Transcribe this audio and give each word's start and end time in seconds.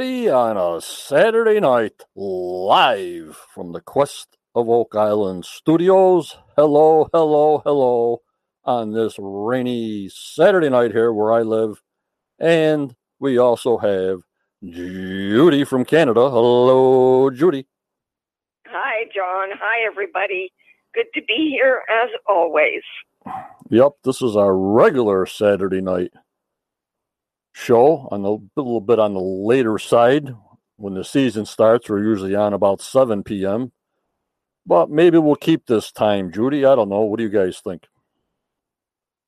On 0.00 0.56
a 0.56 0.80
Saturday 0.80 1.60
night, 1.60 2.04
live 2.16 3.36
from 3.36 3.72
the 3.72 3.82
Quest 3.82 4.38
of 4.54 4.66
Oak 4.66 4.94
Island 4.96 5.44
studios. 5.44 6.38
Hello, 6.56 7.10
hello, 7.12 7.60
hello, 7.66 8.22
on 8.64 8.94
this 8.94 9.16
rainy 9.18 10.08
Saturday 10.08 10.70
night 10.70 10.92
here 10.92 11.12
where 11.12 11.34
I 11.34 11.42
live. 11.42 11.82
And 12.38 12.96
we 13.18 13.36
also 13.36 13.76
have 13.76 14.22
Judy 14.64 15.64
from 15.64 15.84
Canada. 15.84 16.30
Hello, 16.30 17.28
Judy. 17.28 17.66
Hi, 18.68 19.04
John. 19.14 19.50
Hi, 19.60 19.86
everybody. 19.86 20.50
Good 20.94 21.08
to 21.12 21.20
be 21.28 21.50
here 21.50 21.82
as 21.90 22.08
always. 22.26 22.80
Yep, 23.68 23.92
this 24.04 24.22
is 24.22 24.34
our 24.34 24.56
regular 24.56 25.26
Saturday 25.26 25.82
night 25.82 26.14
show 27.52 28.08
on 28.10 28.24
a 28.24 28.60
little 28.60 28.80
bit 28.80 28.98
on 28.98 29.14
the 29.14 29.20
later 29.20 29.78
side. 29.78 30.34
When 30.76 30.94
the 30.94 31.04
season 31.04 31.44
starts, 31.44 31.88
we're 31.88 32.02
usually 32.02 32.34
on 32.34 32.54
about 32.54 32.80
7 32.80 33.22
p.m. 33.22 33.72
But 34.66 34.90
maybe 34.90 35.18
we'll 35.18 35.36
keep 35.36 35.66
this 35.66 35.92
time, 35.92 36.32
Judy. 36.32 36.64
I 36.64 36.74
don't 36.74 36.88
know. 36.88 37.02
What 37.02 37.18
do 37.18 37.22
you 37.22 37.30
guys 37.30 37.60
think? 37.60 37.86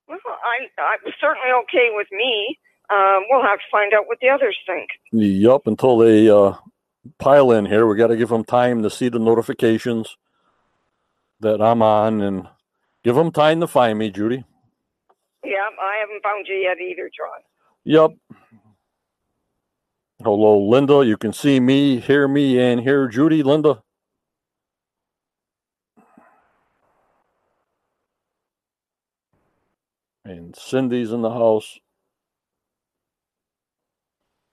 Well, 0.08 0.18
I, 0.28 0.68
I 0.80 0.96
certainly 1.20 1.50
okay 1.64 1.88
with 1.94 2.08
me. 2.10 2.58
Um, 2.90 3.24
we'll 3.28 3.42
have 3.42 3.58
to 3.58 3.64
find 3.70 3.92
out 3.94 4.06
what 4.06 4.18
the 4.20 4.28
others 4.28 4.56
think. 4.66 4.88
Yup, 5.12 5.66
until 5.66 5.98
they 5.98 6.28
uh, 6.28 6.54
pile 7.18 7.50
in 7.52 7.66
here, 7.66 7.86
we 7.86 7.96
got 7.96 8.08
to 8.08 8.16
give 8.16 8.28
them 8.28 8.44
time 8.44 8.82
to 8.82 8.90
see 8.90 9.08
the 9.08 9.18
notifications 9.18 10.16
that 11.40 11.60
I'm 11.60 11.82
on 11.82 12.20
and 12.20 12.48
give 13.02 13.14
them 13.14 13.32
time 13.32 13.60
to 13.60 13.66
find 13.66 13.98
me, 13.98 14.10
Judy. 14.10 14.44
Yeah, 15.44 15.68
I 15.80 16.00
haven't 16.00 16.22
found 16.22 16.46
you 16.48 16.56
yet 16.56 16.78
either, 16.80 17.10
John. 17.16 17.40
Yep. 17.84 18.12
Hello, 20.22 20.60
Linda. 20.68 21.04
You 21.06 21.16
can 21.16 21.32
see 21.32 21.60
me, 21.60 22.00
hear 22.00 22.28
me, 22.28 22.60
and 22.60 22.80
hear 22.80 23.08
Judy. 23.08 23.42
Linda. 23.42 23.82
And 30.24 30.56
Cindy's 30.56 31.12
in 31.12 31.22
the 31.22 31.30
house. 31.30 31.78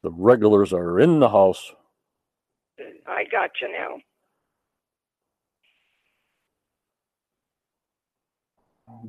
The 0.03 0.11
regulars 0.11 0.73
are 0.73 0.99
in 0.99 1.19
the 1.19 1.29
house. 1.29 1.73
I 3.07 3.25
got 3.31 3.51
you 3.61 3.71
now. 3.71 3.97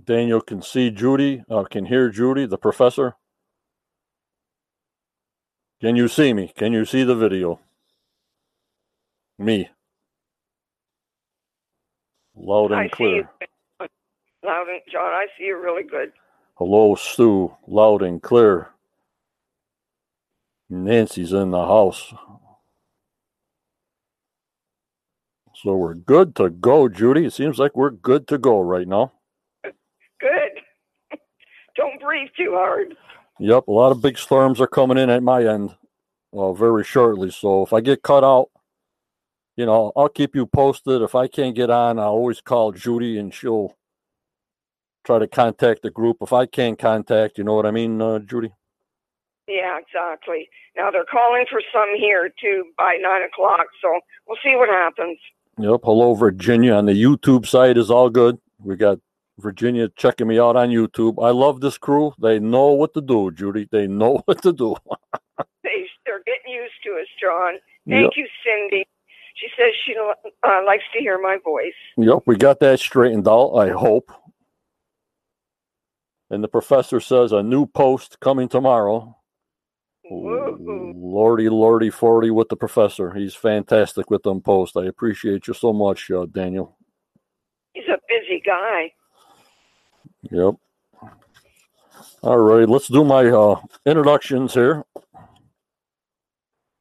Daniel 0.04 0.40
can 0.40 0.62
see 0.62 0.90
Judy, 0.90 1.44
uh, 1.50 1.64
can 1.64 1.86
hear 1.86 2.10
Judy, 2.10 2.46
the 2.46 2.58
professor. 2.58 3.14
Can 5.80 5.96
you 5.96 6.08
see 6.08 6.34
me? 6.34 6.52
Can 6.54 6.72
you 6.72 6.84
see 6.84 7.04
the 7.04 7.14
video? 7.14 7.58
Me. 9.38 9.70
Loud 12.36 12.72
and 12.72 12.80
I 12.80 12.88
clear. 12.88 13.30
Loud 14.44 14.68
and 14.68 14.80
John, 14.92 15.12
I 15.12 15.26
see 15.38 15.44
you 15.44 15.60
really 15.60 15.82
good. 15.82 16.12
Hello, 16.56 16.94
Stu. 16.94 17.56
Loud 17.66 18.02
and 18.02 18.22
clear. 18.22 18.68
Nancy's 20.68 21.32
in 21.32 21.50
the 21.50 21.64
house. 21.66 22.12
So 25.54 25.74
we're 25.74 25.94
good 25.94 26.36
to 26.36 26.50
go, 26.50 26.88
Judy. 26.88 27.24
It 27.24 27.32
seems 27.32 27.58
like 27.58 27.74
we're 27.74 27.90
good 27.90 28.28
to 28.28 28.38
go 28.38 28.60
right 28.60 28.86
now. 28.86 29.12
Good. 29.64 30.60
Don't 31.76 32.00
breathe 32.00 32.28
too 32.36 32.52
hard. 32.52 32.94
Yep, 33.40 33.68
a 33.68 33.72
lot 33.72 33.90
of 33.90 34.02
big 34.02 34.18
storms 34.18 34.60
are 34.60 34.66
coming 34.66 34.98
in 34.98 35.08
at 35.08 35.22
my 35.22 35.42
end 35.42 35.74
well, 36.30 36.54
very 36.54 36.84
shortly. 36.84 37.30
So 37.30 37.62
if 37.64 37.72
I 37.72 37.80
get 37.80 38.02
cut 38.02 38.22
out, 38.22 38.50
you 39.56 39.66
know, 39.66 39.92
I'll 39.96 40.10
keep 40.10 40.34
you 40.34 40.46
posted. 40.46 41.02
If 41.02 41.14
I 41.14 41.26
can't 41.26 41.56
get 41.56 41.70
on, 41.70 41.98
I'll 41.98 42.08
always 42.08 42.42
call 42.42 42.72
Judy 42.72 43.18
and 43.18 43.32
she'll 43.32 43.76
try 45.04 45.18
to 45.18 45.26
contact 45.26 45.82
the 45.82 45.90
group. 45.90 46.18
If 46.20 46.34
I 46.34 46.44
can't 46.44 46.78
contact, 46.78 47.38
you 47.38 47.44
know 47.44 47.54
what 47.54 47.64
I 47.66 47.70
mean, 47.70 48.00
uh, 48.00 48.18
Judy? 48.18 48.52
Yeah, 49.48 49.78
exactly. 49.78 50.48
Now 50.76 50.90
they're 50.90 51.04
calling 51.10 51.46
for 51.50 51.62
some 51.72 51.96
here 51.96 52.30
too 52.40 52.66
by 52.78 52.98
nine 53.00 53.22
o'clock, 53.22 53.66
so 53.82 54.00
we'll 54.28 54.38
see 54.44 54.54
what 54.54 54.68
happens. 54.68 55.18
Yep. 55.58 55.80
Hello, 55.82 56.14
Virginia. 56.14 56.74
On 56.74 56.86
the 56.86 56.92
YouTube 56.92 57.46
side 57.46 57.76
is 57.76 57.90
all 57.90 58.10
good. 58.10 58.38
We 58.62 58.76
got 58.76 58.98
Virginia 59.40 59.88
checking 59.96 60.28
me 60.28 60.38
out 60.40 60.56
on 60.56 60.70
YouTube. 60.70 61.24
I 61.24 61.30
love 61.30 61.60
this 61.60 61.78
crew. 61.78 62.14
They 62.20 62.38
know 62.40 62.68
what 62.72 62.94
to 62.94 63.02
do, 63.02 63.30
Judy. 63.32 63.68
They 63.70 63.88
know 63.88 64.22
what 64.26 64.42
to 64.42 64.52
do. 64.52 64.76
they 65.64 65.86
they're 66.06 66.22
getting 66.26 66.52
used 66.54 66.74
to 66.84 66.90
us, 67.00 67.08
John. 67.20 67.54
Thank 67.90 68.12
Yep. 68.12 68.12
you, 68.16 68.26
Cindy. 68.44 68.84
She 69.36 69.48
says 69.56 69.72
she 69.86 69.94
uh, 69.98 70.62
likes 70.66 70.84
to 70.94 71.00
hear 71.00 71.20
my 71.20 71.38
voice. 71.44 71.72
Yep, 71.96 72.20
we 72.26 72.36
got 72.36 72.60
that 72.60 72.80
straightened 72.80 73.28
out, 73.28 73.52
I 73.54 73.70
hope. 73.70 74.12
And 76.30 76.44
the 76.44 76.48
professor 76.48 77.00
says 77.00 77.32
a 77.32 77.42
new 77.42 77.66
post 77.66 78.20
coming 78.20 78.48
tomorrow. 78.48 79.16
Woo. 80.10 80.94
Lordy, 80.94 81.48
lordy, 81.48 81.90
forty 81.90 82.30
with 82.30 82.48
the 82.48 82.56
professor. 82.56 83.12
He's 83.14 83.34
fantastic 83.34 84.10
with 84.10 84.22
them 84.24 84.40
posts. 84.42 84.76
I 84.76 84.86
appreciate 84.86 85.48
you 85.48 85.54
so 85.54 85.72
much, 85.72 86.10
uh, 86.10 86.26
Daniel. 86.30 86.76
He's 87.74 87.84
a 87.88 87.98
busy 88.08 88.42
guy. 88.44 88.92
Yep. 90.22 90.54
All 92.22 92.36
right, 92.36 92.68
let's 92.68 92.88
do 92.88 93.02
my 93.04 93.26
uh, 93.26 93.60
introductions 93.86 94.52
here. 94.52 94.84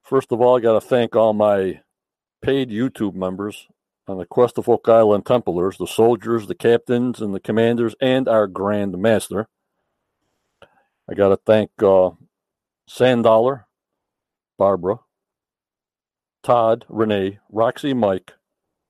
First 0.03 0.31
of 0.31 0.41
all, 0.41 0.57
I 0.57 0.59
got 0.59 0.73
to 0.73 0.81
thank 0.81 1.15
all 1.15 1.33
my 1.33 1.81
paid 2.41 2.69
YouTube 2.69 3.13
members 3.13 3.67
on 4.07 4.17
the 4.17 4.25
Quest 4.25 4.57
of 4.57 4.67
Oak 4.67 4.89
Island 4.89 5.25
Templars, 5.25 5.77
the 5.77 5.87
soldiers, 5.87 6.47
the 6.47 6.55
captains, 6.55 7.21
and 7.21 7.33
the 7.33 7.39
commanders, 7.39 7.95
and 8.01 8.27
our 8.27 8.47
Grand 8.47 8.97
Master. 8.97 9.47
I 11.09 11.13
got 11.13 11.29
to 11.29 11.37
thank 11.37 11.71
uh, 11.81 12.11
Sandollar, 12.87 13.67
Barbara, 14.57 14.99
Todd, 16.43 16.85
Renee, 16.89 17.39
Roxy, 17.49 17.93
Mike, 17.93 18.33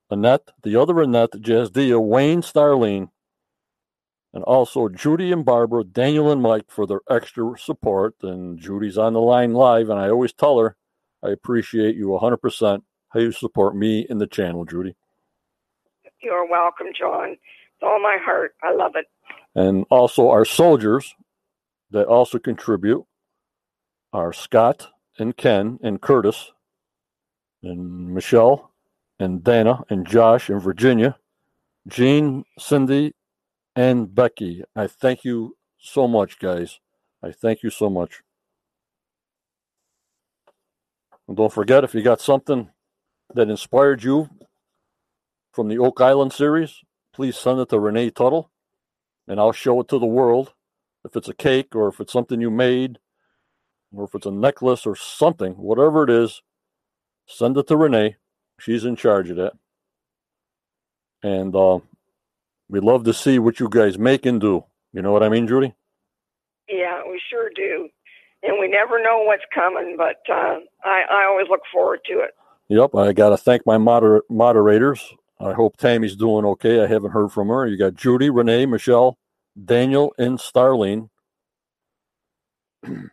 Annette, 0.09 0.49
the 0.63 0.75
other 0.75 1.01
Annette, 1.01 1.31
Jazdia, 1.33 2.01
Wayne, 2.01 2.41
Starlene, 2.41 3.09
and 4.33 4.43
also 4.43 4.89
Judy 4.89 5.31
and 5.31 5.43
Barbara, 5.43 5.83
Daniel 5.83 6.31
and 6.31 6.41
Mike 6.41 6.65
for 6.69 6.85
their 6.85 7.01
extra 7.09 7.57
support. 7.57 8.15
And 8.21 8.59
Judy's 8.59 8.97
on 8.97 9.13
the 9.13 9.21
line 9.21 9.53
live, 9.53 9.89
and 9.89 9.99
I 9.99 10.09
always 10.09 10.33
tell 10.33 10.59
her 10.59 10.75
I 11.23 11.29
appreciate 11.29 11.95
you 11.95 12.07
100% 12.07 12.81
how 13.09 13.19
you 13.19 13.31
support 13.31 13.75
me 13.75 14.05
and 14.09 14.21
the 14.21 14.27
channel, 14.27 14.65
Judy. 14.65 14.95
You're 16.21 16.49
welcome, 16.49 16.87
John. 16.97 17.29
With 17.29 17.89
all 17.89 18.01
my 18.01 18.17
heart. 18.21 18.55
I 18.63 18.73
love 18.73 18.93
it. 18.95 19.05
And 19.55 19.85
also 19.89 20.29
our 20.29 20.45
soldiers 20.45 21.15
that 21.91 22.07
also 22.07 22.39
contribute 22.39 23.05
are 24.13 24.33
Scott 24.33 24.87
and 25.17 25.35
Ken 25.35 25.79
and 25.81 26.01
Curtis 26.01 26.51
and 27.63 28.13
Michelle 28.13 28.71
and 29.19 29.43
Dana 29.43 29.83
and 29.89 30.07
Josh 30.07 30.49
and 30.49 30.61
Virginia, 30.61 31.17
Jean, 31.87 32.45
Cindy, 32.57 33.13
and 33.79 34.13
Becky. 34.13 34.61
I 34.75 34.87
thank 34.87 35.23
you 35.23 35.55
so 35.77 36.05
much, 36.05 36.37
guys. 36.37 36.81
I 37.23 37.31
thank 37.31 37.63
you 37.63 37.69
so 37.69 37.89
much. 37.89 38.19
And 41.29 41.37
don't 41.37 41.53
forget, 41.53 41.85
if 41.85 41.95
you 41.95 42.01
got 42.01 42.19
something 42.19 42.71
that 43.33 43.49
inspired 43.49 44.03
you 44.03 44.29
from 45.53 45.69
the 45.69 45.77
Oak 45.77 46.01
Island 46.01 46.33
series, 46.33 46.81
please 47.13 47.37
send 47.37 47.61
it 47.61 47.69
to 47.69 47.79
Renee 47.79 48.09
Tuttle 48.09 48.51
and 49.29 49.39
I'll 49.39 49.53
show 49.53 49.79
it 49.79 49.87
to 49.87 49.99
the 49.99 50.05
world. 50.05 50.51
If 51.05 51.15
it's 51.15 51.29
a 51.29 51.33
cake 51.33 51.73
or 51.73 51.87
if 51.87 52.01
it's 52.01 52.11
something 52.11 52.41
you 52.41 52.51
made 52.51 52.99
or 53.95 54.03
if 54.03 54.13
it's 54.13 54.25
a 54.25 54.31
necklace 54.31 54.85
or 54.85 54.97
something, 54.97 55.53
whatever 55.53 56.03
it 56.03 56.09
is, 56.09 56.41
send 57.27 57.55
it 57.55 57.67
to 57.67 57.77
Renee. 57.77 58.17
She's 58.59 58.83
in 58.83 58.97
charge 58.97 59.29
of 59.29 59.37
that. 59.37 59.53
And 61.23 61.55
uh, 61.55 61.79
we'd 62.69 62.83
love 62.83 63.03
to 63.05 63.13
see 63.13 63.39
what 63.39 63.59
you 63.59 63.69
guys 63.69 63.97
make 63.97 64.25
and 64.25 64.39
do. 64.39 64.63
You 64.93 65.01
know 65.01 65.11
what 65.11 65.23
I 65.23 65.29
mean, 65.29 65.47
Judy? 65.47 65.73
Yeah, 66.69 67.01
we 67.09 67.21
sure 67.29 67.49
do. 67.55 67.89
And 68.43 68.59
we 68.59 68.67
never 68.67 69.01
know 69.01 69.23
what's 69.25 69.43
coming, 69.53 69.95
but 69.97 70.17
uh, 70.31 70.59
I, 70.83 71.03
I 71.11 71.25
always 71.27 71.47
look 71.49 71.61
forward 71.73 71.99
to 72.05 72.19
it. 72.19 72.31
Yep, 72.69 72.95
I 72.95 73.13
got 73.13 73.29
to 73.29 73.37
thank 73.37 73.65
my 73.65 73.77
moder- 73.77 74.23
moderators. 74.29 75.13
I 75.39 75.53
hope 75.53 75.77
Tammy's 75.77 76.15
doing 76.15 76.45
okay. 76.45 76.81
I 76.83 76.87
haven't 76.87 77.11
heard 77.11 77.31
from 77.31 77.47
her. 77.49 77.65
You 77.67 77.77
got 77.77 77.95
Judy, 77.95 78.29
Renee, 78.29 78.65
Michelle, 78.65 79.17
Daniel, 79.63 80.13
and 80.17 80.37
Starlene. 80.37 81.09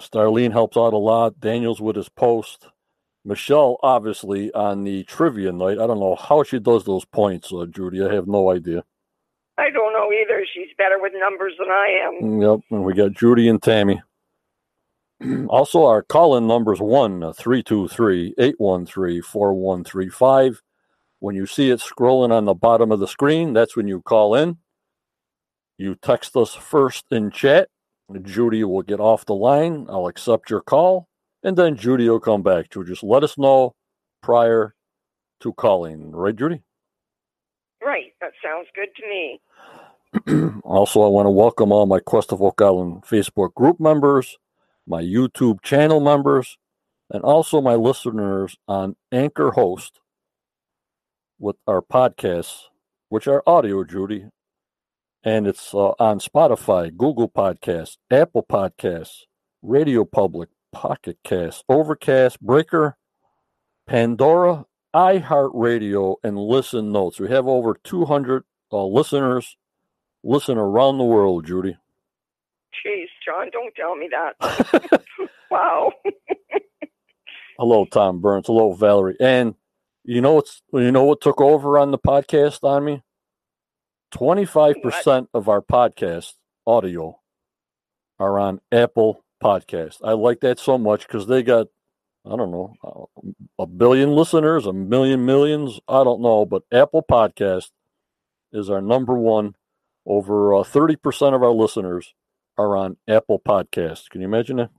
Starlene 0.00 0.52
helps 0.52 0.76
out 0.76 0.92
a 0.92 0.98
lot. 0.98 1.40
Daniel's 1.40 1.80
with 1.80 1.96
his 1.96 2.08
post. 2.08 2.68
Michelle, 3.24 3.78
obviously, 3.82 4.52
on 4.52 4.84
the 4.84 5.04
trivia 5.04 5.52
night. 5.52 5.78
I 5.78 5.86
don't 5.86 6.00
know 6.00 6.16
how 6.16 6.42
she 6.42 6.58
does 6.58 6.84
those 6.84 7.04
points, 7.04 7.52
uh, 7.52 7.66
Judy. 7.66 8.04
I 8.04 8.12
have 8.12 8.26
no 8.26 8.50
idea. 8.50 8.84
I 9.58 9.70
don't 9.70 9.92
know 9.92 10.10
either. 10.12 10.44
She's 10.52 10.74
better 10.76 11.00
with 11.00 11.12
numbers 11.14 11.54
than 11.58 11.68
I 11.68 12.00
am. 12.06 12.40
Yep, 12.40 12.60
and 12.70 12.84
we 12.84 12.94
got 12.94 13.12
Judy 13.12 13.48
and 13.48 13.62
Tammy. 13.62 14.02
also, 15.48 15.84
our 15.84 16.02
call 16.02 16.36
in 16.36 16.46
numbers 16.46 16.78
is 16.78 16.82
1 16.82 17.32
323 17.34 18.34
813 18.38 19.22
4135. 19.22 20.62
When 21.20 21.36
you 21.36 21.46
see 21.46 21.70
it 21.70 21.78
scrolling 21.78 22.32
on 22.32 22.46
the 22.46 22.54
bottom 22.54 22.90
of 22.90 22.98
the 22.98 23.06
screen, 23.06 23.52
that's 23.52 23.76
when 23.76 23.86
you 23.86 24.02
call 24.02 24.34
in. 24.34 24.58
You 25.78 25.94
text 25.94 26.36
us 26.36 26.54
first 26.54 27.04
in 27.12 27.30
chat. 27.30 27.68
Judy 28.22 28.64
will 28.64 28.82
get 28.82 29.00
off 29.00 29.24
the 29.24 29.34
line. 29.34 29.86
I'll 29.88 30.08
accept 30.08 30.50
your 30.50 30.60
call, 30.60 31.08
and 31.42 31.56
then 31.56 31.76
Judy 31.76 32.08
will 32.08 32.20
come 32.20 32.42
back 32.42 32.70
to 32.70 32.84
just 32.84 33.02
let 33.02 33.24
us 33.24 33.36
know 33.36 33.74
prior 34.22 34.74
to 35.40 35.52
calling. 35.52 36.12
Right, 36.12 36.34
Judy? 36.36 36.62
Right. 37.84 38.12
That 38.20 38.32
sounds 38.42 38.68
good 38.74 38.88
to 38.96 39.08
me. 39.08 39.40
also, 40.64 41.02
I 41.02 41.08
want 41.08 41.26
to 41.26 41.30
welcome 41.30 41.72
all 41.72 41.86
my 41.86 42.00
Quest 42.00 42.32
of 42.32 42.42
Oak 42.42 42.60
Island 42.60 43.02
Facebook 43.02 43.54
group 43.54 43.80
members, 43.80 44.38
my 44.86 45.02
YouTube 45.02 45.62
channel 45.62 46.00
members, 46.00 46.58
and 47.10 47.22
also 47.22 47.60
my 47.60 47.74
listeners 47.74 48.56
on 48.68 48.96
Anchor 49.10 49.52
Host 49.52 50.00
with 51.38 51.56
our 51.66 51.82
podcasts, 51.82 52.64
which 53.08 53.26
are 53.26 53.42
audio, 53.46 53.84
Judy. 53.84 54.26
And 55.24 55.46
it's 55.46 55.72
uh, 55.74 55.92
on 55.98 56.18
Spotify, 56.18 56.96
Google 56.96 57.28
Podcasts, 57.28 57.96
Apple 58.10 58.44
Podcasts, 58.48 59.22
Radio 59.62 60.04
Public, 60.04 60.48
Pocket 60.72 61.18
Cast, 61.22 61.64
Overcast, 61.68 62.40
Breaker, 62.40 62.96
Pandora, 63.86 64.66
iHeartRadio, 64.94 66.16
and 66.22 66.38
Listen 66.38 66.92
Notes. 66.92 67.20
We 67.20 67.28
have 67.28 67.46
over 67.46 67.78
200 67.84 68.44
uh, 68.72 68.84
listeners 68.86 69.56
listen 70.24 70.58
around 70.58 70.98
the 70.98 71.04
world, 71.04 71.46
Judy. 71.46 71.76
Jeez, 72.84 73.06
John, 73.24 73.50
don't 73.52 73.74
tell 73.74 73.94
me 73.94 74.08
that. 74.10 75.02
wow. 75.50 75.92
Hello, 77.58 77.84
Tom 77.84 78.20
Burns. 78.20 78.46
Hello, 78.46 78.72
Valerie. 78.72 79.16
And 79.20 79.54
you 80.04 80.20
know 80.20 80.34
what's 80.34 80.62
you 80.72 80.90
know 80.90 81.04
what 81.04 81.20
took 81.20 81.40
over 81.40 81.78
on 81.78 81.90
the 81.90 81.98
podcast 81.98 82.64
on 82.64 82.84
me? 82.84 83.02
Twenty 84.10 84.44
five 84.44 84.76
percent 84.82 85.28
of 85.32 85.48
our 85.48 85.62
podcast 85.62 86.32
audio 86.66 87.20
are 88.18 88.38
on 88.38 88.60
Apple 88.72 89.24
Podcast. 89.42 89.98
I 90.04 90.12
like 90.12 90.40
that 90.40 90.58
so 90.58 90.78
much 90.78 91.06
because 91.06 91.26
they 91.26 91.42
got 91.42 91.68
I 92.24 92.36
don't 92.36 92.50
know 92.52 93.08
a 93.58 93.66
billion 93.66 94.12
listeners, 94.12 94.66
a 94.66 94.72
million 94.72 95.24
millions. 95.26 95.80
I 95.88 96.04
don't 96.04 96.22
know, 96.22 96.46
but 96.46 96.62
Apple 96.72 97.04
Podcast 97.08 97.70
is 98.52 98.70
our 98.70 98.80
number 98.80 99.14
one 99.14 99.54
over 100.06 100.54
uh, 100.54 100.62
30% 100.62 101.34
of 101.34 101.42
our 101.42 101.50
listeners 101.50 102.14
are 102.58 102.76
on 102.76 102.96
Apple 103.08 103.40
Podcast. 103.40 104.10
Can 104.10 104.20
you 104.20 104.26
imagine 104.26 104.56
that? 104.56 104.70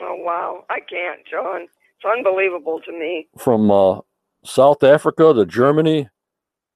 Oh, 0.00 0.16
wow. 0.18 0.64
I 0.68 0.80
can't, 0.80 1.20
John. 1.30 1.62
It's 1.62 2.04
unbelievable 2.04 2.80
to 2.84 2.92
me. 2.92 3.28
From 3.38 3.70
uh, 3.70 4.00
South 4.44 4.82
Africa 4.82 5.32
to 5.34 5.46
Germany 5.46 6.08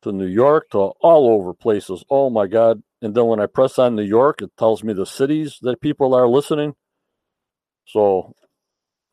to 0.03 0.13
New 0.13 0.27
York 0.27 0.71
to 0.71 0.79
all 0.79 1.31
over 1.31 1.53
places. 1.53 2.05
Oh, 2.09 2.31
my 2.31 2.47
God. 2.47 2.83
And 3.03 3.15
then 3.15 3.27
when 3.27 3.41
I 3.41 3.47
press 3.47 3.79
on 3.79 3.97
New 3.97 4.03
York, 4.03 4.43
it 4.43 4.51
tells 4.59 4.85
me 4.85 4.93
the 4.93 5.07
cities 5.07 5.59
that 5.63 5.81
people 5.81 6.15
are 6.15 6.29
listening. 6.29 6.75
So 7.87 8.35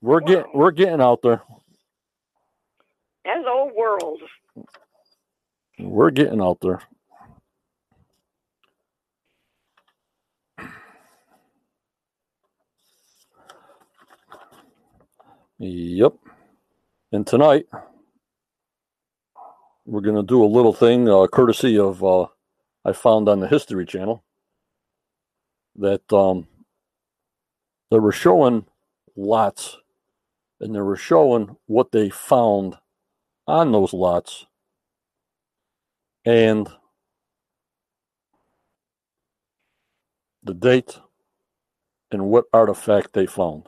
we're 0.01 0.21
wow. 0.21 0.27
getting 0.27 0.51
we're 0.53 0.71
getting 0.71 1.01
out 1.01 1.21
there. 1.21 1.41
Hello 3.23 3.71
world. 3.75 4.21
We're 5.79 6.11
getting 6.11 6.41
out 6.41 6.59
there. 6.61 6.81
Yep. 15.59 16.13
And 17.11 17.25
tonight, 17.25 17.65
we're 19.85 20.01
going 20.01 20.15
to 20.15 20.23
do 20.23 20.43
a 20.43 20.45
little 20.45 20.73
thing 20.73 21.09
uh, 21.09 21.25
courtesy 21.27 21.79
of 21.79 22.03
uh, 22.03 22.27
I 22.87 22.93
found 22.93 23.27
on 23.27 23.41
the 23.41 23.49
History 23.49 23.85
Channel 23.85 24.23
that 25.75 26.13
um, 26.13 26.47
they 27.91 27.99
were 27.99 28.13
showing 28.13 28.65
lots 29.17 29.77
and 30.61 30.73
they 30.73 30.79
were 30.79 30.95
showing 30.95 31.57
what 31.65 31.91
they 31.91 32.09
found 32.09 32.77
on 33.45 33.73
those 33.73 33.91
lots 33.91 34.45
and 36.23 36.69
the 40.43 40.53
date 40.53 40.97
and 42.11 42.29
what 42.29 42.45
artifact 42.53 43.11
they 43.11 43.25
found. 43.25 43.65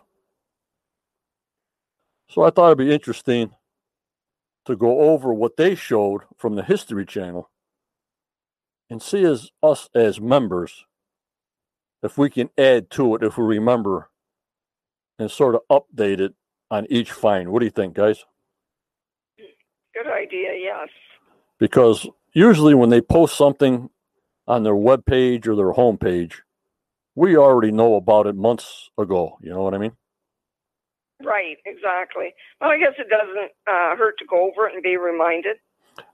So 2.29 2.43
I 2.43 2.51
thought 2.51 2.67
it'd 2.67 2.77
be 2.77 2.93
interesting 2.93 3.51
to 4.63 4.77
go 4.77 5.01
over 5.01 5.33
what 5.33 5.57
they 5.57 5.75
showed 5.75 6.21
from 6.37 6.55
the 6.55 6.63
History 6.63 7.05
Channel 7.05 7.49
and 8.89 9.01
see 9.01 9.23
as 9.23 9.51
us 9.61 9.89
as 9.93 10.19
members 10.19 10.85
if 12.01 12.17
we 12.17 12.29
can 12.29 12.49
add 12.57 12.89
to 12.91 13.15
it 13.15 13.23
if 13.23 13.37
we 13.37 13.43
remember 13.43 14.09
and 15.17 15.29
sort 15.29 15.55
of 15.55 15.61
update 15.69 16.19
it 16.19 16.33
on 16.71 16.87
each 16.89 17.11
find. 17.11 17.49
What 17.49 17.59
do 17.59 17.65
you 17.65 17.71
think, 17.71 17.93
guys? 17.93 18.23
Good 19.37 20.07
idea, 20.07 20.51
yes. 20.57 20.87
Because 21.57 22.07
usually 22.33 22.73
when 22.73 22.89
they 22.89 23.01
post 23.01 23.37
something 23.37 23.89
on 24.47 24.63
their 24.63 24.75
web 24.75 25.05
page 25.05 25.47
or 25.47 25.55
their 25.55 25.71
home 25.71 25.97
page, 25.97 26.41
we 27.15 27.35
already 27.35 27.71
know 27.71 27.95
about 27.95 28.27
it 28.27 28.35
months 28.35 28.89
ago. 28.97 29.37
You 29.41 29.49
know 29.49 29.63
what 29.63 29.73
I 29.73 29.77
mean? 29.77 29.91
Right, 31.21 31.57
exactly. 31.65 32.33
Well, 32.61 32.69
I 32.69 32.77
guess 32.77 32.93
it 32.97 33.09
doesn't 33.09 33.51
uh, 33.67 33.97
hurt 33.97 34.17
to 34.19 34.25
go 34.25 34.49
over 34.49 34.69
it 34.69 34.73
and 34.73 34.81
be 34.81 34.95
reminded. 34.95 35.57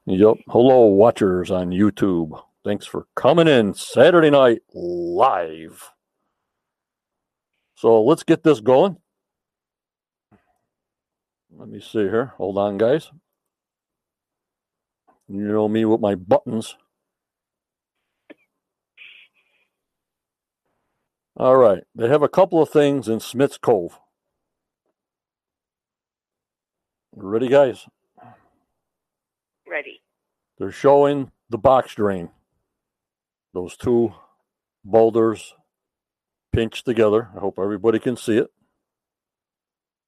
Yep. 0.07 0.37
Hello, 0.47 0.85
watchers 0.85 1.51
on 1.51 1.69
YouTube. 1.69 2.41
Thanks 2.65 2.87
for 2.87 3.05
coming 3.15 3.47
in 3.47 3.75
Saturday 3.75 4.31
night 4.31 4.63
live. 4.73 5.91
So 7.75 8.01
let's 8.01 8.23
get 8.23 8.41
this 8.41 8.59
going. 8.59 8.97
Let 11.55 11.69
me 11.69 11.79
see 11.79 11.99
here. 11.99 12.33
Hold 12.37 12.57
on, 12.57 12.79
guys. 12.79 13.11
You 15.27 15.41
know 15.41 15.67
me 15.67 15.85
with 15.85 16.01
my 16.01 16.15
buttons. 16.15 16.75
All 21.37 21.57
right. 21.57 21.83
They 21.93 22.07
have 22.07 22.23
a 22.23 22.27
couple 22.27 22.63
of 22.63 22.71
things 22.71 23.07
in 23.07 23.19
Smith's 23.19 23.59
Cove. 23.59 23.99
Ready, 27.15 27.47
guys? 27.47 27.85
Ready. 29.69 30.01
They're 30.57 30.71
showing 30.71 31.29
the 31.51 31.59
box 31.59 31.93
drain. 31.93 32.29
Those 33.55 33.77
two 33.77 34.13
boulders 34.83 35.53
pinched 36.51 36.83
together. 36.83 37.29
I 37.33 37.39
hope 37.39 37.57
everybody 37.57 37.99
can 37.99 38.17
see 38.17 38.37
it. 38.37 38.49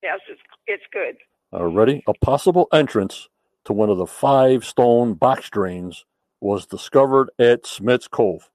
Yes, 0.04 0.20
it's 0.30 0.42
it's 0.68 0.84
good. 0.92 1.16
Uh, 1.58 1.64
ready? 1.64 2.04
A 2.10 2.14
possible 2.14 2.68
entrance 2.74 3.30
to 3.64 3.72
one 3.72 3.90
of 3.90 3.98
the 3.98 4.06
five 4.06 4.66
stone 4.66 5.14
box 5.14 5.50
drains 5.50 6.04
was 6.42 6.66
discovered 6.66 7.30
at 7.40 7.66
Smith's 7.66 8.10
Cove. 8.10 8.50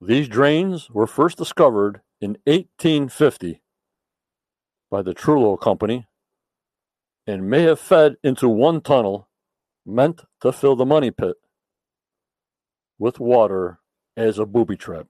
These 0.00 0.28
drains 0.28 0.88
were 0.88 1.08
first 1.08 1.36
discovered 1.36 2.02
in 2.20 2.38
1850 2.44 3.62
by 4.92 5.02
the 5.02 5.12
Truro 5.12 5.56
Company 5.56 6.06
and 7.26 7.50
may 7.50 7.62
have 7.62 7.80
fed 7.80 8.14
into 8.22 8.48
one 8.48 8.80
tunnel 8.80 9.28
meant 9.84 10.22
to 10.40 10.52
fill 10.52 10.76
the 10.76 10.86
money 10.86 11.10
pit 11.10 11.34
with 13.02 13.18
water 13.18 13.80
as 14.16 14.38
a 14.38 14.46
booby 14.46 14.76
trap. 14.76 15.08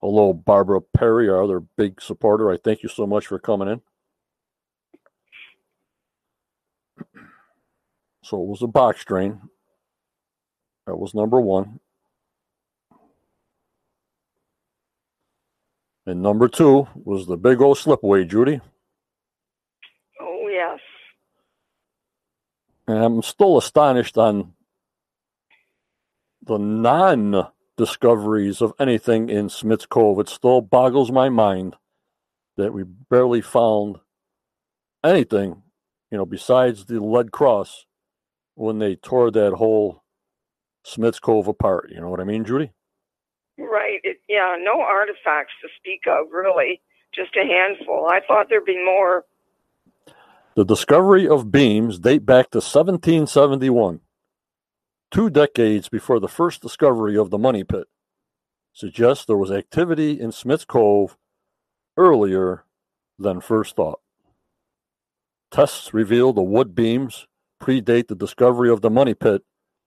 Hello, 0.00 0.32
Barbara 0.32 0.80
Perry, 0.80 1.28
our 1.28 1.40
other 1.40 1.60
big 1.60 2.02
supporter. 2.02 2.50
I 2.50 2.56
thank 2.56 2.82
you 2.82 2.88
so 2.88 3.06
much 3.06 3.28
for 3.28 3.38
coming 3.38 3.68
in. 3.68 3.80
So 8.22 8.40
it 8.42 8.48
was 8.48 8.62
a 8.62 8.66
box 8.66 9.04
drain. 9.04 9.40
That 10.86 10.96
was 10.96 11.14
number 11.14 11.40
one. 11.40 11.80
And 16.06 16.22
number 16.22 16.46
two 16.46 16.86
was 16.94 17.26
the 17.26 17.38
big 17.38 17.60
old 17.62 17.78
slipway, 17.78 18.28
Judy. 18.28 18.60
Oh, 20.20 20.48
yes. 20.48 20.78
And 22.79 22.79
Um, 22.90 23.02
I'm 23.02 23.22
still 23.22 23.56
astonished 23.56 24.18
on 24.18 24.54
the 26.42 26.58
non 26.58 27.48
discoveries 27.76 28.60
of 28.60 28.72
anything 28.78 29.28
in 29.28 29.48
Smith's 29.48 29.86
Cove. 29.86 30.18
It 30.18 30.28
still 30.28 30.60
boggles 30.60 31.10
my 31.10 31.28
mind 31.28 31.76
that 32.56 32.72
we 32.72 32.82
barely 32.82 33.40
found 33.40 33.98
anything, 35.04 35.62
you 36.10 36.18
know, 36.18 36.26
besides 36.26 36.84
the 36.84 37.00
lead 37.00 37.32
cross 37.32 37.86
when 38.54 38.78
they 38.78 38.96
tore 38.96 39.30
that 39.30 39.54
whole 39.54 40.02
Smith's 40.84 41.20
Cove 41.20 41.48
apart. 41.48 41.90
You 41.90 42.00
know 42.00 42.08
what 42.08 42.20
I 42.20 42.24
mean, 42.24 42.44
Judy? 42.44 42.72
Right. 43.58 44.00
It, 44.02 44.18
yeah, 44.28 44.56
no 44.60 44.80
artifacts 44.80 45.52
to 45.62 45.68
speak 45.78 46.02
of, 46.06 46.32
really. 46.32 46.82
Just 47.14 47.36
a 47.36 47.46
handful. 47.46 48.08
I 48.08 48.20
thought 48.26 48.46
there'd 48.48 48.64
be 48.64 48.82
more. 48.84 49.24
The 50.56 50.64
discovery 50.64 51.28
of 51.28 51.52
beams 51.52 52.00
date 52.00 52.26
back 52.26 52.50
to 52.50 52.58
1771, 52.58 54.00
two 55.12 55.30
decades 55.30 55.88
before 55.88 56.18
the 56.18 56.26
first 56.26 56.60
discovery 56.60 57.16
of 57.16 57.30
the 57.30 57.38
money 57.38 57.62
pit. 57.62 57.86
Suggests 58.72 59.24
there 59.24 59.36
was 59.36 59.52
activity 59.52 60.20
in 60.20 60.32
Smith's 60.32 60.64
Cove 60.64 61.16
earlier 61.96 62.64
than 63.16 63.40
first 63.40 63.76
thought. 63.76 64.00
Tests 65.52 65.94
reveal 65.94 66.32
the 66.32 66.42
wood 66.42 66.74
beams 66.74 67.28
predate 67.62 68.08
the 68.08 68.16
discovery 68.16 68.70
of 68.70 68.80
the 68.80 68.90
money 68.90 69.14
pit 69.14 69.42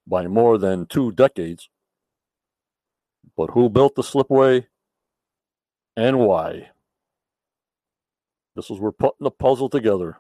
by 0.08 0.28
more 0.28 0.58
than 0.58 0.86
two 0.86 1.12
decades. 1.12 1.70
But 3.36 3.52
who 3.52 3.70
built 3.70 3.96
the 3.96 4.04
slipway 4.04 4.68
and 5.98 6.20
why? 6.20 6.70
This 8.56 8.70
is 8.70 8.80
we're 8.80 8.92
putting 8.94 9.24
the 9.24 9.32
puzzle 9.32 9.68
together. 9.68 10.18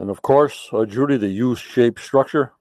And 0.00 0.08
of 0.08 0.22
course, 0.22 0.70
uh, 0.72 0.86
Judy, 0.86 1.18
the 1.18 1.28
U-shaped 1.28 2.00
structure. 2.00 2.54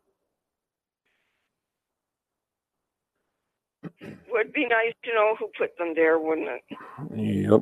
Would 4.29 4.51
be 4.51 4.65
nice 4.65 4.93
to 5.05 5.13
know 5.13 5.35
who 5.39 5.47
put 5.57 5.77
them 5.77 5.93
there, 5.95 6.19
wouldn't 6.19 6.49
it? 6.49 6.77
Yep. 7.15 7.61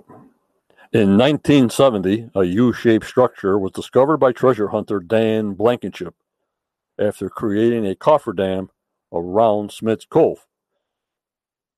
In 0.94 1.16
1970, 1.16 2.32
a 2.34 2.44
U-shaped 2.44 3.06
structure 3.06 3.60
was 3.60 3.72
discovered 3.72 4.18
by 4.18 4.32
treasure 4.32 4.70
hunter 4.70 5.00
Dan 5.00 5.54
Blankenship 5.54 6.16
after 7.00 7.30
creating 7.30 7.86
a 7.86 7.94
cofferdam 7.94 8.70
around 9.14 9.72
Smith's 9.72 10.06
Cove. 10.06 10.48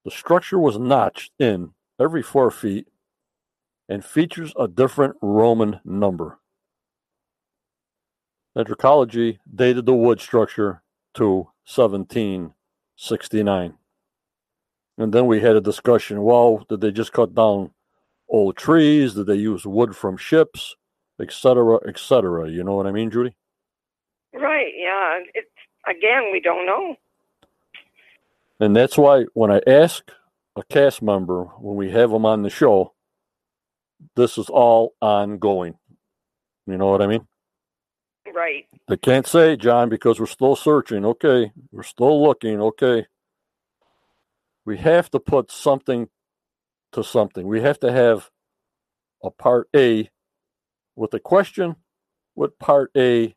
The 0.05 0.11
structure 0.11 0.57
was 0.57 0.79
notched 0.79 1.33
in 1.37 1.71
every 1.99 2.23
four 2.23 2.49
feet 2.49 2.87
and 3.89 4.05
features 4.05 4.53
a 4.57 4.69
different 4.69 5.17
Roman 5.21 5.81
number. 5.83 6.39
Anthropology 8.59 9.39
dated 9.55 9.85
the 9.85 9.93
wood 9.93 10.19
structure 10.19 10.81
to 11.13 11.47
1769. 11.65 13.73
And 14.97 15.13
then 15.13 15.27
we 15.27 15.39
had 15.39 15.55
a 15.55 15.61
discussion 15.61 16.23
well, 16.23 16.65
did 16.67 16.81
they 16.81 16.91
just 16.91 17.13
cut 17.13 17.33
down 17.33 17.71
old 18.27 18.57
trees? 18.57 19.13
Did 19.13 19.27
they 19.27 19.35
use 19.35 19.65
wood 19.65 19.95
from 19.95 20.17
ships, 20.17 20.75
etc., 21.21 21.79
etc.? 21.87 22.49
You 22.49 22.65
know 22.65 22.75
what 22.75 22.85
I 22.85 22.91
mean, 22.91 23.09
Judy? 23.09 23.33
Right. 24.33 24.73
Yeah. 24.75 25.19
It's 25.33 25.47
again, 25.87 26.33
we 26.33 26.41
don't 26.41 26.65
know. 26.65 26.97
And 28.59 28.75
that's 28.75 28.97
why 28.97 29.23
when 29.35 29.51
I 29.51 29.61
ask 29.65 30.11
a 30.57 30.63
cast 30.63 31.01
member 31.01 31.45
when 31.59 31.77
we 31.77 31.91
have 31.91 32.11
them 32.11 32.25
on 32.25 32.41
the 32.41 32.49
show, 32.49 32.93
this 34.17 34.37
is 34.37 34.49
all 34.49 34.95
ongoing. 35.01 35.77
You 36.67 36.77
know 36.77 36.87
what 36.87 37.01
I 37.01 37.07
mean? 37.07 37.25
Right. 38.33 38.65
They 38.87 38.97
can't 38.97 39.27
say, 39.27 39.55
John, 39.55 39.89
because 39.89 40.19
we're 40.19 40.25
still 40.25 40.55
searching. 40.55 41.05
Okay. 41.05 41.51
We're 41.71 41.83
still 41.83 42.21
looking. 42.21 42.61
Okay. 42.61 43.05
We 44.65 44.77
have 44.77 45.09
to 45.11 45.19
put 45.19 45.51
something 45.51 46.09
to 46.91 47.03
something. 47.03 47.47
We 47.47 47.61
have 47.61 47.79
to 47.79 47.91
have 47.91 48.29
a 49.23 49.31
part 49.31 49.69
A 49.75 50.09
with 50.95 51.13
a 51.13 51.19
question, 51.19 51.75
with 52.35 52.57
part 52.59 52.91
A 52.95 53.35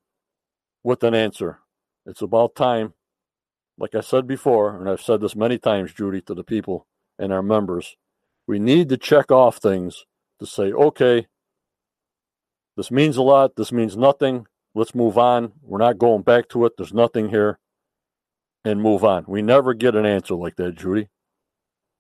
with 0.83 1.03
an 1.05 1.15
answer. 1.15 1.59
It's 2.07 2.23
about 2.23 2.55
time. 2.55 2.95
Like 3.79 3.95
I 3.95 4.01
said 4.01 4.27
before, 4.27 4.77
and 4.77 4.89
I've 4.89 5.01
said 5.01 5.21
this 5.21 5.35
many 5.35 5.59
times, 5.59 5.93
Judy, 5.93 6.21
to 6.23 6.35
the 6.35 6.45
people 6.45 6.87
and 7.19 7.33
our 7.33 7.43
members, 7.43 7.97
we 8.47 8.59
need 8.59 8.89
to 8.91 8.97
check 8.97 9.31
off 9.31 9.57
things 9.57 10.05
to 10.41 10.47
say, 10.47 10.73
okay, 10.73 11.27
this 12.77 12.91
means 12.91 13.17
a 13.17 13.23
lot. 13.23 13.57
This 13.57 13.73
means 13.73 13.97
nothing. 13.97 14.47
Let's 14.75 14.95
move 14.95 15.19
on. 15.19 15.53
We're 15.63 15.79
not 15.79 15.99
going 15.99 16.23
back 16.23 16.49
to 16.51 16.65
it. 16.65 16.77
There's 16.77 16.95
nothing 16.95 17.29
here. 17.29 17.59
And 18.65 18.81
move 18.81 19.05
on. 19.05 19.25
We 19.27 19.43
never 19.43 19.75
get 19.75 19.97
an 19.97 20.07
answer 20.07 20.35
like 20.35 20.55
that, 20.57 20.77
Judy. 20.77 21.09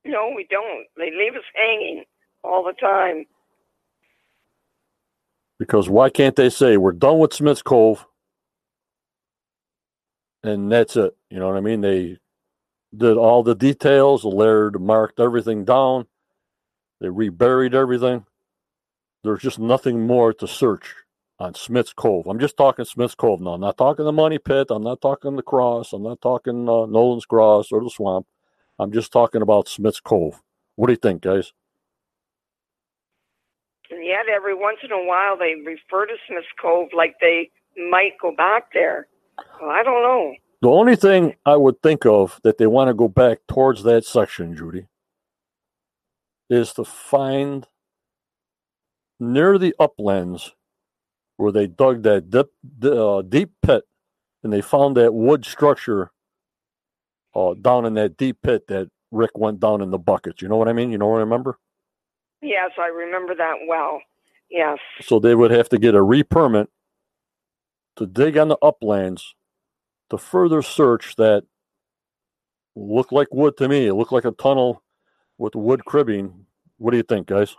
No, 0.04 0.32
we 0.34 0.46
don't. 0.48 0.86
They 0.96 1.10
leave 1.10 1.34
us 1.34 1.44
hanging 1.54 2.04
all 2.44 2.62
the 2.62 2.72
time. 2.72 3.26
Because 5.58 5.88
why 5.88 6.08
can't 6.08 6.36
they 6.36 6.50
say 6.50 6.76
we're 6.76 6.92
done 6.92 7.18
with 7.18 7.34
Smith's 7.34 7.62
Cove 7.62 8.06
and 10.42 10.70
that's 10.70 10.96
it? 10.96 11.16
You 11.30 11.38
know 11.38 11.48
what 11.48 11.56
I 11.56 11.60
mean? 11.60 11.80
They 11.80 12.18
did 12.96 13.16
all 13.16 13.42
the 13.42 13.54
details. 13.54 14.24
Laird 14.24 14.80
marked 14.80 15.18
everything 15.20 15.64
down. 15.64 16.06
They 17.00 17.08
reburied 17.08 17.74
everything. 17.74 18.24
There's 19.24 19.40
just 19.40 19.58
nothing 19.58 20.06
more 20.06 20.32
to 20.34 20.46
search 20.46 20.94
on 21.42 21.54
Smith's 21.54 21.92
Cove. 21.92 22.26
I'm 22.26 22.38
just 22.38 22.56
talking 22.56 22.84
Smith's 22.84 23.16
Cove 23.16 23.40
now. 23.40 23.54
I'm 23.54 23.60
not 23.60 23.76
talking 23.76 24.04
the 24.04 24.12
Money 24.12 24.38
Pit. 24.38 24.68
I'm 24.70 24.84
not 24.84 25.00
talking 25.00 25.34
the 25.34 25.42
Cross. 25.42 25.92
I'm 25.92 26.04
not 26.04 26.20
talking 26.20 26.68
uh, 26.68 26.86
Nolan's 26.86 27.26
Cross 27.26 27.72
or 27.72 27.82
the 27.82 27.90
Swamp. 27.90 28.26
I'm 28.78 28.92
just 28.92 29.12
talking 29.12 29.42
about 29.42 29.68
Smith's 29.68 30.00
Cove. 30.00 30.40
What 30.76 30.86
do 30.86 30.92
you 30.92 30.98
think, 30.98 31.22
guys? 31.22 31.52
And 33.90 34.04
yet, 34.06 34.26
every 34.34 34.54
once 34.54 34.78
in 34.84 34.92
a 34.92 35.04
while, 35.04 35.36
they 35.36 35.54
refer 35.66 36.06
to 36.06 36.14
Smith's 36.28 36.46
Cove 36.60 36.88
like 36.96 37.16
they 37.20 37.50
might 37.90 38.12
go 38.22 38.34
back 38.34 38.72
there. 38.72 39.08
Well, 39.60 39.70
I 39.70 39.82
don't 39.82 40.02
know. 40.02 40.34
The 40.62 40.68
only 40.68 40.94
thing 40.94 41.34
I 41.44 41.56
would 41.56 41.82
think 41.82 42.06
of 42.06 42.40
that 42.44 42.58
they 42.58 42.68
want 42.68 42.88
to 42.88 42.94
go 42.94 43.08
back 43.08 43.40
towards 43.48 43.82
that 43.82 44.04
section, 44.04 44.56
Judy, 44.56 44.86
is 46.48 46.72
to 46.74 46.84
find 46.84 47.66
near 49.18 49.58
the 49.58 49.74
uplands 49.80 50.52
where 51.42 51.50
they 51.50 51.66
dug 51.66 52.04
that 52.04 52.30
deep, 52.30 52.46
uh, 52.84 53.20
deep 53.22 53.50
pit 53.62 53.82
and 54.44 54.52
they 54.52 54.60
found 54.60 54.96
that 54.96 55.12
wood 55.12 55.44
structure 55.44 56.12
uh, 57.34 57.54
down 57.60 57.84
in 57.84 57.94
that 57.94 58.16
deep 58.16 58.36
pit 58.44 58.68
that 58.68 58.88
Rick 59.10 59.36
went 59.36 59.58
down 59.58 59.82
in 59.82 59.90
the 59.90 59.98
buckets. 59.98 60.40
You 60.40 60.48
know 60.48 60.56
what 60.56 60.68
I 60.68 60.72
mean? 60.72 60.92
You 60.92 60.98
know 60.98 61.08
what 61.08 61.16
I 61.16 61.20
remember? 61.20 61.58
Yes, 62.40 62.70
I 62.78 62.86
remember 62.86 63.34
that 63.34 63.54
well. 63.66 64.00
Yes. 64.50 64.78
So 65.00 65.18
they 65.18 65.34
would 65.34 65.50
have 65.50 65.68
to 65.70 65.78
get 65.78 65.96
a 65.96 66.02
re 66.02 66.22
permit 66.22 66.68
to 67.96 68.06
dig 68.06 68.38
on 68.38 68.46
the 68.46 68.58
uplands 68.62 69.34
to 70.10 70.18
further 70.18 70.62
search 70.62 71.16
that 71.16 71.42
looked 72.76 73.12
like 73.12 73.34
wood 73.34 73.56
to 73.56 73.68
me. 73.68 73.88
It 73.88 73.94
looked 73.94 74.12
like 74.12 74.24
a 74.24 74.30
tunnel 74.30 74.84
with 75.38 75.56
wood 75.56 75.84
cribbing. 75.84 76.46
What 76.78 76.92
do 76.92 76.98
you 76.98 77.02
think, 77.02 77.26
guys? 77.26 77.56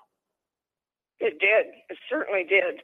It 1.20 1.38
did. 1.40 1.74
It 1.90 1.98
certainly 2.10 2.46
did. 2.46 2.82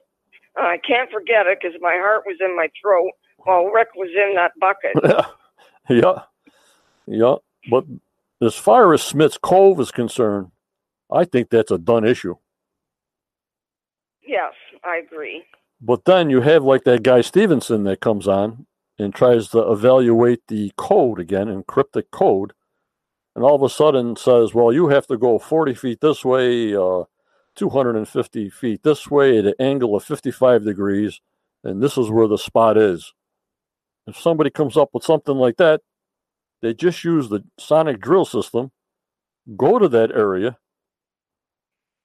I 0.60 0.78
can't 0.86 1.10
forget 1.10 1.48
it 1.48 1.60
because 1.62 1.80
my 1.82 1.98
heart 2.00 2.24
was 2.26 2.38
in 2.42 2.56
my 2.56 2.70
throat 2.82 3.12
while 3.38 3.66
Rick 3.66 3.90
was 3.96 4.10
in 4.14 4.36
that 4.36 4.52
bucket. 4.60 5.26
yeah. 5.90 6.24
Yeah. 7.08 7.36
But 7.70 7.86
as 8.42 8.56
far 8.56 8.94
as 8.94 9.02
Smith's 9.02 9.38
Cove 9.38 9.80
is 9.80 9.92
concerned, 9.92 10.52
I 11.12 11.26
think 11.26 11.50
that's 11.50 11.72
a 11.72 11.78
done 11.78 12.06
issue. 12.06 12.36
Yes, 14.22 14.54
I 14.84 14.98
agree. 14.98 15.44
But 15.82 16.06
then 16.06 16.30
you 16.30 16.42
have 16.42 16.64
like 16.64 16.84
that 16.84 17.04
guy 17.04 17.22
Stevenson 17.22 17.84
that 17.86 18.02
comes 18.02 18.28
on 18.28 18.68
and 19.00 19.16
tries 19.16 19.48
to 19.50 19.72
evaluate 19.72 20.42
the 20.48 20.72
code 20.78 21.20
again, 21.20 21.48
encrypted 21.48 22.12
code, 22.12 22.54
and 23.36 23.44
all 23.44 23.56
of 23.56 23.64
a 23.64 23.70
sudden 23.70 24.16
says, 24.16 24.54
well, 24.54 24.74
you 24.74 24.90
have 24.90 25.08
to 25.08 25.18
go 25.18 25.40
40 25.40 25.74
feet 25.74 26.02
this 26.02 26.26
way, 26.26 26.76
uh, 26.76 27.06
250 27.60 28.50
feet 28.50 28.84
this 28.84 29.12
way 29.12 29.38
at 29.38 29.46
an 29.46 29.54
angle 29.60 29.96
of 29.96 30.04
55 30.04 30.64
degrees, 30.64 31.20
and 31.64 31.84
this 31.84 31.98
is 31.98 32.10
where 32.10 32.28
the 32.28 32.38
spot 32.38 32.78
is. 32.78 33.14
If 34.08 34.18
somebody 34.18 34.50
comes 34.50 34.78
up 34.78 34.90
with 34.94 35.04
something 35.04 35.36
like 35.36 35.58
that, 35.58 35.82
they 36.62 36.74
just 36.74 37.04
use 37.04 37.30
the 37.30 37.44
sonic 37.60 38.02
drill 38.02 38.26
system, 38.26 38.72
go 39.56 39.78
to 39.78 39.88
that 39.90 40.12
area, 40.12 40.58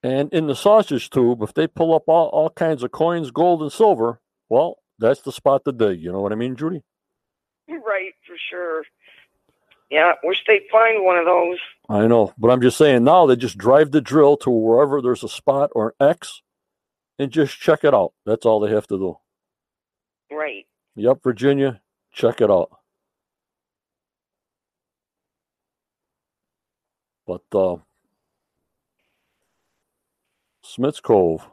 and 0.03 0.31
in 0.35 0.49
the 0.49 0.55
sausage 0.55 1.09
tube, 1.09 1.43
if 1.43 1.55
they 1.55 1.67
pull 1.67 1.95
up 1.95 2.03
all, 2.09 2.29
all 2.29 2.51
kinds 2.51 2.83
of 2.83 2.91
coins, 2.91 3.31
gold 3.31 3.63
and 3.63 3.73
silver, 3.73 4.21
well, 4.51 4.77
that's 4.99 5.23
the 5.23 5.33
spot 5.33 5.65
to 5.65 5.73
dig. 5.73 6.03
You 6.03 6.13
know 6.13 6.21
what 6.21 6.33
I 6.33 6.35
mean, 6.35 6.57
Judy? 6.57 6.83
Right, 7.69 8.13
for 8.27 8.37
sure. 8.51 8.85
Yeah, 9.91 10.13
wish 10.23 10.45
they'd 10.47 10.67
find 10.71 11.05
one 11.05 11.17
of 11.17 11.25
those. 11.25 11.59
I 11.89 12.07
know, 12.07 12.33
but 12.39 12.51
I'm 12.51 12.63
just 12.63 12.79
saying 12.79 13.05
now 13.05 13.27
they 13.27 13.37
just 13.37 13.59
drive 13.59 13.91
the 13.91 14.01
drill 14.01 14.37
to 14.39 14.51
wherever 14.51 15.03
there's 15.03 15.23
a 15.23 15.29
spot 15.29 15.71
or 15.75 15.95
an 16.01 16.09
X 16.09 16.43
and 17.19 17.31
just 17.31 17.59
check 17.59 17.85
it 17.85 17.95
out. 17.95 18.13
That's 18.25 18.47
all 18.47 18.61
they 18.61 18.71
have 18.71 18.87
to 18.89 18.97
do. 18.97 19.19
Right. 20.31 20.67
Yep, 20.97 21.19
Virginia, 21.23 21.81
check 22.13 22.41
it 22.41 22.51
out. 22.51 22.71
But 27.27 27.43
uh, 27.55 27.77
Smith's 30.63 31.01
Cove. 31.01 31.49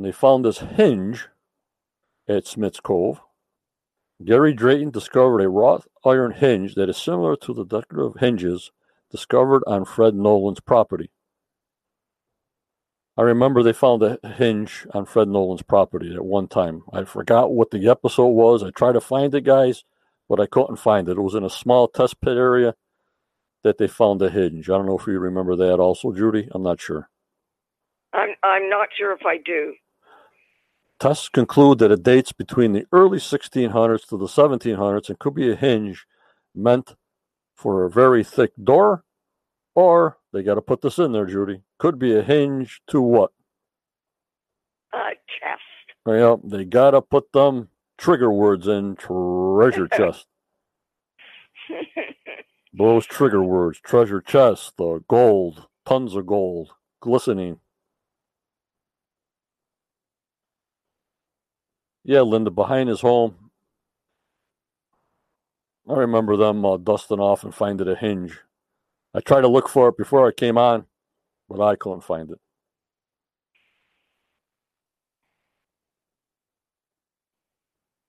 and 0.00 0.06
they 0.06 0.12
found 0.12 0.46
this 0.46 0.60
hinge 0.60 1.28
at 2.26 2.46
Smith's 2.46 2.80
Cove. 2.80 3.20
Gary 4.22 4.52
Drayton 4.52 4.90
discovered 4.90 5.40
a 5.40 5.48
wrought 5.48 5.86
iron 6.04 6.32
hinge 6.32 6.74
that 6.74 6.90
is 6.90 6.98
similar 6.98 7.36
to 7.36 7.54
the 7.54 7.64
decorative 7.64 8.20
hinges 8.20 8.70
discovered 9.10 9.62
on 9.66 9.84
Fred 9.84 10.14
Nolan's 10.14 10.60
property. 10.60 11.10
I 13.16 13.22
remember 13.22 13.62
they 13.62 13.72
found 13.72 14.02
a 14.02 14.18
hinge 14.36 14.86
on 14.92 15.06
Fred 15.06 15.28
Nolan's 15.28 15.62
property 15.62 16.14
at 16.14 16.24
one 16.24 16.48
time. 16.48 16.82
I 16.92 17.04
forgot 17.04 17.52
what 17.52 17.70
the 17.70 17.88
episode 17.88 18.28
was. 18.28 18.62
I 18.62 18.70
tried 18.70 18.92
to 18.92 19.00
find 19.00 19.34
it, 19.34 19.42
guys, 19.42 19.84
but 20.28 20.38
I 20.38 20.46
couldn't 20.46 20.76
find 20.76 21.08
it. 21.08 21.18
It 21.18 21.22
was 21.22 21.34
in 21.34 21.44
a 21.44 21.50
small 21.50 21.88
test 21.88 22.20
pit 22.20 22.36
area 22.36 22.74
that 23.62 23.78
they 23.78 23.88
found 23.88 24.22
a 24.22 24.30
hinge. 24.30 24.68
I 24.70 24.76
don't 24.76 24.86
know 24.86 24.98
if 24.98 25.06
you 25.06 25.18
remember 25.18 25.56
that 25.56 25.80
also, 25.80 26.12
Judy. 26.12 26.48
I'm 26.52 26.62
not 26.62 26.80
sure. 26.80 27.08
I'm 28.12 28.30
I'm 28.42 28.68
not 28.68 28.88
sure 28.96 29.12
if 29.12 29.24
I 29.24 29.38
do. 29.38 29.74
Tests 31.00 31.30
conclude 31.30 31.78
that 31.78 31.90
it 31.90 32.02
dates 32.02 32.30
between 32.30 32.72
the 32.72 32.84
early 32.92 33.16
1600s 33.16 34.06
to 34.08 34.18
the 34.18 34.26
1700s 34.26 35.08
and 35.08 35.18
could 35.18 35.34
be 35.34 35.50
a 35.50 35.56
hinge 35.56 36.06
meant 36.54 36.94
for 37.54 37.84
a 37.86 37.90
very 37.90 38.22
thick 38.22 38.52
door, 38.62 39.02
or 39.74 40.18
they 40.34 40.42
got 40.42 40.56
to 40.56 40.60
put 40.60 40.82
this 40.82 40.98
in 40.98 41.12
there, 41.12 41.24
Judy. 41.24 41.62
Could 41.78 41.98
be 41.98 42.14
a 42.14 42.22
hinge 42.22 42.82
to 42.88 43.00
what? 43.00 43.32
A 44.92 45.12
chest. 45.26 45.62
Yeah, 46.06 46.36
they 46.44 46.66
got 46.66 46.90
to 46.90 47.00
put 47.00 47.32
them 47.32 47.68
trigger 47.96 48.30
words 48.30 48.68
in 48.68 48.96
treasure 48.96 49.88
chest. 49.96 50.26
Those 52.74 53.06
trigger 53.06 53.42
words 53.42 53.80
treasure 53.80 54.20
chest, 54.20 54.74
the 54.76 55.02
gold, 55.08 55.66
tons 55.86 56.14
of 56.14 56.26
gold, 56.26 56.72
glistening. 57.00 57.60
Yeah, 62.04 62.22
Linda, 62.22 62.50
behind 62.50 62.88
his 62.88 63.02
home. 63.02 63.50
I 65.88 65.94
remember 65.94 66.36
them 66.36 66.64
uh, 66.64 66.76
dusting 66.76 67.20
off 67.20 67.44
and 67.44 67.54
finding 67.54 67.88
a 67.88 67.94
hinge. 67.94 68.38
I 69.14 69.20
tried 69.20 69.42
to 69.42 69.48
look 69.48 69.68
for 69.68 69.88
it 69.88 69.96
before 69.96 70.26
I 70.26 70.32
came 70.32 70.56
on, 70.56 70.86
but 71.48 71.60
I 71.60 71.76
couldn't 71.76 72.04
find 72.04 72.30
it. 72.30 72.38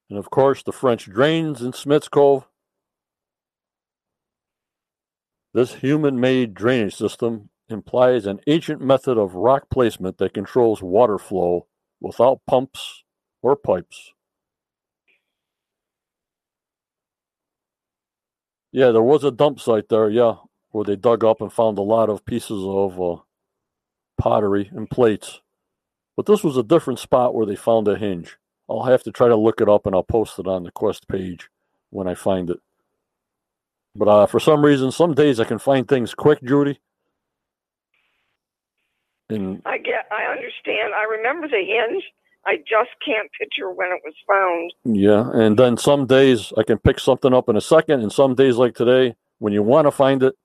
And 0.10 0.19
of 0.19 0.30
course, 0.30 0.62
the 0.62 0.73
French 0.73 1.06
drains 1.06 1.62
in 1.62 1.73
Smith's 1.73 2.10
Cove. 2.10 2.45
This 5.54 5.75
human 5.75 6.19
made 6.19 6.54
drainage 6.54 6.95
system 6.95 7.49
implies 7.69 8.25
an 8.25 8.41
ancient 8.47 8.82
method 8.82 9.17
of 9.17 9.36
rock 9.36 9.69
placement 9.69 10.17
that 10.17 10.34
controls 10.34 10.82
water 10.82 11.17
flow 11.17 11.67
without 11.99 12.41
pumps 12.45 13.04
or 13.41 13.56
pipes. 13.56 14.13
Yeah, 18.71 18.91
there 18.91 19.01
was 19.01 19.23
a 19.23 19.32
dump 19.32 19.60
site 19.60 19.89
there, 19.89 20.10
yeah, 20.10 20.36
where 20.71 20.86
they 20.86 20.95
dug 20.95 21.23
up 21.23 21.41
and 21.41 21.51
found 21.51 21.77
a 21.77 21.82
lot 21.84 22.10
of 22.10 22.25
pieces 22.25 22.63
of 22.63 23.01
uh, 23.01 23.17
pottery 24.17 24.69
and 24.73 24.89
plates. 24.89 25.41
But 26.15 26.25
this 26.25 26.43
was 26.43 26.58
a 26.58 26.63
different 26.63 26.99
spot 26.99 27.36
where 27.36 27.45
they 27.45 27.56
found 27.56 27.88
a 27.88 27.97
hinge. 27.97 28.38
I'll 28.69 28.84
have 28.84 29.04
to 29.04 29.12
try 29.12 29.27
to 29.27 29.36
look 29.36 29.60
it 29.60 29.67
up 29.69 29.86
and 29.86 29.95
I'll 29.95 30.04
post 30.04 30.39
it 30.39 30.47
on 30.47 30.63
the 30.63 30.71
Quest 30.71 31.08
page 31.08 31.49
when 31.89 32.08
I 32.08 32.15
find 32.15 32.49
it. 32.49 32.60
But 33.95 34.08
uh, 34.08 34.25
for 34.27 34.39
some 34.39 34.63
reason, 34.63 34.91
some 34.91 35.13
days 35.13 35.39
I 35.39 35.43
can 35.43 35.60
find 35.60 35.88
things 35.88 36.13
quick, 36.13 36.41
Judy. 36.43 36.80
And 39.30 39.62
I 39.65 39.77
get 39.77 40.08
I 40.12 40.32
understand. 40.32 40.93
I 40.95 41.04
remember 41.04 41.47
the 41.47 41.58
hinge. 41.58 42.04
I 42.45 42.58
just 42.58 42.89
can't 43.06 43.30
picture 43.39 43.69
when 43.71 43.89
it 43.89 44.01
was 44.04 44.15
found. 44.27 44.73
yeah, 44.97 45.30
and 45.34 45.58
then 45.58 45.77
some 45.77 46.08
days 46.08 46.51
I 46.58 46.63
can 46.63 46.80
pick 46.80 46.99
something 46.99 47.34
up 47.34 47.49
in 47.49 47.56
a 47.56 47.62
second, 47.62 48.01
and 48.01 48.12
some 48.12 48.34
days 48.36 48.58
like 48.58 48.73
today, 48.75 49.15
when 49.39 49.54
you 49.54 49.62
want 49.63 49.86
to 49.88 49.91
find 49.91 50.23
it, 50.23 50.36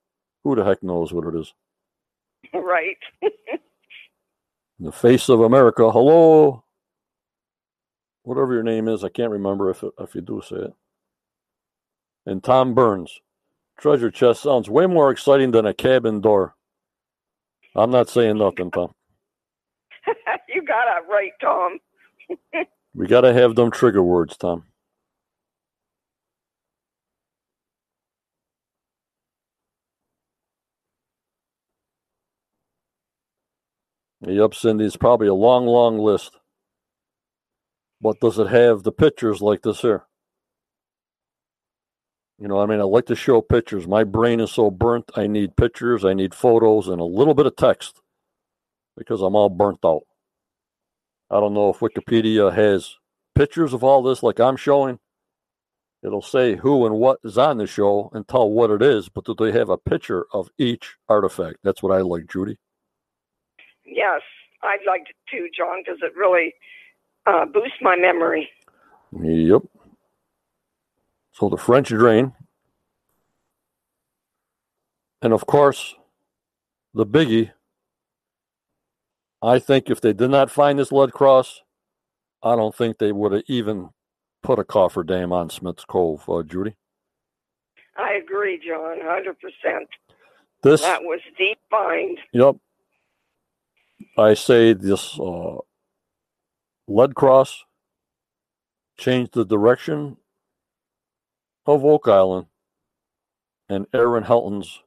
who 0.45 0.55
the 0.57 0.65
heck 0.65 0.83
knows 0.83 1.13
what 1.13 1.27
it 1.27 1.39
is? 1.39 1.53
Right. 2.55 2.97
The 4.79 4.93
face 4.93 5.31
of 5.31 5.41
America. 5.41 5.91
Hello, 5.91 6.63
whatever 8.25 8.53
your 8.53 8.63
name 8.63 8.89
is, 8.89 9.05
I 9.05 9.09
can't 9.09 9.33
remember 9.33 9.71
if 9.71 9.83
if 9.99 10.15
you 10.15 10.21
do 10.21 10.43
say 10.47 10.57
it. 10.57 10.73
And 12.27 12.45
Tom 12.45 12.75
Burns, 12.75 13.21
treasure 13.79 14.11
chest 14.11 14.43
sounds 14.43 14.69
way 14.69 14.87
more 14.87 15.11
exciting 15.11 15.53
than 15.53 15.65
a 15.65 15.73
cabin 15.73 16.21
door. 16.21 16.57
I'm 17.75 17.91
not 17.91 18.11
saying 18.11 18.37
nothing, 18.37 18.71
Tom. 18.71 18.93
got 20.77 20.99
it 20.99 21.09
right, 21.11 21.33
Tom. 21.41 21.79
We 22.95 23.07
got 23.07 23.23
to 23.23 23.33
have 23.33 23.55
them 23.57 23.71
trigger 23.71 24.03
words, 24.03 24.37
Tom. 24.37 24.65
Yep, 34.23 34.55
Cindy, 34.55 34.87
it's 34.87 34.97
probably 34.97 35.29
a 35.29 35.35
long, 35.35 35.67
long 35.67 35.99
list. 35.99 36.37
But 38.01 38.21
does 38.21 38.39
it 38.39 38.49
have 38.49 38.83
the 38.83 38.93
pictures 38.93 39.43
like 39.43 39.63
this 39.63 39.81
here? 39.81 40.05
You 42.39 42.49
know, 42.49 42.61
I 42.61 42.67
mean, 42.67 42.81
I 42.81 42.85
like 42.85 43.07
to 43.07 43.17
show 43.17 43.41
pictures. 43.43 43.87
My 43.89 44.05
brain 44.05 44.41
is 44.41 44.53
so 44.53 44.71
burnt, 44.71 45.11
I 45.17 45.27
need 45.27 45.57
pictures, 45.57 46.05
I 46.05 46.15
need 46.15 46.35
photos, 46.35 46.89
and 46.89 47.01
a 47.01 47.05
little 47.05 47.35
bit 47.35 47.47
of 47.47 47.57
text 47.57 48.01
because 48.97 49.23
I'm 49.23 49.37
all 49.37 49.49
burnt 49.51 49.81
out. 49.85 50.03
I 51.31 51.41
don't 51.41 51.55
know 51.55 51.71
if 51.71 51.81
Wikipedia 51.81 52.55
has 52.55 52.97
pictures 53.35 53.73
of 53.73 53.83
all 53.83 54.03
this 54.03 54.23
like 54.23 54.41
I'm 54.41 54.57
showing. 54.57 54.99
It'll 56.03 56.23
say 56.23 56.57
who 56.57 56.87
and 56.87 56.97
what 56.97 57.19
is 57.25 57.37
on 57.37 57.59
the 57.59 57.67
show 57.67 58.11
and 58.13 58.29
tell 58.29 58.49
what 58.49 58.71
it 58.71 58.83
is, 58.83 59.09
but 59.09 59.25
do 59.25 59.35
they 59.37 59.51
have 59.53 59.71
a 59.71 59.79
picture 59.79 60.27
of 60.33 60.49
each 60.57 60.95
artifact? 61.09 61.59
That's 61.65 61.83
what 61.83 61.97
I 61.97 62.03
like, 62.03 62.29
Judy. 62.31 62.59
Yes, 63.85 64.21
I'd 64.63 64.87
like 64.87 65.05
to 65.07 65.13
too, 65.31 65.49
John, 65.57 65.83
because 65.85 65.99
it 66.03 66.15
really 66.17 66.55
uh, 67.27 67.47
boosts 67.47 67.79
my 67.81 67.97
memory. 67.97 68.49
Yep. 69.13 69.63
So 71.33 71.49
the 71.49 71.57
French 71.57 71.89
drain. 71.89 72.33
And 75.23 75.33
of 75.33 75.47
course, 75.47 75.95
the 76.95 77.07
biggie. 77.07 77.51
I 79.47 79.61
think 79.61 79.89
if 79.89 80.01
they 80.01 80.13
did 80.13 80.31
not 80.31 80.51
find 80.51 80.77
this 80.77 80.91
lead 80.91 81.13
cross, 81.13 81.61
I 82.43 82.57
don't 82.57 82.75
think 82.75 82.99
they 82.99 83.13
would 83.13 83.31
have 83.31 83.45
even 83.47 83.91
put 84.43 84.59
a 84.59 84.65
coffer 84.65 85.05
dam 85.05 85.33
on 85.33 85.51
Smith's 85.51 85.85
Cove, 85.85 86.29
uh, 86.29 86.43
Judy. 86.43 86.75
I 87.97 88.15
agree, 88.15 88.61
John, 88.67 88.99
100%. 88.99 89.35
This, 90.65 90.81
That 90.81 91.03
was 91.03 91.21
deep 91.39 91.59
find. 91.71 92.19
yep. 92.33 92.57
I 94.19 94.35
say 94.35 94.73
this 94.73 95.17
uh, 95.21 95.59
lead 96.89 97.15
cross 97.15 97.63
changed 98.99 99.35
the 99.35 99.45
direction 99.45 100.17
of 101.67 101.85
Oak 101.85 102.09
Island 102.09 102.47
and 103.69 103.87
Aaron 103.95 104.25
Helton's 104.25 104.81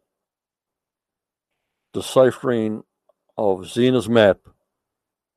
deciphering 1.93 2.84
of 3.39 3.65
Zena's 3.69 4.10
map 4.10 4.38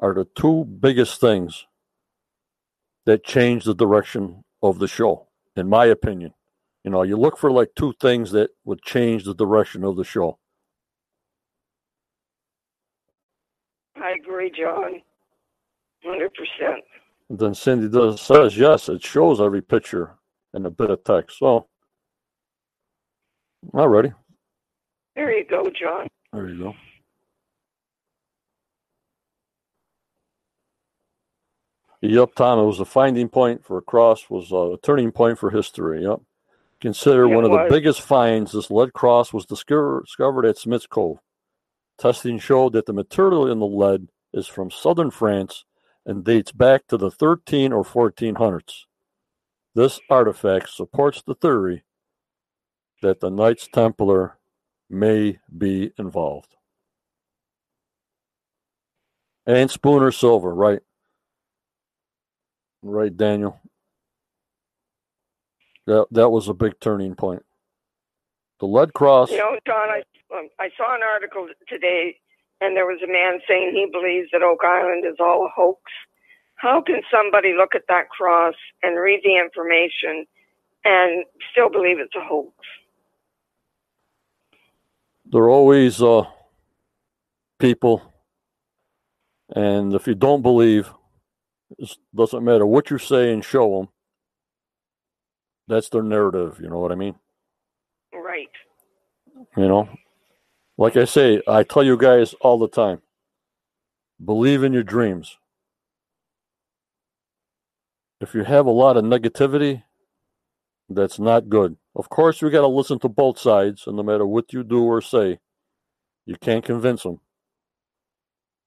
are 0.00 0.12
the 0.12 0.24
two 0.34 0.64
biggest 0.64 1.20
things 1.20 1.66
that 3.06 3.24
change 3.24 3.64
the 3.64 3.74
direction 3.74 4.42
of 4.60 4.80
the 4.80 4.88
show, 4.88 5.28
in 5.56 5.68
my 5.68 5.86
opinion. 5.86 6.34
You 6.82 6.90
know, 6.90 7.02
you 7.04 7.16
look 7.16 7.38
for 7.38 7.52
like 7.52 7.70
two 7.76 7.94
things 8.00 8.32
that 8.32 8.50
would 8.64 8.82
change 8.82 9.24
the 9.24 9.34
direction 9.36 9.84
of 9.84 9.94
the 9.96 10.02
show. 10.02 10.38
I 13.96 14.14
agree, 14.20 14.50
John. 14.50 15.00
100%. 16.04 16.28
And 17.30 17.38
then 17.38 17.54
Cindy 17.54 17.88
does 17.88 18.20
says 18.20 18.58
yes, 18.58 18.88
it 18.88 19.04
shows 19.04 19.40
every 19.40 19.62
picture 19.62 20.16
and 20.52 20.66
a 20.66 20.70
bit 20.70 20.90
of 20.90 21.04
text. 21.04 21.38
So, 21.38 21.68
alrighty, 23.72 24.12
There 25.14 25.30
you 25.38 25.44
go, 25.48 25.62
John. 25.80 26.08
there 26.32 26.48
you 26.48 26.58
go. 26.64 26.74
Yep, 32.02 32.34
Tom, 32.34 32.58
it 32.58 32.66
was 32.66 32.80
a 32.80 32.84
finding 32.84 33.28
point 33.28 33.64
for 33.64 33.78
a 33.78 33.82
cross, 33.82 34.28
was 34.28 34.50
a 34.50 34.76
turning 34.82 35.12
point 35.12 35.38
for 35.38 35.50
history. 35.50 36.02
Yep. 36.02 36.20
Considered 36.80 37.30
It 37.30 37.34
one 37.34 37.44
of 37.44 37.52
the 37.52 37.68
biggest 37.70 38.00
finds, 38.00 38.50
this 38.50 38.72
lead 38.72 38.92
cross 38.92 39.32
was 39.32 39.46
discover, 39.46 40.02
discovered 40.04 40.44
at 40.44 40.58
Smith's 40.58 40.88
Cove. 40.88 41.18
Testing 41.98 42.40
showed 42.40 42.72
that 42.72 42.86
the 42.86 42.92
material 42.92 43.50
in 43.50 43.60
the 43.60 43.66
lead 43.66 44.08
is 44.32 44.48
from 44.48 44.68
southern 44.68 45.12
France 45.12 45.64
and 46.04 46.24
dates 46.24 46.50
back 46.50 46.88
to 46.88 46.96
the 46.96 47.10
13 47.10 47.72
or 47.72 47.84
1400s. 47.84 48.86
This 49.76 50.00
artifact 50.10 50.70
supports 50.70 51.22
the 51.22 51.36
theory 51.36 51.84
that 53.00 53.20
the 53.20 53.30
Knights 53.30 53.68
Templar 53.72 54.38
may 54.90 55.38
be 55.56 55.92
involved. 55.96 56.56
And 59.46 59.70
Spooner 59.70 60.10
Silver, 60.10 60.52
right? 60.52 60.80
Right, 62.82 63.16
Daniel. 63.16 63.60
That 65.86 66.06
that 66.10 66.30
was 66.30 66.48
a 66.48 66.54
big 66.54 66.78
turning 66.80 67.14
point. 67.14 67.44
The 68.60 68.66
lead 68.66 68.92
cross. 68.92 69.30
You 69.30 69.38
know, 69.38 69.58
John, 69.66 69.88
I 69.88 70.02
um, 70.36 70.48
I 70.58 70.70
saw 70.76 70.94
an 70.94 71.02
article 71.02 71.48
today, 71.68 72.16
and 72.60 72.76
there 72.76 72.86
was 72.86 73.00
a 73.02 73.10
man 73.10 73.40
saying 73.48 73.72
he 73.72 73.86
believes 73.90 74.28
that 74.32 74.42
Oak 74.42 74.60
Island 74.64 75.04
is 75.04 75.16
all 75.20 75.46
a 75.46 75.48
hoax. 75.54 75.80
How 76.56 76.80
can 76.80 77.02
somebody 77.10 77.54
look 77.56 77.74
at 77.74 77.82
that 77.88 78.08
cross 78.08 78.54
and 78.82 78.96
read 78.96 79.20
the 79.24 79.36
information 79.36 80.26
and 80.84 81.24
still 81.50 81.68
believe 81.68 81.98
it's 81.98 82.14
a 82.14 82.24
hoax? 82.24 82.52
There 85.26 85.42
are 85.42 85.50
always 85.50 86.00
uh, 86.00 86.24
people, 87.58 88.02
and 89.56 89.92
if 89.94 90.06
you 90.06 90.14
don't 90.14 90.42
believe, 90.42 90.92
it 91.78 91.96
doesn't 92.14 92.44
matter 92.44 92.66
what 92.66 92.90
you 92.90 92.98
say 92.98 93.32
and 93.32 93.44
show 93.44 93.78
them. 93.78 93.88
That's 95.68 95.88
their 95.88 96.02
narrative. 96.02 96.58
You 96.60 96.68
know 96.68 96.78
what 96.78 96.92
I 96.92 96.96
mean? 96.96 97.14
Right. 98.12 98.50
You 99.56 99.68
know, 99.68 99.88
like 100.76 100.96
I 100.96 101.04
say, 101.04 101.42
I 101.46 101.62
tell 101.62 101.82
you 101.82 101.96
guys 101.96 102.34
all 102.40 102.58
the 102.58 102.68
time 102.68 103.02
believe 104.24 104.62
in 104.62 104.72
your 104.72 104.82
dreams. 104.82 105.38
If 108.20 108.34
you 108.34 108.44
have 108.44 108.66
a 108.66 108.70
lot 108.70 108.96
of 108.96 109.04
negativity, 109.04 109.82
that's 110.88 111.18
not 111.18 111.48
good. 111.48 111.76
Of 111.96 112.08
course, 112.08 112.40
you 112.40 112.50
got 112.50 112.60
to 112.60 112.68
listen 112.68 112.98
to 113.00 113.08
both 113.08 113.38
sides, 113.38 113.86
and 113.86 113.96
no 113.96 114.02
matter 114.02 114.26
what 114.26 114.52
you 114.52 114.62
do 114.62 114.84
or 114.84 115.02
say, 115.02 115.40
you 116.24 116.36
can't 116.36 116.64
convince 116.64 117.02
them. 117.02 117.20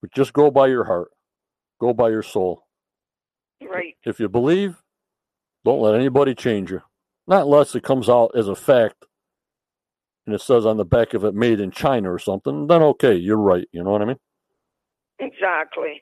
But 0.02 0.12
just 0.12 0.34
go 0.34 0.52
by 0.52 0.68
your 0.68 0.84
heart, 0.84 1.12
go 1.80 1.94
by 1.94 2.10
your 2.10 2.24
soul. 2.24 2.65
Right. 3.62 3.96
If 4.06 4.20
you 4.20 4.30
believe, 4.30 4.82
don't 5.64 5.82
let 5.82 5.96
anybody 5.96 6.36
change 6.36 6.72
you. 6.72 6.82
Not 7.28 7.44
unless 7.44 7.76
it 7.76 7.84
comes 7.84 8.10
out 8.10 8.32
as 8.36 8.48
a 8.48 8.56
fact 8.56 9.06
and 10.26 10.34
it 10.36 10.42
says 10.42 10.66
on 10.66 10.78
the 10.78 10.86
back 10.86 11.14
of 11.14 11.24
it 11.24 11.34
made 11.36 11.60
in 11.60 11.72
China 11.72 12.12
or 12.12 12.20
something, 12.20 12.68
then 12.68 12.82
okay, 12.82 13.16
you're 13.16 13.38
right. 13.38 13.68
You 13.72 13.84
know 13.84 13.92
what 13.92 14.02
I 14.02 14.06
mean? 14.06 14.20
Exactly. 15.20 16.02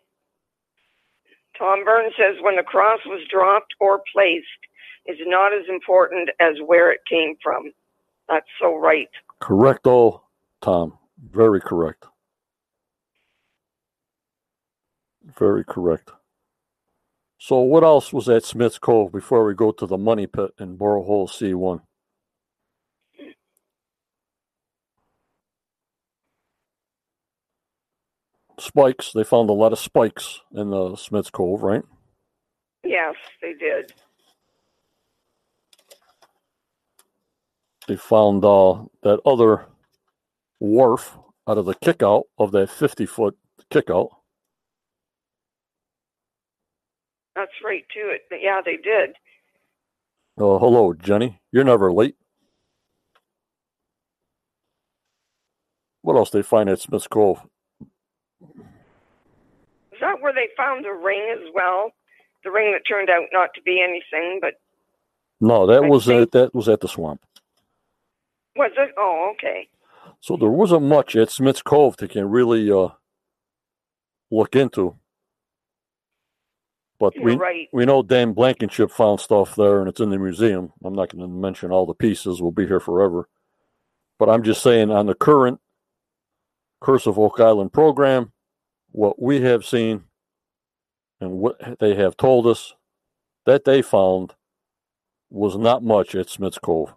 Tom 1.58 1.84
Burns 1.86 2.14
says 2.18 2.38
when 2.42 2.56
the 2.56 2.64
cross 2.64 3.00
was 3.06 3.22
dropped 3.30 3.74
or 3.80 4.02
placed 4.14 4.48
is 5.06 5.18
not 5.26 5.54
as 5.54 5.66
important 5.70 6.30
as 6.40 6.56
where 6.66 6.92
it 6.92 7.02
came 7.10 7.36
from. 7.44 7.72
That's 8.28 8.48
so 8.60 8.78
right. 8.78 9.10
Correct, 9.40 9.84
Correcto, 9.84 10.22
Tom. 10.62 10.98
Very 11.32 11.62
correct. 11.62 12.06
Very 15.38 15.64
correct. 15.64 16.12
So, 17.44 17.60
what 17.60 17.84
else 17.84 18.14
was 18.14 18.30
at 18.30 18.46
Smith's 18.46 18.80
Cove 18.80 19.12
before 19.12 19.44
we 19.44 19.54
go 19.54 19.74
to 19.74 19.86
the 19.86 19.98
money 19.98 20.28
pit 20.28 20.52
in 20.62 20.78
borehole 20.78 21.28
C1? 21.28 21.82
Spikes. 28.58 29.12
They 29.12 29.26
found 29.26 29.50
a 29.50 29.54
lot 29.54 29.74
of 29.74 29.80
spikes 29.80 30.40
in 30.56 30.70
the 30.70 30.96
Smith's 30.96 31.30
Cove, 31.30 31.64
right? 31.64 31.84
Yes, 32.86 33.16
they 33.42 33.52
did. 33.52 33.92
They 37.90 37.98
found 37.98 38.46
uh, 38.46 38.86
that 39.02 39.20
other 39.26 39.66
wharf 40.62 41.18
out 41.46 41.58
of 41.58 41.66
the 41.66 41.76
kickout 41.76 42.24
of 42.38 42.54
that 42.54 42.70
50 42.70 43.06
foot 43.06 43.38
kickout. 43.70 44.12
That's 47.36 47.52
right, 47.64 47.84
to 47.94 48.00
It, 48.12 48.22
yeah, 48.42 48.62
they 48.64 48.78
did. 48.78 49.12
Uh, 50.38 50.58
hello, 50.60 50.94
Jenny. 50.94 51.40
You're 51.52 51.64
never 51.64 51.92
late. 51.92 52.16
What 56.02 56.16
else 56.18 56.30
they 56.32 56.42
find 56.42 56.70
at 56.70 56.80
Smith's 56.80 57.08
Cove? 57.08 57.40
Is 58.42 60.00
that 60.02 60.22
where 60.22 60.34
they 60.34 60.50
found 60.58 60.84
the 60.84 60.92
ring 60.92 61.34
as 61.34 61.50
well? 61.54 61.92
The 62.44 62.52
ring 62.52 62.74
that 62.74 62.82
turned 62.88 63.10
out 63.10 63.24
not 63.32 63.50
to 63.56 63.62
be 63.62 63.82
anything, 63.82 64.40
but 64.42 64.56
No, 65.40 65.66
that 65.68 65.84
I 65.84 65.88
was 65.88 66.06
think- 66.06 66.22
at, 66.24 66.32
that 66.32 66.54
was 66.54 66.68
at 66.68 66.82
the 66.82 66.88
swamp. 66.90 67.22
was 68.56 68.72
it? 68.78 68.92
Oh, 68.98 69.32
okay. 69.36 69.68
So 70.20 70.36
there 70.38 70.50
wasn't 70.50 70.84
much 70.84 71.16
at 71.16 71.30
Smith's 71.32 71.62
Cove 71.62 71.96
to 71.98 72.08
can 72.08 72.30
really 72.30 72.70
uh, 72.72 72.90
look 74.30 74.56
into. 74.56 74.98
But 77.04 77.16
You're 77.16 77.26
we 77.26 77.36
right. 77.36 77.70
we 77.74 77.84
know 77.84 78.02
Dan 78.02 78.32
Blankenship 78.32 78.90
found 78.90 79.20
stuff 79.20 79.58
there, 79.58 79.82
and 79.82 79.90
it's 79.90 80.00
in 80.00 80.10
the 80.10 80.18
museum. 80.18 80.72
I'm 80.86 80.94
not 80.94 81.10
going 81.10 81.22
to 81.22 81.28
mention 81.28 81.70
all 81.70 81.86
the 81.86 81.94
pieces; 81.94 82.42
we'll 82.42 82.52
be 82.52 82.66
here 82.66 82.80
forever. 82.80 83.28
But 84.18 84.30
I'm 84.30 84.42
just 84.42 84.64
saying, 84.64 84.90
on 84.90 85.08
the 85.08 85.14
current 85.14 85.60
Curse 86.80 87.06
of 87.06 87.20
Oak 87.20 87.42
Island 87.42 87.74
program, 87.74 88.32
what 88.94 89.22
we 89.22 89.42
have 89.42 89.66
seen 89.66 90.06
and 91.20 91.32
what 91.40 91.78
they 91.82 91.94
have 91.96 92.16
told 92.16 92.48
us 92.48 92.74
that 93.46 93.66
they 93.66 93.82
found 93.82 94.36
was 95.30 95.58
not 95.58 95.84
much 95.84 96.16
at 96.16 96.30
Smith's 96.30 96.58
Cove. 96.58 96.94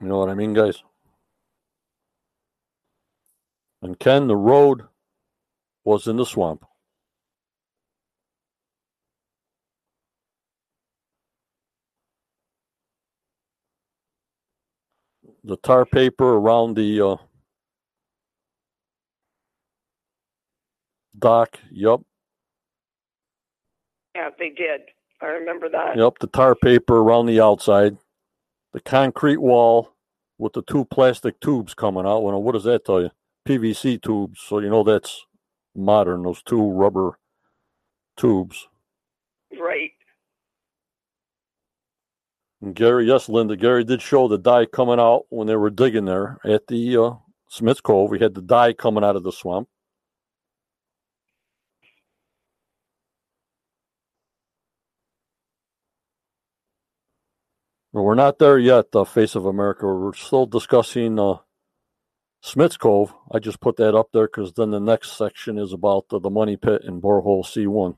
You 0.00 0.08
know 0.08 0.20
what 0.20 0.30
I 0.30 0.34
mean, 0.34 0.54
guys? 0.54 0.82
And 3.82 3.98
Ken, 3.98 4.26
the 4.26 4.34
road 4.34 4.87
was 5.84 6.06
in 6.08 6.16
the 6.16 6.26
swamp. 6.26 6.64
The 15.44 15.56
tar 15.58 15.86
paper 15.86 16.34
around 16.34 16.76
the 16.76 17.00
uh, 17.02 17.16
dock. 21.18 21.58
Yep, 21.72 22.00
Yeah, 24.16 24.30
they 24.38 24.50
did. 24.50 24.82
I 25.22 25.26
remember 25.26 25.68
that. 25.70 25.96
yep. 25.96 26.14
The 26.20 26.28
tar 26.28 26.54
paper 26.56 26.98
around 26.98 27.26
the 27.26 27.40
outside. 27.40 27.98
The 28.72 28.80
concrete 28.80 29.38
wall 29.38 29.94
with 30.38 30.54
the 30.54 30.62
two 30.62 30.84
plastic 30.86 31.40
tubes 31.40 31.74
coming 31.74 32.06
out. 32.06 32.20
Well, 32.20 32.42
what 32.42 32.52
does 32.52 32.64
that 32.64 32.84
tell 32.84 33.02
you? 33.02 33.10
PVC 33.48 34.02
tubes. 34.02 34.40
So 34.40 34.60
you 34.60 34.70
know 34.70 34.84
that's 34.84 35.24
modern. 35.78 36.22
Those 36.24 36.42
two 36.42 36.70
rubber 36.70 37.18
tubes. 38.16 38.68
Right. 39.58 39.92
And 42.60 42.74
Gary, 42.74 43.06
yes, 43.06 43.28
Linda, 43.28 43.56
Gary 43.56 43.84
did 43.84 44.02
show 44.02 44.26
the 44.26 44.36
dye 44.38 44.66
coming 44.66 44.98
out 44.98 45.26
when 45.30 45.46
they 45.46 45.56
were 45.56 45.70
digging 45.70 46.06
there 46.06 46.38
at 46.44 46.66
the 46.66 46.96
uh, 46.96 47.10
Smith's 47.48 47.80
Cove. 47.80 48.10
We 48.10 48.18
had 48.18 48.34
the 48.34 48.42
dye 48.42 48.72
coming 48.72 49.04
out 49.04 49.16
of 49.16 49.22
the 49.22 49.32
swamp. 49.32 49.68
But 57.92 58.02
we're 58.02 58.14
not 58.14 58.38
there 58.38 58.58
yet, 58.58 58.86
uh, 58.94 59.04
Face 59.04 59.34
of 59.34 59.46
America. 59.46 59.86
We're 59.86 60.12
still 60.12 60.46
discussing 60.46 61.18
uh, 61.18 61.36
Smith's 62.40 62.76
Cove. 62.76 63.12
I 63.32 63.38
just 63.38 63.60
put 63.60 63.76
that 63.76 63.94
up 63.94 64.08
there 64.12 64.26
because 64.26 64.52
then 64.52 64.70
the 64.70 64.80
next 64.80 65.16
section 65.16 65.58
is 65.58 65.72
about 65.72 66.06
uh, 66.12 66.18
the 66.18 66.30
money 66.30 66.56
pit 66.56 66.82
and 66.84 67.02
borehole 67.02 67.44
C1. 67.44 67.96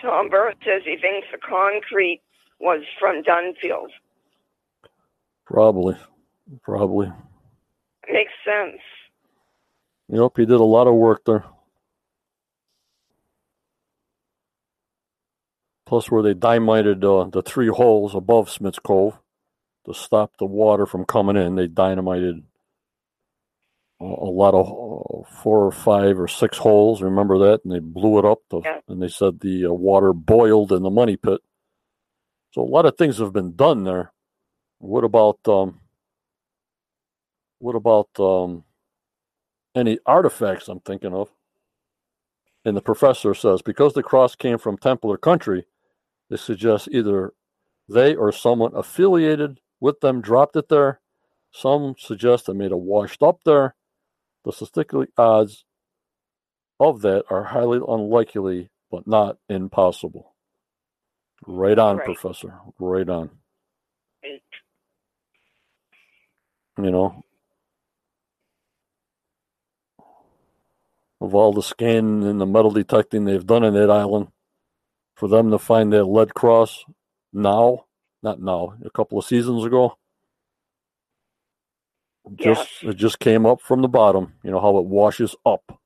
Tom 0.00 0.28
Burns 0.28 0.56
says 0.64 0.82
he 0.84 0.98
thinks 0.98 1.26
the 1.32 1.38
concrete 1.38 2.20
was 2.60 2.82
from 3.00 3.22
Dunfield. 3.22 3.88
Probably, 5.46 5.96
probably. 6.62 7.10
Makes 8.10 8.32
sense. 8.44 8.80
Yep, 10.08 10.32
he 10.36 10.44
did 10.44 10.60
a 10.60 10.62
lot 10.62 10.86
of 10.86 10.94
work 10.94 11.24
there. 11.24 11.44
Plus, 15.94 16.10
where 16.10 16.24
they 16.24 16.34
dynamited 16.34 17.04
uh, 17.04 17.28
the 17.30 17.40
three 17.40 17.68
holes 17.68 18.16
above 18.16 18.50
Smith's 18.50 18.80
Cove 18.80 19.16
to 19.86 19.94
stop 19.94 20.32
the 20.40 20.44
water 20.44 20.86
from 20.86 21.04
coming 21.04 21.36
in, 21.36 21.54
they 21.54 21.68
dynamited 21.68 22.42
a, 24.00 24.04
a 24.04 24.32
lot 24.32 24.54
of 24.54 24.66
uh, 24.66 25.30
four 25.40 25.64
or 25.66 25.70
five 25.70 26.18
or 26.18 26.26
six 26.26 26.58
holes. 26.58 27.00
Remember 27.00 27.38
that? 27.38 27.60
And 27.64 27.72
they 27.72 27.78
blew 27.78 28.18
it 28.18 28.24
up. 28.24 28.40
To, 28.50 28.60
Yeah. 28.64 28.80
And 28.88 29.00
they 29.00 29.06
said 29.06 29.38
the 29.38 29.66
uh, 29.66 29.72
water 29.72 30.12
boiled 30.12 30.72
in 30.72 30.82
the 30.82 30.90
money 30.90 31.16
pit. 31.16 31.40
So 32.50 32.62
a 32.62 32.64
lot 32.64 32.86
of 32.86 32.96
things 32.98 33.18
have 33.18 33.32
been 33.32 33.54
done 33.54 33.84
there. 33.84 34.12
What 34.78 35.04
about 35.04 35.38
um? 35.46 35.80
What 37.60 37.76
about 37.76 38.08
um? 38.18 38.64
any 39.76 39.98
artifacts 40.06 40.68
I'm 40.68 40.80
thinking 40.80 41.14
of. 41.14 41.30
And 42.64 42.76
the 42.76 42.82
professor 42.82 43.32
says 43.34 43.62
because 43.62 43.92
the 43.92 44.02
cross 44.02 44.34
came 44.34 44.58
from 44.58 44.76
Templar 44.76 45.18
country, 45.18 45.66
this 46.30 46.42
suggests 46.42 46.88
either 46.90 47.32
they 47.88 48.14
or 48.14 48.32
someone 48.32 48.72
affiliated 48.74 49.60
with 49.80 50.00
them 50.00 50.20
dropped 50.20 50.56
it 50.56 50.68
there. 50.68 51.00
Some 51.52 51.94
suggest 51.98 52.48
it 52.48 52.54
may 52.54 52.64
have 52.64 52.72
washed 52.78 53.22
up 53.22 53.40
there. 53.44 53.74
The 54.44 54.52
statistical 54.52 55.06
odds 55.16 55.64
of 56.80 57.02
that 57.02 57.24
are 57.30 57.44
highly 57.44 57.80
unlikely, 57.86 58.70
but 58.90 59.06
not 59.06 59.38
impossible. 59.48 60.34
Right 61.46 61.78
on, 61.78 61.98
Right. 61.98 62.04
Professor. 62.06 62.58
Right 62.78 63.08
on. 63.08 63.30
You 66.78 66.90
know, 66.90 67.24
of 71.20 71.34
all 71.34 71.52
the 71.52 71.62
scanning 71.62 72.24
and 72.26 72.40
the 72.40 72.46
metal 72.46 72.70
detecting 72.72 73.24
they've 73.24 73.46
done 73.46 73.64
in 73.64 73.74
that 73.74 73.90
island, 73.90 74.28
for 75.14 75.28
them 75.28 75.50
to 75.50 75.58
find 75.58 75.92
that 75.92 76.04
lead 76.04 76.34
cross 76.34 76.84
now, 77.32 77.84
not 78.22 78.40
now, 78.40 78.74
a 78.84 78.90
couple 78.90 79.18
of 79.18 79.24
seasons 79.24 79.64
ago, 79.64 79.96
just 82.36 82.82
it 82.82 82.94
just 82.96 83.18
came 83.18 83.44
up 83.46 83.60
from 83.60 83.82
the 83.82 83.88
bottom. 83.88 84.32
You 84.42 84.50
know 84.50 84.60
how 84.60 84.78
it 84.78 84.86
washes 84.86 85.36
up. 85.44 85.78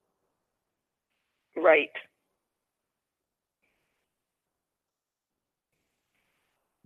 Right. 1.56 1.90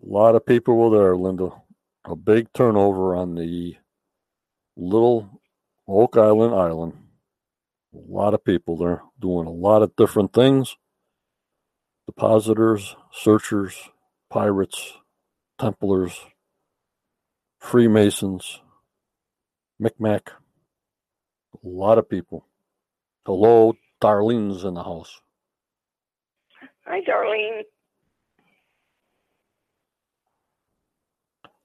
A 0.03 0.09
lot 0.09 0.35
of 0.35 0.45
people 0.47 0.77
were 0.77 0.99
there, 0.99 1.17
Linda. 1.17 1.51
A 2.07 2.17
big 2.17 2.53
turnover 2.53 3.15
on 3.15 3.35
the 3.35 3.77
little 4.77 5.41
Oak 5.87 6.17
Island 6.17 6.55
island. 6.55 6.95
A 7.95 8.13
lot 8.13 8.35
of 8.35 8.43
people 8.43 8.77
there 8.77 9.03
doing 9.21 9.47
a 9.47 9.53
lot 9.53 9.83
of 9.83 9.95
different 9.97 10.33
things. 10.33 10.75
Depositors, 12.07 12.97
searchers, 13.13 13.91
pirates, 14.29 14.95
Templars, 15.59 16.19
Freemasons, 17.59 18.61
Micmac. 19.79 20.33
A 21.55 21.69
lot 21.69 21.99
of 21.99 22.09
people. 22.09 22.47
Hello, 23.25 23.75
Darlene's 24.01 24.65
in 24.65 24.75
the 24.75 24.83
house. 24.83 25.21
Hi, 26.87 27.01
Darlene. 27.01 27.63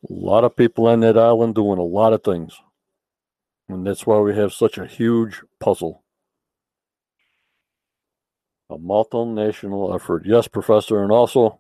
A 0.08 0.13
lot 0.13 0.43
of 0.43 0.56
people 0.56 0.88
on 0.88 1.00
that 1.00 1.17
island 1.17 1.56
doing 1.56 1.80
a 1.80 1.84
lot 1.84 2.13
of 2.13 2.23
things. 2.23 2.54
And 3.67 3.86
that's 3.86 4.06
why 4.06 4.19
we 4.19 4.36
have 4.36 4.54
such 4.54 4.78
a 4.78 4.86
huge 4.86 5.41
puzzle. 5.60 6.04
A 8.69 8.77
multinational 8.77 9.95
effort. 9.95 10.23
Yes, 10.25 10.47
Professor. 10.47 11.01
And 11.01 11.12
also, 11.12 11.60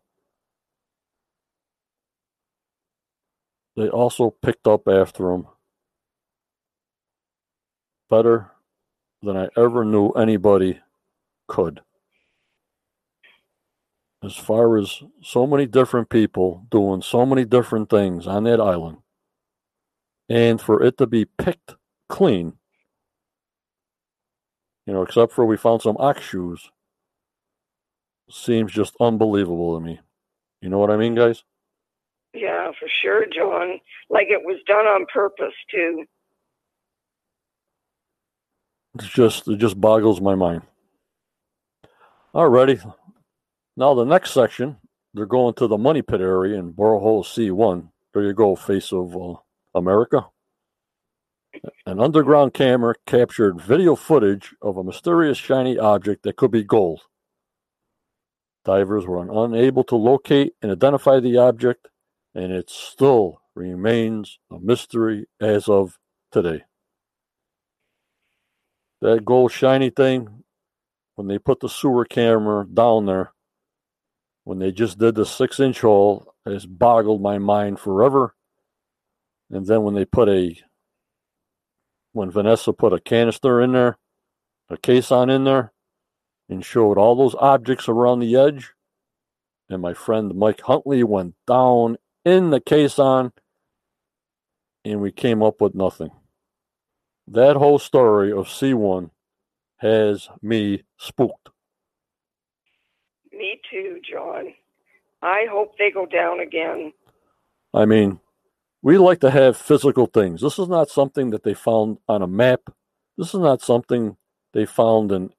they 3.77 3.87
also 3.87 4.31
picked 4.41 4.67
up 4.67 4.87
after 4.87 5.31
him 5.31 5.47
better 8.09 8.51
than 9.21 9.37
I 9.37 9.47
ever 9.55 9.85
knew 9.85 10.09
anybody 10.11 10.79
could. 11.47 11.81
As 14.23 14.35
far 14.35 14.77
as 14.77 15.03
so 15.21 15.47
many 15.47 15.65
different 15.65 16.09
people 16.09 16.65
doing 16.69 17.01
so 17.01 17.25
many 17.25 17.45
different 17.45 17.89
things 17.89 18.27
on 18.27 18.43
that 18.45 18.59
island, 18.59 18.97
and 20.27 20.59
for 20.59 20.83
it 20.83 20.97
to 20.97 21.07
be 21.07 21.25
picked 21.25 21.75
clean, 22.09 22.53
you 24.85 24.93
know, 24.93 25.03
except 25.03 25.31
for 25.33 25.45
we 25.45 25.55
found 25.55 25.81
some 25.81 25.97
ox 25.99 26.23
shoes, 26.23 26.71
seems 28.29 28.71
just 28.71 28.95
unbelievable 28.99 29.79
to 29.79 29.85
me. 29.85 29.99
You 30.61 30.69
know 30.69 30.79
what 30.79 30.91
I 30.91 30.97
mean, 30.97 31.15
guys? 31.15 31.43
Yeah, 32.33 32.71
for 32.79 32.87
sure, 33.01 33.25
John. 33.25 33.79
Like 34.09 34.27
it 34.29 34.41
was 34.43 34.57
done 34.67 34.85
on 34.85 35.05
purpose, 35.13 35.53
too. 35.71 36.05
It's 38.95 39.07
just 39.07 39.47
it 39.47 39.57
just 39.57 39.79
boggles 39.79 40.21
my 40.21 40.35
mind. 40.35 40.63
Alrighty. 42.33 42.93
Now 43.75 43.93
the 43.93 44.05
next 44.05 44.31
section, 44.31 44.77
they're 45.13 45.25
going 45.25 45.53
to 45.55 45.67
the 45.67 45.77
money 45.77 46.01
pit 46.01 46.21
area 46.21 46.57
in 46.57 46.73
Borehole 46.73 47.23
C1. 47.23 47.89
There 48.13 48.23
you 48.23 48.33
go, 48.33 48.55
face 48.55 48.91
of 48.91 49.15
uh, 49.15 49.35
America. 49.75 50.25
An 51.85 51.99
underground 51.99 52.53
camera 52.53 52.95
captured 53.05 53.61
video 53.61 53.95
footage 53.95 54.53
of 54.61 54.77
a 54.77 54.83
mysterious 54.83 55.37
shiny 55.37 55.77
object 55.77 56.23
that 56.23 56.35
could 56.35 56.51
be 56.51 56.63
gold. 56.63 57.01
Divers 58.67 59.07
were 59.07 59.25
unable 59.45 59.85
to 59.85 59.95
locate 59.95 60.53
and 60.61 60.73
identify 60.73 61.21
the 61.21 61.37
object, 61.37 61.87
and 62.35 62.51
it 62.51 62.69
still 62.69 63.41
remains 63.55 64.39
a 64.51 64.59
mystery 64.59 65.25
as 65.39 65.69
of 65.69 65.97
today. 66.33 66.65
That 68.99 69.23
gold 69.23 69.53
shiny 69.53 69.89
thing 69.89 70.43
when 71.15 71.27
they 71.27 71.39
put 71.39 71.61
the 71.61 71.69
sewer 71.69 72.03
camera 72.03 72.65
down 72.67 73.05
there 73.05 73.31
when 74.43 74.59
they 74.59 74.73
just 74.73 74.97
did 74.97 75.15
the 75.15 75.25
six 75.25 75.61
inch 75.61 75.79
hole 75.79 76.33
has 76.45 76.65
boggled 76.65 77.21
my 77.21 77.37
mind 77.37 77.79
forever. 77.79 78.35
And 79.49 79.65
then 79.65 79.83
when 79.83 79.93
they 79.93 80.03
put 80.05 80.27
a 80.27 80.57
when 82.11 82.31
vanessa 82.31 82.73
put 82.73 82.91
a 82.91 82.99
canister 82.99 83.61
in 83.61 83.71
there 83.71 83.97
a 84.69 84.77
caisson 84.77 85.29
in 85.29 85.45
there 85.45 85.71
and 86.49 86.63
showed 86.63 86.97
all 86.97 87.15
those 87.15 87.35
objects 87.39 87.89
around 87.89 88.19
the 88.19 88.35
edge 88.35 88.73
and 89.69 89.81
my 89.81 89.93
friend 89.93 90.33
mike 90.35 90.61
huntley 90.61 91.03
went 91.03 91.35
down 91.45 91.97
in 92.25 92.49
the 92.49 92.59
caisson 92.59 93.31
and 94.85 95.01
we 95.01 95.11
came 95.11 95.43
up 95.43 95.59
with 95.61 95.75
nothing 95.75 96.11
that 97.27 97.57
whole 97.57 97.79
story 97.79 98.31
of 98.31 98.47
C1 98.47 99.09
has 99.77 100.29
me 100.41 100.83
spooked. 100.97 101.49
Me 103.31 103.59
too, 103.69 103.99
John. 104.09 104.53
I 105.21 105.45
hope 105.51 105.77
they 105.77 105.91
go 105.91 106.05
down 106.05 106.39
again. 106.39 106.93
I 107.73 107.85
mean, 107.85 108.19
we 108.81 108.97
like 108.97 109.19
to 109.21 109.29
have 109.29 109.57
physical 109.57 110.07
things. 110.07 110.41
This 110.41 110.57
is 110.57 110.69
not 110.69 110.89
something 110.89 111.31
that 111.31 111.43
they 111.43 111.53
found 111.53 111.97
on 112.07 112.21
a 112.21 112.27
map. 112.27 112.61
This 113.17 113.33
is 113.33 113.39
not 113.39 113.61
something 113.61 114.15
they 114.53 114.65
found 114.65 115.11
in 115.11 115.31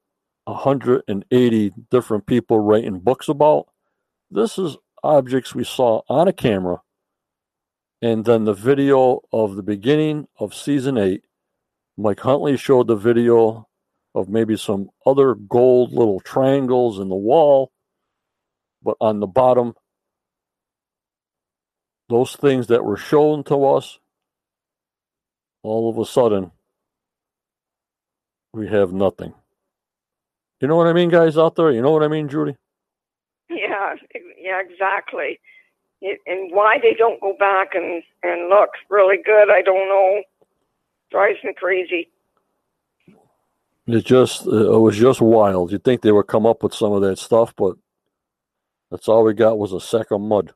180 0.49 1.73
different 1.89 2.25
people 2.25 2.59
writing 2.59 2.99
books 2.99 3.27
about. 3.27 3.67
This 4.29 4.57
is 4.57 4.77
objects 5.03 5.55
we 5.55 5.63
saw 5.63 6.01
on 6.09 6.27
a 6.27 6.33
camera. 6.33 6.81
And 8.01 8.25
then 8.25 8.45
the 8.45 8.53
video 8.53 9.21
of 9.31 9.55
the 9.55 9.63
beginning 9.63 10.27
of 10.39 10.53
season 10.53 10.97
8 10.97 11.23
Mike 11.99 12.21
Huntley 12.21 12.55
showed 12.55 12.87
the 12.87 12.95
video 12.95 13.67
of 14.15 14.29
maybe 14.29 14.55
some 14.55 14.89
other 15.05 15.35
gold 15.35 15.91
little 15.91 16.21
triangles 16.21 16.97
in 16.97 17.09
the 17.09 17.15
wall, 17.15 17.73
but 18.81 18.95
on 19.01 19.19
the 19.19 19.27
bottom, 19.27 19.75
those 22.07 22.37
things 22.37 22.67
that 22.67 22.85
were 22.85 22.95
shown 22.95 23.43
to 23.43 23.65
us, 23.65 23.99
all 25.61 25.89
of 25.89 25.97
a 25.97 26.05
sudden, 26.05 26.51
we 28.53 28.69
have 28.69 28.93
nothing. 28.93 29.33
You 30.59 30.67
know 30.67 30.75
what 30.75 30.87
I 30.87 30.93
mean, 30.93 31.09
guys 31.09 31.37
out 31.37 31.55
there? 31.55 31.71
You 31.71 31.81
know 31.81 31.91
what 31.91 32.03
I 32.03 32.07
mean, 32.07 32.27
Judy? 32.27 32.55
Yeah, 33.49 33.95
yeah, 34.37 34.61
exactly. 34.61 35.39
It, 36.01 36.19
and 36.25 36.51
why 36.53 36.77
they 36.81 36.93
don't 36.93 37.19
go 37.21 37.35
back 37.39 37.75
and, 37.75 38.03
and 38.23 38.49
look 38.49 38.69
really 38.89 39.17
good, 39.23 39.49
I 39.49 39.61
don't 39.61 39.87
know. 39.87 40.21
Drives 41.11 41.39
me 41.43 41.53
crazy. 41.57 42.09
It 43.87 44.05
just 44.05 44.45
uh, 44.45 44.73
it 44.73 44.79
was 44.79 44.95
just 44.97 45.19
wild. 45.19 45.71
You'd 45.71 45.83
think 45.83 46.01
they 46.01 46.11
would 46.11 46.27
come 46.27 46.45
up 46.45 46.61
with 46.61 46.75
some 46.75 46.91
of 46.91 47.01
that 47.01 47.17
stuff, 47.17 47.55
but 47.57 47.75
that's 48.91 49.07
all 49.07 49.23
we 49.23 49.33
got 49.33 49.57
was 49.57 49.73
a 49.73 49.79
sack 49.81 50.11
of 50.11 50.21
mud. 50.21 50.53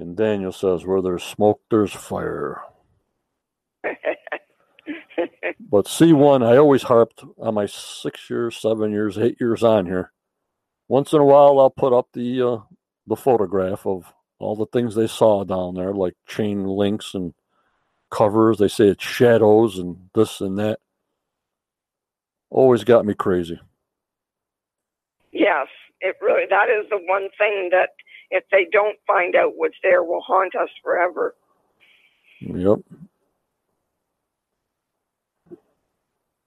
And 0.00 0.16
Daniel 0.16 0.50
says, 0.50 0.86
where 0.86 1.02
there's 1.02 1.22
smoke, 1.22 1.60
there's 1.70 1.92
fire. 1.92 2.62
But 5.70 5.84
C1, 5.84 6.44
I 6.44 6.56
always 6.56 6.82
harped 6.82 7.22
on 7.38 7.54
my 7.54 7.66
six 7.66 8.28
years, 8.30 8.56
seven 8.56 8.90
years, 8.90 9.18
eight 9.18 9.36
years 9.38 9.62
on 9.62 9.86
here. 9.86 10.10
Once 10.88 11.12
in 11.12 11.20
a 11.20 11.24
while, 11.24 11.60
I'll 11.60 11.70
put 11.70 11.92
up 11.92 12.08
the 12.12 12.42
uh, 12.42 12.58
the 13.06 13.14
photograph 13.14 13.86
of 13.86 14.12
all 14.40 14.56
the 14.56 14.66
things 14.66 14.94
they 14.94 15.06
saw 15.06 15.44
down 15.44 15.74
there, 15.74 15.92
like 15.92 16.14
chain 16.26 16.64
links 16.64 17.14
and 17.14 17.34
covers. 18.10 18.58
They 18.58 18.66
say 18.68 18.88
it's 18.88 19.04
shadows 19.04 19.78
and 19.78 20.08
this 20.14 20.40
and 20.40 20.58
that. 20.58 20.80
Always 22.48 22.82
got 22.82 23.04
me 23.04 23.14
crazy. 23.14 23.60
yes, 25.30 25.68
it 26.00 26.16
really, 26.20 26.46
that 26.50 26.68
is 26.68 26.88
the 26.90 26.98
one 27.06 27.28
thing 27.38 27.68
that 27.70 27.90
if 28.30 28.44
they 28.50 28.66
don't 28.70 28.96
find 29.06 29.34
out 29.34 29.52
what's 29.56 29.76
there 29.82 30.02
will 30.02 30.20
haunt 30.20 30.54
us 30.54 30.68
forever. 30.82 31.34
Yep. 32.40 32.80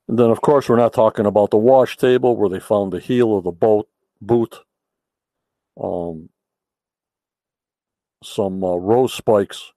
And 0.08 0.20
then, 0.20 0.30
of 0.30 0.42
course, 0.42 0.68
we're 0.68 0.76
not 0.76 0.94
talking 0.94 1.26
about 1.26 1.52
the 1.52 1.58
wash 1.58 1.98
table 1.98 2.36
where 2.36 2.50
they 2.50 2.60
found 2.60 2.92
the 2.92 3.00
heel 3.00 3.38
of 3.38 3.44
the 3.44 3.52
boat 3.52 3.88
boot, 4.22 4.60
um, 5.82 6.30
some 8.24 8.64
uh, 8.64 8.76
rose 8.76 9.14
spikes, 9.14 9.72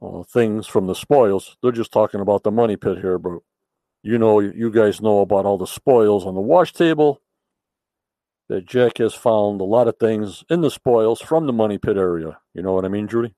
uh, 0.00 0.22
things 0.22 0.66
from 0.66 0.86
the 0.86 0.94
spoils. 0.94 1.56
They're 1.62 1.72
just 1.72 1.92
talking 1.92 2.20
about 2.20 2.42
the 2.42 2.50
money 2.50 2.76
pit 2.76 2.98
here, 2.98 3.18
but 3.18 3.40
you 4.02 4.18
know, 4.18 4.40
you 4.40 4.70
guys 4.70 5.00
know 5.00 5.20
about 5.20 5.44
all 5.44 5.58
the 5.58 5.66
spoils 5.66 6.24
on 6.24 6.34
the 6.34 6.40
wash 6.40 6.72
table. 6.72 7.20
That 8.48 8.66
Jack 8.66 8.98
has 8.98 9.14
found 9.14 9.60
a 9.60 9.64
lot 9.64 9.88
of 9.88 9.98
things 9.98 10.42
in 10.48 10.62
the 10.62 10.70
spoils 10.70 11.20
from 11.20 11.46
the 11.46 11.52
money 11.52 11.76
pit 11.76 11.98
area. 11.98 12.38
You 12.54 12.62
know 12.62 12.72
what 12.72 12.86
I 12.86 12.88
mean, 12.88 13.06
Judy? 13.06 13.34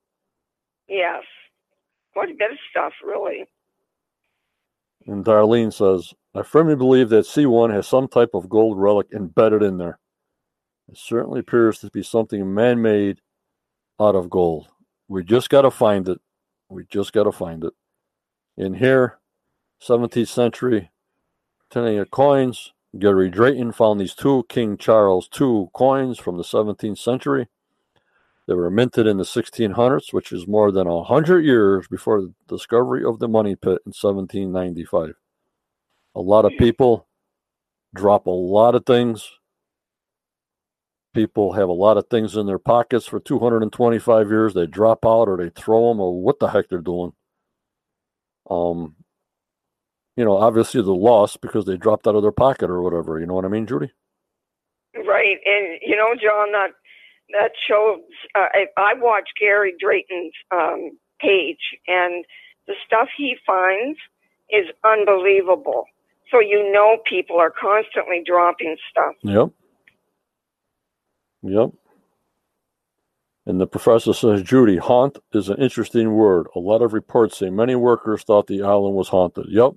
Yes. 0.88 1.24
Quite 2.12 2.30
a 2.30 2.34
bit 2.34 2.52
of 2.52 2.58
stuff, 2.70 2.92
really. 3.04 3.44
And 5.06 5.24
Darlene 5.24 5.72
says, 5.72 6.14
I 6.34 6.42
firmly 6.42 6.76
believe 6.76 7.08
that 7.08 7.24
C1 7.24 7.72
has 7.72 7.88
some 7.88 8.06
type 8.06 8.30
of 8.34 8.48
gold 8.48 8.78
relic 8.78 9.08
embedded 9.12 9.62
in 9.62 9.78
there. 9.78 9.98
It 10.88 10.96
certainly 10.96 11.40
appears 11.40 11.78
to 11.80 11.90
be 11.90 12.02
something 12.02 12.54
man 12.54 12.82
made 12.82 13.20
out 14.00 14.14
of 14.14 14.30
gold. 14.30 14.68
We 15.08 15.24
just 15.24 15.50
got 15.50 15.62
to 15.62 15.70
find 15.70 16.08
it. 16.08 16.20
We 16.68 16.84
just 16.88 17.12
got 17.12 17.24
to 17.24 17.32
find 17.32 17.64
it. 17.64 17.72
In 18.56 18.74
here, 18.74 19.18
17th 19.82 20.28
century 20.28 20.90
Britannia 21.70 22.04
coins. 22.04 22.72
Gary 22.98 23.30
Drayton 23.30 23.72
found 23.72 24.00
these 24.00 24.14
two 24.14 24.44
King 24.48 24.76
Charles 24.76 25.28
II 25.40 25.68
coins 25.72 26.18
from 26.18 26.36
the 26.36 26.42
17th 26.42 26.98
century. 26.98 27.48
They 28.48 28.54
were 28.54 28.70
minted 28.70 29.06
in 29.06 29.16
the 29.16 29.24
1600s, 29.24 30.12
which 30.12 30.32
is 30.32 30.48
more 30.48 30.72
than 30.72 30.88
100 30.88 31.44
years 31.44 31.86
before 31.86 32.20
the 32.20 32.34
discovery 32.48 33.04
of 33.04 33.20
the 33.20 33.28
money 33.28 33.54
pit 33.54 33.80
in 33.86 33.92
1795. 33.92 35.14
A 36.16 36.20
lot 36.20 36.44
of 36.44 36.52
people 36.58 37.06
drop 37.94 38.26
a 38.26 38.30
lot 38.30 38.74
of 38.74 38.84
things. 38.84 39.30
People 41.14 41.52
have 41.52 41.68
a 41.68 41.72
lot 41.72 41.96
of 41.96 42.08
things 42.08 42.34
in 42.34 42.46
their 42.46 42.58
pockets 42.58 43.06
for 43.06 43.20
225 43.20 44.28
years. 44.28 44.54
They 44.54 44.66
drop 44.66 45.06
out 45.06 45.28
or 45.28 45.36
they 45.36 45.50
throw 45.50 45.88
them 45.88 46.00
or 46.00 46.20
what 46.20 46.40
the 46.40 46.48
heck 46.48 46.68
they're 46.68 46.80
doing. 46.80 47.12
Um, 48.48 48.96
you 50.20 50.26
know, 50.26 50.36
obviously 50.36 50.82
the 50.82 50.92
loss 50.92 51.38
because 51.38 51.64
they 51.64 51.78
dropped 51.78 52.06
out 52.06 52.14
of 52.14 52.20
their 52.20 52.30
pocket 52.30 52.68
or 52.68 52.82
whatever. 52.82 53.18
You 53.18 53.24
know 53.24 53.32
what 53.32 53.46
I 53.46 53.48
mean, 53.48 53.66
Judy? 53.66 53.90
Right, 54.94 55.38
and 55.46 55.78
you 55.80 55.96
know, 55.96 56.12
John, 56.12 56.52
that 56.52 56.72
that 57.32 57.52
shows. 57.66 58.00
Uh, 58.34 58.44
I, 58.52 58.66
I 58.76 58.94
watch 58.98 59.30
Gary 59.40 59.72
Drayton's 59.80 60.34
um, 60.50 60.90
page, 61.22 61.78
and 61.88 62.26
the 62.66 62.74
stuff 62.86 63.08
he 63.16 63.34
finds 63.46 63.98
is 64.50 64.66
unbelievable. 64.84 65.84
So 66.30 66.38
you 66.38 66.70
know, 66.70 66.98
people 67.06 67.38
are 67.38 67.50
constantly 67.50 68.22
dropping 68.22 68.76
stuff. 68.90 69.14
Yep. 69.22 69.48
Yep. 71.44 71.70
And 73.46 73.58
the 73.58 73.66
professor 73.66 74.12
says, 74.12 74.42
Judy, 74.42 74.76
haunt 74.76 75.16
is 75.32 75.48
an 75.48 75.56
interesting 75.62 76.12
word. 76.12 76.46
A 76.54 76.58
lot 76.58 76.82
of 76.82 76.92
reports 76.92 77.38
say 77.38 77.48
many 77.48 77.74
workers 77.74 78.22
thought 78.22 78.48
the 78.48 78.62
island 78.62 78.94
was 78.94 79.08
haunted. 79.08 79.46
Yep, 79.48 79.76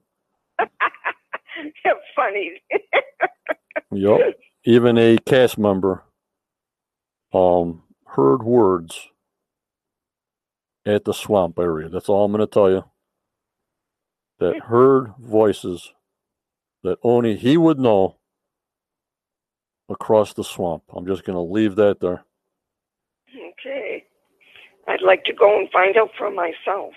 Funny. 2.16 2.62
yep. 3.92 4.36
Even 4.66 4.98
a 4.98 5.18
cast 5.26 5.58
member 5.58 6.04
um 7.34 7.84
heard 8.06 8.44
words 8.44 9.10
at 10.86 11.06
the 11.06 11.14
swamp 11.14 11.58
area. 11.60 11.90
That's 11.90 12.10
all 12.10 12.26
I'm 12.26 12.32
going 12.32 12.46
to 12.46 12.52
tell 12.52 12.70
you. 12.70 12.84
That 14.40 14.60
heard 14.64 15.14
voices 15.20 15.94
that 16.84 16.98
only 17.04 17.36
he 17.36 17.58
would 17.58 17.80
know 17.80 18.18
across 19.90 20.34
the 20.34 20.44
swamp. 20.44 20.84
I'm 20.94 21.06
just 21.08 21.24
going 21.24 21.36
to 21.36 21.54
leave 21.54 21.76
that 21.76 22.00
there. 22.02 22.26
okay. 23.30 24.04
I'd 24.88 25.02
like 25.02 25.24
to 25.26 25.34
go 25.34 25.60
and 25.60 25.70
find 25.72 25.96
out 25.98 26.10
for 26.18 26.30
myself. 26.30 26.94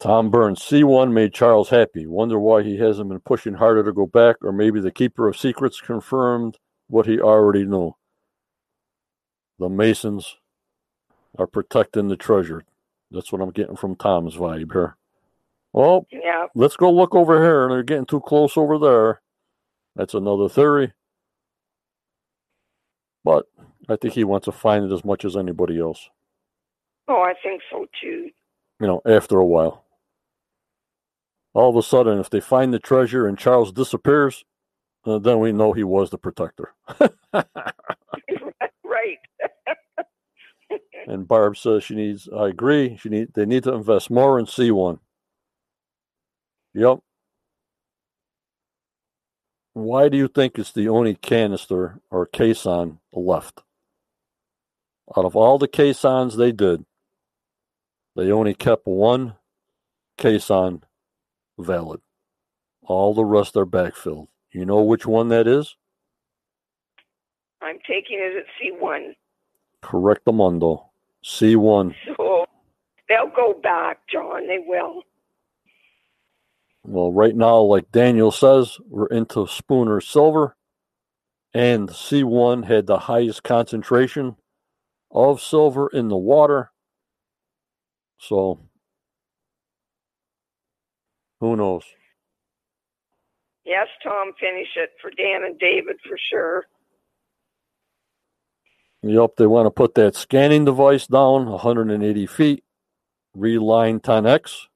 Tom 0.00 0.30
Burns, 0.30 0.60
C1 0.60 1.12
made 1.12 1.32
Charles 1.32 1.70
happy. 1.70 2.06
Wonder 2.06 2.38
why 2.38 2.62
he 2.62 2.78
hasn't 2.78 3.08
been 3.08 3.20
pushing 3.20 3.54
harder 3.54 3.82
to 3.84 3.92
go 3.92 4.06
back, 4.06 4.36
or 4.42 4.52
maybe 4.52 4.80
the 4.80 4.90
Keeper 4.90 5.28
of 5.28 5.36
Secrets 5.36 5.80
confirmed 5.80 6.58
what 6.88 7.06
he 7.06 7.20
already 7.20 7.64
knew. 7.64 7.94
The 9.58 9.68
Masons 9.68 10.36
are 11.38 11.46
protecting 11.46 12.08
the 12.08 12.16
treasure. 12.16 12.64
That's 13.10 13.32
what 13.32 13.40
I'm 13.40 13.50
getting 13.50 13.76
from 13.76 13.96
Tom's 13.96 14.36
vibe 14.36 14.72
here. 14.72 14.96
Well, 15.72 16.06
Yeah. 16.10 16.46
let's 16.54 16.76
go 16.76 16.90
look 16.90 17.14
over 17.14 17.42
here. 17.42 17.68
They're 17.68 17.82
getting 17.82 18.06
too 18.06 18.20
close 18.20 18.56
over 18.56 18.78
there. 18.78 19.22
That's 19.96 20.14
another 20.14 20.48
theory. 20.48 20.92
But 23.24 23.46
I 23.88 23.96
think 23.96 24.14
he 24.14 24.24
wants 24.24 24.44
to 24.46 24.52
find 24.52 24.84
it 24.84 24.92
as 24.94 25.04
much 25.04 25.24
as 25.24 25.36
anybody 25.36 25.80
else, 25.80 26.10
Oh, 27.08 27.22
I 27.22 27.34
think 27.42 27.62
so 27.70 27.86
too. 28.00 28.30
you 28.80 28.86
know, 28.86 29.00
after 29.06 29.38
a 29.38 29.46
while. 29.46 29.83
All 31.54 31.70
of 31.70 31.76
a 31.76 31.82
sudden, 31.82 32.18
if 32.18 32.28
they 32.30 32.40
find 32.40 32.74
the 32.74 32.80
treasure 32.80 33.26
and 33.28 33.38
Charles 33.38 33.72
disappears, 33.72 34.44
uh, 35.06 35.18
then 35.18 35.38
we 35.38 35.52
know 35.52 35.72
he 35.72 35.84
was 35.84 36.10
the 36.10 36.18
protector. 36.18 36.74
right. 37.32 39.18
and 41.06 41.28
Barb 41.28 41.56
says 41.56 41.84
she 41.84 41.94
needs, 41.94 42.28
I 42.36 42.48
agree, 42.48 42.96
she 43.00 43.08
need, 43.08 43.34
they 43.34 43.46
need 43.46 43.62
to 43.64 43.74
invest 43.74 44.10
more 44.10 44.38
in 44.38 44.46
C1. 44.46 44.98
Yep. 46.74 46.98
Why 49.74 50.08
do 50.08 50.16
you 50.16 50.28
think 50.28 50.58
it's 50.58 50.72
the 50.72 50.88
only 50.88 51.14
canister 51.14 52.00
or 52.10 52.26
caisson 52.26 52.98
left? 53.12 53.62
Out 55.16 55.24
of 55.24 55.36
all 55.36 55.58
the 55.58 55.68
caissons 55.68 56.36
they 56.36 56.52
did, 56.52 56.84
they 58.16 58.30
only 58.32 58.54
kept 58.54 58.86
one 58.86 59.34
caisson 60.16 60.82
valid. 61.58 62.00
All 62.82 63.14
the 63.14 63.24
rest 63.24 63.56
are 63.56 63.66
backfilled. 63.66 64.28
You 64.52 64.64
know 64.64 64.82
which 64.82 65.06
one 65.06 65.28
that 65.28 65.46
is? 65.46 65.76
I'm 67.62 67.78
taking 67.86 68.18
it 68.20 68.36
at 68.36 68.44
C1. 68.60 69.14
Correct, 69.82 70.24
Correctamundo. 70.24 70.84
C1. 71.24 71.94
So 72.16 72.46
they'll 73.08 73.32
go 73.34 73.58
back, 73.62 74.00
John. 74.12 74.46
They 74.46 74.58
will. 74.64 75.02
Well, 76.86 77.12
right 77.12 77.34
now, 77.34 77.60
like 77.60 77.90
Daniel 77.90 78.30
says, 78.30 78.78
we're 78.88 79.06
into 79.06 79.46
Spooner 79.46 80.02
silver, 80.02 80.54
and 81.54 81.88
C1 81.88 82.66
had 82.66 82.86
the 82.86 82.98
highest 82.98 83.42
concentration 83.42 84.36
of 85.10 85.40
silver 85.40 85.88
in 85.88 86.08
the 86.08 86.16
water. 86.16 86.72
So, 88.18 88.60
who 91.44 91.56
knows? 91.56 91.84
Yes, 93.64 93.86
Tom, 94.02 94.32
finish 94.38 94.68
it 94.76 94.90
for 95.00 95.10
Dan 95.10 95.44
and 95.44 95.58
David 95.58 95.96
for 96.06 96.18
sure. 96.30 96.64
Yep, 99.02 99.36
they 99.36 99.46
want 99.46 99.66
to 99.66 99.70
put 99.70 99.94
that 99.94 100.16
scanning 100.16 100.64
device 100.64 101.06
down 101.06 101.46
180 101.46 102.26
feet, 102.26 102.64
reline 103.34 104.00
10x, 104.00 104.66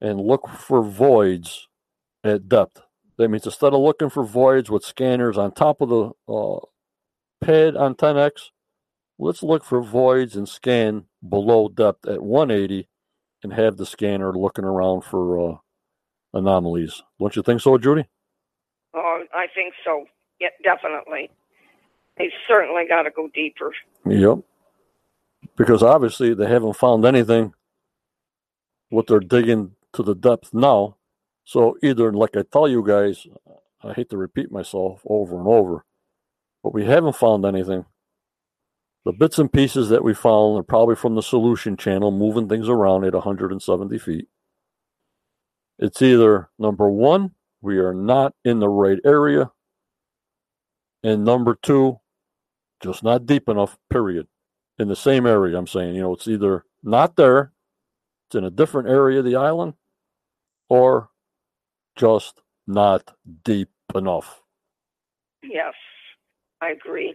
and 0.00 0.20
look 0.20 0.48
for 0.48 0.82
voids 0.82 1.68
at 2.22 2.48
depth. 2.48 2.80
That 3.18 3.28
means 3.28 3.44
instead 3.44 3.74
of 3.74 3.80
looking 3.80 4.10
for 4.10 4.24
voids 4.24 4.70
with 4.70 4.84
scanners 4.84 5.36
on 5.36 5.52
top 5.52 5.80
of 5.80 5.88
the 5.90 6.10
uh, 6.26 6.60
pad 7.44 7.76
on 7.76 7.94
10x, 7.94 8.50
let's 9.18 9.42
look 9.42 9.64
for 9.64 9.82
voids 9.82 10.34
and 10.34 10.48
scan 10.48 11.04
below 11.26 11.68
depth 11.68 12.06
at 12.06 12.22
180 12.22 12.88
and 13.44 13.52
have 13.52 13.76
the 13.76 13.86
scanner 13.86 14.32
looking 14.32 14.64
around 14.64 15.02
for 15.02 15.52
uh, 15.52 15.56
anomalies. 16.32 17.02
Don't 17.20 17.36
you 17.36 17.42
think 17.42 17.60
so, 17.60 17.78
Judy? 17.78 18.06
Oh, 18.94 19.24
I 19.34 19.46
think 19.54 19.74
so. 19.84 20.06
Yeah, 20.40 20.48
definitely. 20.64 21.30
They 22.16 22.32
certainly 22.48 22.84
got 22.88 23.02
to 23.02 23.10
go 23.10 23.28
deeper. 23.34 23.72
Yep. 24.06 24.38
Because 25.56 25.82
obviously 25.82 26.34
they 26.34 26.48
haven't 26.48 26.76
found 26.76 27.04
anything 27.04 27.52
what 28.88 29.06
they're 29.06 29.20
digging 29.20 29.72
to 29.92 30.02
the 30.02 30.14
depth 30.14 30.54
now. 30.54 30.96
So 31.44 31.76
either, 31.82 32.12
like 32.12 32.36
I 32.36 32.42
tell 32.50 32.66
you 32.68 32.82
guys, 32.86 33.26
I 33.82 33.92
hate 33.92 34.08
to 34.10 34.16
repeat 34.16 34.50
myself 34.50 35.02
over 35.06 35.36
and 35.38 35.46
over, 35.46 35.84
but 36.62 36.72
we 36.72 36.86
haven't 36.86 37.16
found 37.16 37.44
anything. 37.44 37.84
The 39.04 39.12
bits 39.12 39.38
and 39.38 39.52
pieces 39.52 39.90
that 39.90 40.02
we 40.02 40.14
found 40.14 40.58
are 40.58 40.62
probably 40.62 40.96
from 40.96 41.14
the 41.14 41.22
solution 41.22 41.76
channel, 41.76 42.10
moving 42.10 42.48
things 42.48 42.68
around 42.68 43.04
at 43.04 43.12
170 43.12 43.98
feet. 43.98 44.28
It's 45.78 46.00
either 46.00 46.48
number 46.58 46.88
one, 46.88 47.32
we 47.60 47.78
are 47.78 47.92
not 47.92 48.34
in 48.44 48.60
the 48.60 48.68
right 48.68 48.98
area, 49.04 49.50
and 51.02 51.24
number 51.24 51.58
two, 51.60 52.00
just 52.82 53.02
not 53.02 53.26
deep 53.26 53.48
enough, 53.48 53.76
period. 53.90 54.26
In 54.78 54.88
the 54.88 54.96
same 54.96 55.26
area, 55.26 55.58
I'm 55.58 55.66
saying, 55.66 55.94
you 55.94 56.02
know, 56.02 56.14
it's 56.14 56.26
either 56.26 56.64
not 56.82 57.16
there, 57.16 57.52
it's 58.28 58.36
in 58.36 58.44
a 58.44 58.50
different 58.50 58.88
area 58.88 59.18
of 59.18 59.24
the 59.24 59.36
island, 59.36 59.74
or 60.68 61.10
just 61.96 62.40
not 62.66 63.14
deep 63.44 63.70
enough. 63.94 64.42
Yes, 65.42 65.74
I 66.62 66.70
agree. 66.70 67.14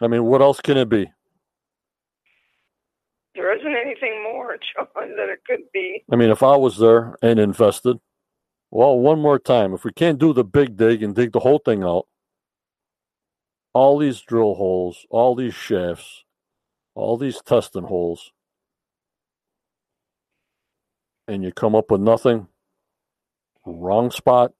I 0.00 0.06
mean, 0.06 0.24
what 0.24 0.42
else 0.42 0.60
can 0.60 0.76
it 0.76 0.88
be? 0.88 1.10
There 3.34 3.56
isn't 3.56 3.76
anything 3.76 4.22
more, 4.22 4.56
John, 4.74 4.86
that 5.16 5.28
it 5.28 5.40
could 5.46 5.70
be. 5.72 6.04
I 6.10 6.16
mean, 6.16 6.30
if 6.30 6.42
I 6.42 6.56
was 6.56 6.78
there 6.78 7.16
and 7.22 7.38
invested, 7.38 7.98
well, 8.70 8.98
one 8.98 9.20
more 9.20 9.38
time, 9.38 9.74
if 9.74 9.84
we 9.84 9.92
can't 9.92 10.18
do 10.18 10.32
the 10.32 10.44
big 10.44 10.76
dig 10.76 11.02
and 11.02 11.14
dig 11.14 11.32
the 11.32 11.40
whole 11.40 11.58
thing 11.58 11.82
out, 11.82 12.06
all 13.72 13.98
these 13.98 14.20
drill 14.20 14.54
holes, 14.54 15.06
all 15.10 15.34
these 15.34 15.54
shafts, 15.54 16.24
all 16.94 17.16
these 17.16 17.40
testing 17.42 17.84
holes, 17.84 18.32
and 21.26 21.44
you 21.44 21.52
come 21.52 21.74
up 21.74 21.90
with 21.90 22.00
nothing, 22.00 22.48
wrong 23.64 24.10
spot, 24.10 24.52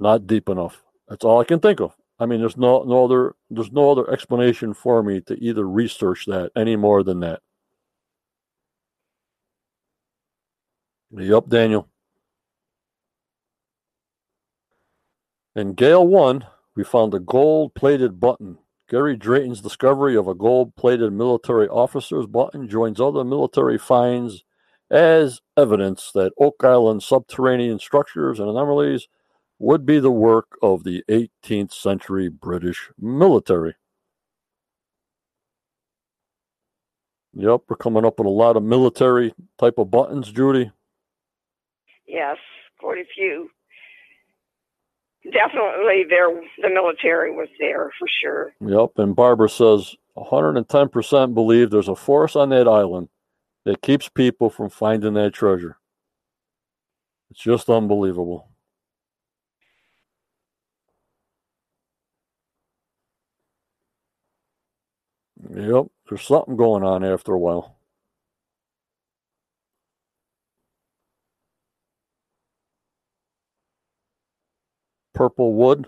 not 0.00 0.26
deep 0.26 0.48
enough. 0.48 0.82
That's 1.08 1.24
all 1.24 1.40
I 1.40 1.44
can 1.44 1.60
think 1.60 1.80
of. 1.80 1.94
I 2.18 2.26
mean, 2.26 2.40
there's 2.40 2.56
no 2.56 2.82
no 2.84 3.04
other 3.04 3.34
there's 3.50 3.72
no 3.72 3.90
other 3.90 4.10
explanation 4.10 4.74
for 4.74 5.02
me 5.02 5.20
to 5.22 5.34
either 5.42 5.68
research 5.68 6.26
that 6.26 6.52
any 6.56 6.76
more 6.76 7.02
than 7.02 7.20
that. 7.20 7.40
Yup, 11.10 11.48
Daniel. 11.48 11.88
In 15.56 15.74
Gale 15.74 16.06
1, 16.06 16.44
we 16.76 16.84
found 16.84 17.14
a 17.14 17.20
gold 17.20 17.74
plated 17.74 18.18
button. 18.20 18.58
Gary 18.88 19.16
Drayton's 19.16 19.60
discovery 19.60 20.16
of 20.16 20.28
a 20.28 20.34
gold 20.34 20.74
plated 20.76 21.12
military 21.12 21.68
officer's 21.68 22.26
button 22.26 22.68
joins 22.68 23.00
other 23.00 23.24
military 23.24 23.78
finds 23.78 24.44
as 24.90 25.40
evidence 25.56 26.10
that 26.14 26.32
Oak 26.38 26.62
Island 26.62 27.02
subterranean 27.02 27.78
structures 27.78 28.40
and 28.40 28.48
anomalies 28.48 29.08
would 29.58 29.86
be 29.86 29.98
the 29.98 30.10
work 30.10 30.58
of 30.62 30.84
the 30.84 31.04
18th 31.08 31.72
century 31.72 32.28
British 32.28 32.90
military. 32.98 33.74
Yep, 37.34 37.62
we're 37.68 37.76
coming 37.76 38.04
up 38.04 38.18
with 38.18 38.26
a 38.26 38.30
lot 38.30 38.56
of 38.56 38.62
military 38.62 39.34
type 39.58 39.78
of 39.78 39.90
buttons, 39.90 40.30
Judy. 40.30 40.70
Yes, 42.06 42.36
quite 42.78 42.98
a 42.98 43.04
few. 43.14 43.48
Definitely, 45.24 46.04
there 46.08 46.28
the 46.62 46.68
military 46.68 47.32
was 47.32 47.48
there 47.58 47.90
for 47.98 48.06
sure. 48.22 48.54
Yep, 48.60 48.98
and 48.98 49.16
Barbara 49.16 49.48
says 49.48 49.96
110% 50.16 51.34
believe 51.34 51.70
there's 51.70 51.88
a 51.88 51.96
force 51.96 52.36
on 52.36 52.50
that 52.50 52.68
island 52.68 53.08
that 53.64 53.82
keeps 53.82 54.08
people 54.08 54.50
from 54.50 54.68
finding 54.68 55.14
that 55.14 55.32
treasure. 55.32 55.78
It's 57.30 57.40
just 57.40 57.68
unbelievable. 57.70 58.53
Yep, 65.50 65.86
there's 66.08 66.22
something 66.26 66.56
going 66.56 66.82
on 66.82 67.04
after 67.04 67.32
a 67.32 67.38
while. 67.38 67.76
Purple 75.14 75.54
wood 75.54 75.86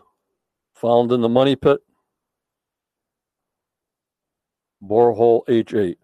found 0.75 1.11
in 1.13 1.21
the 1.21 1.29
money 1.29 1.57
pit. 1.57 1.81
Borehole 4.83 5.45
H8. 5.49 5.97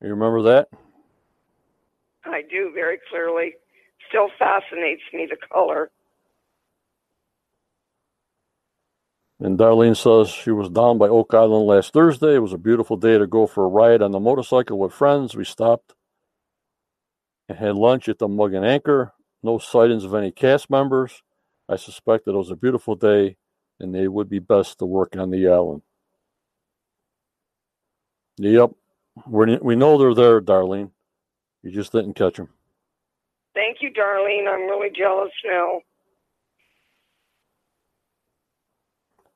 You 0.00 0.08
remember 0.08 0.42
that? 0.42 0.68
I 2.24 2.42
do 2.50 2.72
very 2.74 2.98
clearly. 3.08 3.54
Still 4.12 4.28
fascinates 4.38 5.00
me 5.14 5.26
the 5.28 5.38
color. 5.50 5.90
And 9.40 9.58
Darlene 9.58 9.96
says 9.96 10.28
she 10.28 10.50
was 10.50 10.68
down 10.68 10.98
by 10.98 11.08
Oak 11.08 11.32
Island 11.32 11.66
last 11.66 11.94
Thursday. 11.94 12.34
It 12.34 12.42
was 12.42 12.52
a 12.52 12.58
beautiful 12.58 12.98
day 12.98 13.16
to 13.16 13.26
go 13.26 13.46
for 13.46 13.64
a 13.64 13.68
ride 13.68 14.02
on 14.02 14.12
the 14.12 14.20
motorcycle 14.20 14.78
with 14.78 14.92
friends. 14.92 15.34
We 15.34 15.46
stopped 15.46 15.94
and 17.48 17.56
had 17.56 17.74
lunch 17.74 18.06
at 18.10 18.18
the 18.18 18.28
Mug 18.28 18.52
and 18.52 18.66
Anchor. 18.66 19.14
No 19.42 19.56
sightings 19.56 20.04
of 20.04 20.14
any 20.14 20.30
cast 20.30 20.68
members. 20.68 21.22
I 21.66 21.76
suspect 21.76 22.26
that 22.26 22.32
it 22.34 22.36
was 22.36 22.50
a 22.50 22.56
beautiful 22.56 22.96
day 22.96 23.36
and 23.80 23.94
they 23.94 24.08
would 24.08 24.28
be 24.28 24.40
best 24.40 24.78
to 24.80 24.84
work 24.84 25.16
on 25.16 25.30
the 25.30 25.48
island. 25.48 25.80
Yep, 28.36 28.72
we're, 29.26 29.58
we 29.58 29.74
know 29.74 29.96
they're 29.96 30.14
there, 30.14 30.42
Darlene. 30.42 30.90
You 31.62 31.70
just 31.70 31.92
didn't 31.92 32.14
catch 32.14 32.36
them. 32.36 32.50
Thank 33.54 33.78
you, 33.80 33.90
Darlene. 33.92 34.48
I'm 34.48 34.66
really 34.66 34.90
jealous 34.96 35.32
now. 35.44 35.80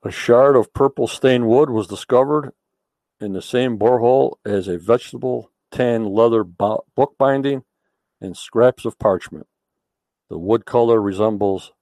A 0.02 0.10
shard 0.10 0.56
of 0.56 0.72
purple 0.72 1.06
stained 1.06 1.48
wood 1.48 1.68
was 1.68 1.86
discovered 1.86 2.52
in 3.20 3.32
the 3.32 3.42
same 3.42 3.78
borehole 3.78 4.36
as 4.44 4.68
a 4.68 4.78
vegetable 4.78 5.50
tan 5.70 6.04
leather 6.04 6.44
bookbinding 6.44 7.64
and 8.20 8.36
scraps 8.36 8.84
of 8.84 8.98
parchment. 8.98 9.46
The 10.28 10.38
wood 10.38 10.64
color 10.64 11.00
resembles 11.00 11.72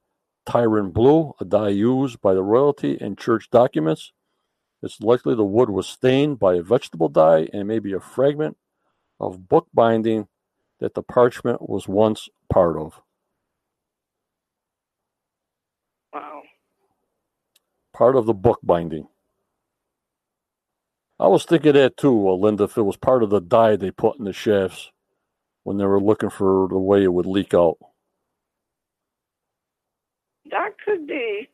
Tyrian 0.46 0.92
blue, 0.92 1.34
a 1.40 1.44
dye 1.44 1.70
used 1.70 2.20
by 2.20 2.34
the 2.34 2.42
royalty 2.42 2.98
in 3.00 3.16
church 3.16 3.48
documents. 3.50 4.12
It's 4.82 5.00
likely 5.00 5.34
the 5.34 5.44
wood 5.44 5.70
was 5.70 5.86
stained 5.86 6.38
by 6.38 6.54
a 6.54 6.62
vegetable 6.62 7.08
dye 7.08 7.48
and 7.52 7.66
maybe 7.66 7.92
a 7.92 8.00
fragment 8.00 8.56
of 9.18 9.48
bookbinding 9.48 10.28
that 10.80 10.94
the 10.94 11.02
parchment 11.02 11.68
was 11.68 11.88
once 11.88 12.28
part 12.52 12.76
of. 12.78 13.00
Wow. 16.12 16.42
Part 17.94 18.16
of 18.16 18.26
the 18.26 18.34
bookbinding. 18.34 19.08
I 21.20 21.28
was 21.28 21.44
thinking 21.44 21.74
that 21.74 21.96
too, 21.96 22.28
uh, 22.28 22.34
Linda, 22.34 22.64
if 22.64 22.76
it 22.78 22.82
was 22.82 22.96
part 22.96 23.22
of 23.22 23.30
the 23.30 23.40
dye 23.40 23.76
they 23.76 23.90
put 23.90 24.18
in 24.18 24.24
the 24.24 24.32
shafts 24.32 24.90
when 25.64 25.78
they 25.78 25.86
were 25.86 26.00
looking 26.00 26.30
for 26.30 26.68
the 26.68 26.78
way 26.78 27.04
it 27.04 27.12
would 27.12 27.26
leak 27.26 27.54
out. 27.54 27.78
That 30.50 30.72
could 30.84 31.06
be. 31.06 31.48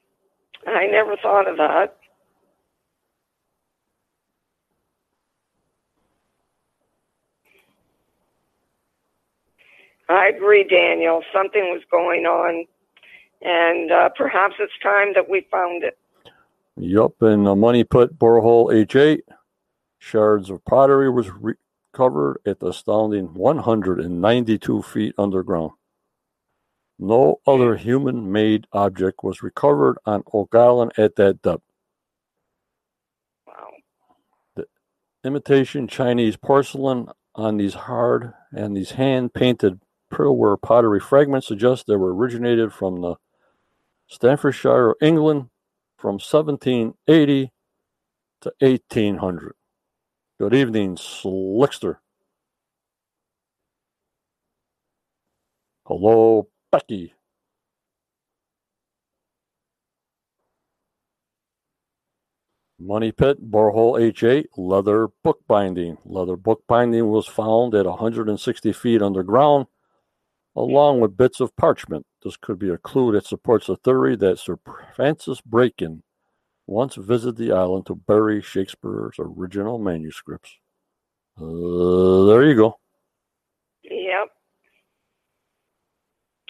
I 0.67 0.87
never 0.89 1.17
thought 1.23 1.49
of 1.49 1.59
that. 1.59 1.97
I 10.11 10.27
agree, 10.27 10.65
Daniel. 10.65 11.23
Something 11.33 11.71
was 11.71 11.83
going 11.91 12.27
on, 12.27 12.67
and 13.43 13.93
uh, 13.93 14.09
perhaps 14.17 14.57
it's 14.59 14.73
time 14.83 15.13
that 15.15 15.31
we 15.31 15.47
found 15.51 15.85
it. 15.85 15.97
Yup, 16.77 17.23
and 17.23 17.47
the 17.47 17.55
money 17.55 17.85
pit 17.85 18.19
borehole 18.19 18.73
H8, 18.73 19.21
shards 19.99 20.51
of 20.51 20.65
pottery 20.65 21.09
was 21.11 21.31
recovered 21.31 22.41
at 22.45 22.59
the 22.59 22.69
astounding 22.69 23.35
192 23.35 24.83
feet 24.83 25.15
underground. 25.17 25.73
No 26.99 27.41
other 27.47 27.77
human 27.77 28.33
made 28.33 28.67
object 28.73 29.23
was 29.23 29.45
recovered 29.45 29.97
on 30.07 30.25
Oak 30.33 30.55
Island 30.55 30.93
at 30.99 31.15
that 31.17 31.41
depth. 31.41 31.63
Wow. 33.47 33.69
The 34.57 34.67
imitation 35.23 35.87
Chinese 35.87 36.37
porcelain 36.37 37.09
on 37.37 37.59
these 37.59 37.75
hard 37.75 38.35
and 38.53 38.77
these 38.77 38.91
hand 38.93 39.33
painted 39.33 39.81
pearlware 40.11 40.61
pottery 40.61 41.01
fragments 41.01 41.47
suggest 41.47 41.87
they 41.87 41.97
were 41.97 42.15
originated 42.15 42.73
from 42.73 43.01
the 43.01 43.17
Staffordshire, 44.09 44.95
England, 45.01 45.49
from 45.97 46.15
1780 46.15 47.53
to 48.41 48.53
1800. 48.61 49.55
Good 50.39 50.55
evening, 50.55 50.97
Slickster. 50.97 51.97
Hello, 55.87 56.49
Becky. 56.73 57.15
Money 62.79 63.13
Pit, 63.13 63.51
Borehole 63.51 64.01
H8, 64.01 64.47
leather 64.57 65.09
bookbinding. 65.23 65.99
Leather 66.07 66.37
bookbinding 66.37 67.09
was 67.09 67.27
found 67.27 67.75
at 67.75 67.85
160 67.85 68.73
feet 68.73 69.03
underground, 69.03 69.67
along 70.57 71.01
with 71.01 71.17
bits 71.17 71.41
of 71.41 71.57
parchment. 71.57 72.07
This 72.25 72.37
could 72.37 72.59
be 72.59 72.71
a 72.71 72.79
clue 72.79 73.13
that 73.13 73.27
supports 73.27 73.69
the 73.69 73.77
theory 73.77 74.17
that 74.17 74.39
Sir 74.39 74.59
Francis 74.97 75.41
Bacon 75.43 76.03
once 76.67 76.97
visited 76.97 77.37
the 77.37 77.53
island 77.53 77.87
to 77.87 77.95
bury 77.97 78.43
Shakespeare's 78.43 79.17
original 79.19 79.79
manuscripts. 79.79 80.53
Uh, 81.41 82.25
there 82.27 82.45
you 82.45 82.57
go. 82.57 82.79
Yep. 83.85 84.29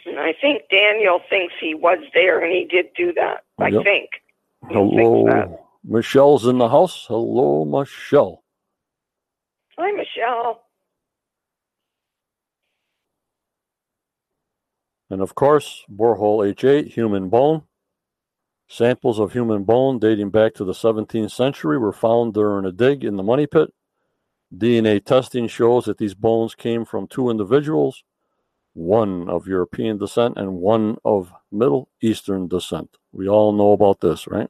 And 0.07 0.19
I 0.21 0.35
think 0.41 0.63
Daniel 0.71 1.21
thinks 1.31 1.55
he 1.61 1.75
was 1.75 1.99
there 2.15 2.43
and 2.45 2.53
he 2.53 2.67
did 2.67 2.87
do 2.97 3.13
that. 3.15 3.45
I 3.61 3.71
Yep. 3.71 3.85
think. 3.85 4.11
He 4.69 4.75
Hello, 4.75 5.25
that. 5.27 5.49
Michelle's 5.85 6.47
in 6.47 6.59
the 6.59 6.69
house. 6.69 7.07
Hello, 7.09 7.65
Michelle. 7.65 8.45
Hi, 9.79 9.93
Michelle. 9.93 10.63
And 15.11 15.21
of 15.21 15.35
course, 15.35 15.85
borehole 15.93 16.55
H8, 16.55 16.93
human 16.93 17.29
bone. 17.29 17.63
Samples 18.69 19.19
of 19.19 19.33
human 19.33 19.65
bone 19.65 19.99
dating 19.99 20.31
back 20.31 20.55
to 20.55 20.65
the 20.65 20.73
17th 20.73 21.33
century 21.33 21.77
were 21.77 21.93
found 21.93 22.35
during 22.35 22.65
a 22.65 22.71
dig 22.71 23.05
in 23.05 23.17
the 23.17 23.23
money 23.23 23.49
pit. 23.49 23.73
DNA 24.57 25.05
testing 25.05 25.49
shows 25.49 25.85
that 25.85 25.99
these 25.99 26.15
bones 26.15 26.55
came 26.55 26.85
from 26.85 27.09
two 27.09 27.31
individuals, 27.31 28.05
one 28.75 29.29
of 29.29 29.49
European 29.49 29.99
descent 29.99 30.37
and 30.37 30.55
one 30.55 30.97
of 31.05 31.33
Middle 31.51 31.89
Eastern 32.01 32.47
descent. 32.47 32.97
We 33.11 33.29
all 33.29 33.53
know 33.53 33.73
about 33.73 34.01
this, 34.01 34.29
right? 34.29 34.49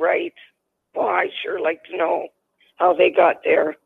Right. 0.00 0.34
Well, 0.94 1.06
I 1.06 1.28
sure 1.42 1.60
like 1.60 1.84
to 1.84 1.96
know 1.96 2.28
how 2.76 2.94
they 2.94 3.10
got 3.10 3.36
there. 3.44 3.76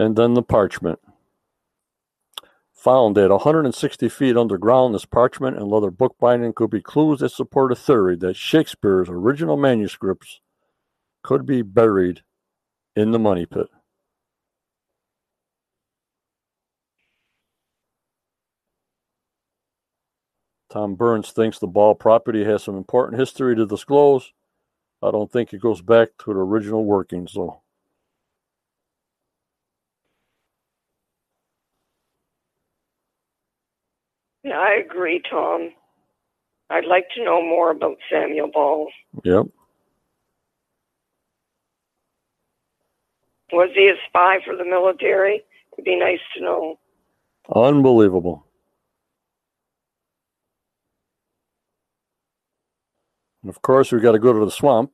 And 0.00 0.16
then 0.16 0.32
the 0.32 0.42
parchment. 0.42 0.98
Found 2.72 3.18
at 3.18 3.28
160 3.28 4.08
feet 4.08 4.34
underground, 4.34 4.94
this 4.94 5.04
parchment 5.04 5.58
and 5.58 5.68
leather 5.68 5.90
bookbinding 5.90 6.54
could 6.54 6.70
be 6.70 6.80
clues 6.80 7.20
that 7.20 7.28
support 7.28 7.70
a 7.70 7.76
theory 7.76 8.16
that 8.16 8.34
Shakespeare's 8.34 9.10
original 9.10 9.58
manuscripts 9.58 10.40
could 11.22 11.44
be 11.44 11.60
buried 11.60 12.22
in 12.96 13.10
the 13.10 13.18
money 13.18 13.44
pit. 13.44 13.66
Tom 20.70 20.94
Burns 20.94 21.30
thinks 21.30 21.58
the 21.58 21.66
Ball 21.66 21.94
property 21.94 22.42
has 22.44 22.62
some 22.62 22.78
important 22.78 23.20
history 23.20 23.54
to 23.54 23.66
disclose. 23.66 24.32
I 25.02 25.10
don't 25.10 25.30
think 25.30 25.52
it 25.52 25.60
goes 25.60 25.82
back 25.82 26.08
to 26.20 26.32
the 26.32 26.40
original 26.40 26.86
workings, 26.86 27.34
though. 27.34 27.60
I 34.52 34.80
agree, 34.84 35.22
Tom. 35.28 35.70
I'd 36.70 36.84
like 36.86 37.06
to 37.16 37.24
know 37.24 37.42
more 37.42 37.70
about 37.70 37.96
Samuel 38.10 38.50
Ball. 38.52 38.88
Yep. 39.24 39.46
Was 43.52 43.70
he 43.74 43.88
a 43.88 43.94
spy 44.08 44.38
for 44.44 44.56
the 44.56 44.64
military? 44.64 45.42
It'd 45.72 45.84
be 45.84 45.98
nice 45.98 46.20
to 46.36 46.42
know. 46.42 46.78
Unbelievable. 47.54 48.46
And 53.42 53.50
of 53.50 53.62
course, 53.62 53.90
we've 53.90 54.02
got 54.02 54.12
to 54.12 54.18
go 54.18 54.32
to 54.32 54.44
the 54.44 54.50
swamp. 54.50 54.92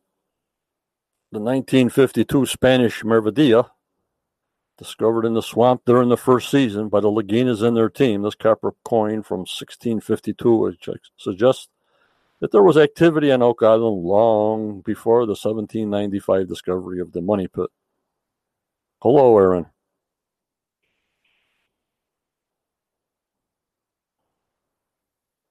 The 1.33 1.41
1952 1.41 2.47
Spanish 2.47 3.03
maravedi, 3.03 3.69
discovered 4.79 5.25
in 5.25 5.35
the 5.35 5.43
swamp 5.43 5.83
during 5.87 6.09
the 6.09 6.17
first 6.17 6.51
season 6.51 6.89
by 6.89 7.01
the 7.01 7.09
Laginas 7.09 7.63
and 7.63 7.77
their 7.77 7.89
team. 7.89 8.23
This 8.23 8.35
copper 8.35 8.75
coin 8.85 9.23
from 9.23 9.41
1652 9.41 10.57
which 10.57 10.89
suggests 11.17 11.69
that 12.41 12.53
there 12.53 12.63
was 12.63 12.77
activity 12.77 13.33
on 13.33 13.43
Oak 13.43 13.63
Island 13.63 14.05
long 14.05 14.83
before 14.83 15.25
the 15.25 15.31
1795 15.31 16.47
discovery 16.49 17.01
of 17.01 17.13
the 17.13 17.23
money 17.23 17.49
pit. 17.49 17.71
Hello, 19.01 19.37
Aaron. 19.39 19.67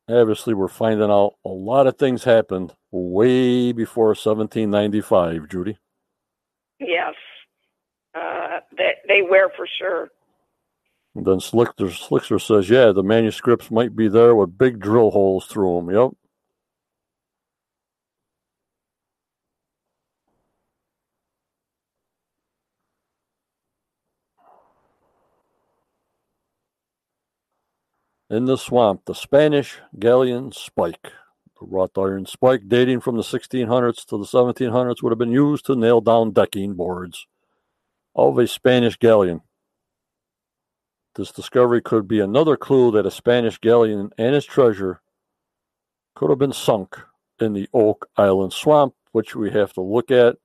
Obviously, 0.07 0.53
we're 0.53 0.67
finding 0.67 1.09
out 1.09 1.33
a 1.43 1.49
lot 1.49 1.87
of 1.87 1.97
things 1.97 2.23
happened 2.23 2.73
way 2.91 3.71
before 3.71 4.09
1795, 4.09 5.49
Judy. 5.49 5.79
Yes, 6.79 7.15
uh, 8.13 8.54
they, 8.77 8.93
they 9.07 9.21
were 9.21 9.49
for 9.55 9.67
sure. 9.79 10.09
And 11.15 11.25
then 11.25 11.37
Slichter, 11.37 11.89
Slichter 11.89 12.41
says, 12.41 12.69
yeah, 12.69 12.91
the 12.91 13.03
manuscripts 13.03 13.71
might 13.71 13.95
be 13.95 14.09
there 14.09 14.35
with 14.35 14.57
big 14.57 14.79
drill 14.79 15.11
holes 15.11 15.45
through 15.45 15.77
them. 15.77 15.95
Yep. 15.95 16.11
In 28.29 28.45
the 28.45 28.57
swamp, 28.57 29.03
the 29.05 29.13
Spanish 29.15 29.77
galleon 29.97 30.51
spike. 30.51 31.11
The 31.61 31.67
wrought 31.67 31.91
iron 31.97 32.25
spike 32.25 32.63
dating 32.67 32.99
from 32.99 33.15
the 33.15 33.21
1600s 33.21 34.05
to 34.07 34.17
the 34.17 34.25
1700s 34.25 35.01
would 35.01 35.11
have 35.11 35.19
been 35.19 35.31
used 35.31 35.65
to 35.67 35.75
nail 35.75 36.01
down 36.01 36.31
decking 36.31 36.73
boards 36.73 37.27
of 38.15 38.37
a 38.37 38.47
Spanish 38.47 38.97
galleon. 38.97 39.41
This 41.15 41.31
discovery 41.31 41.81
could 41.81 42.07
be 42.07 42.19
another 42.19 42.57
clue 42.57 42.91
that 42.91 43.05
a 43.05 43.11
Spanish 43.11 43.57
galleon 43.59 44.11
and 44.17 44.35
its 44.35 44.45
treasure 44.45 45.01
could 46.15 46.29
have 46.29 46.39
been 46.39 46.53
sunk 46.53 46.97
in 47.39 47.53
the 47.53 47.69
Oak 47.73 48.09
Island 48.17 48.53
swamp, 48.53 48.93
which 49.11 49.35
we 49.35 49.51
have 49.51 49.73
to 49.73 49.81
look 49.81 50.11
at 50.11 50.37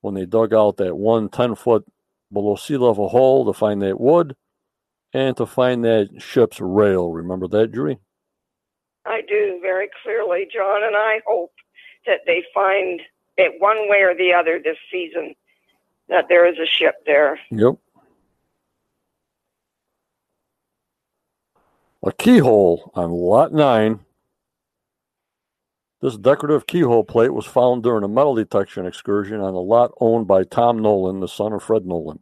when 0.00 0.14
they 0.14 0.26
dug 0.26 0.52
out 0.52 0.76
that 0.76 0.96
one 0.96 1.28
10 1.28 1.54
foot 1.54 1.84
below 2.32 2.56
sea 2.56 2.76
level 2.76 3.08
hole 3.08 3.44
to 3.44 3.52
find 3.52 3.82
that 3.82 4.00
wood 4.00 4.34
and 5.12 5.36
to 5.36 5.46
find 5.46 5.84
that 5.84 6.08
ship's 6.18 6.60
rail. 6.60 7.10
Remember 7.10 7.46
that, 7.48 7.72
Judy? 7.72 7.98
I 9.04 9.20
do 9.28 9.58
very 9.60 9.88
clearly, 10.02 10.48
John, 10.52 10.84
and 10.84 10.96
I 10.96 11.20
hope 11.26 11.52
that 12.06 12.20
they 12.26 12.44
find 12.54 13.00
it 13.36 13.60
one 13.60 13.88
way 13.88 14.02
or 14.02 14.14
the 14.14 14.32
other 14.32 14.60
this 14.62 14.76
season 14.90 15.34
that 16.12 16.26
there 16.28 16.46
is 16.46 16.58
a 16.58 16.66
ship 16.66 16.94
there. 17.06 17.38
Yep. 17.50 17.74
A 22.04 22.12
keyhole 22.12 22.90
on 22.94 23.10
Lot 23.10 23.52
9. 23.52 24.00
This 26.00 26.16
decorative 26.16 26.66
keyhole 26.66 27.04
plate 27.04 27.32
was 27.32 27.46
found 27.46 27.82
during 27.82 28.02
a 28.02 28.08
metal 28.08 28.34
detection 28.34 28.86
excursion 28.86 29.40
on 29.40 29.54
a 29.54 29.60
lot 29.60 29.92
owned 30.00 30.26
by 30.26 30.42
Tom 30.42 30.82
Nolan, 30.82 31.20
the 31.20 31.28
son 31.28 31.52
of 31.52 31.62
Fred 31.62 31.86
Nolan. 31.86 32.18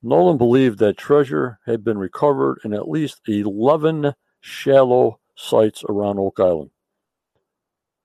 Nolan 0.00 0.38
believed 0.38 0.78
that 0.78 0.96
treasure 0.96 1.58
had 1.66 1.82
been 1.82 1.98
recovered 1.98 2.60
in 2.64 2.72
at 2.72 2.88
least 2.88 3.20
11 3.26 4.14
shallow 4.40 5.18
sites 5.34 5.82
around 5.88 6.20
Oak 6.20 6.38
Island. 6.38 6.70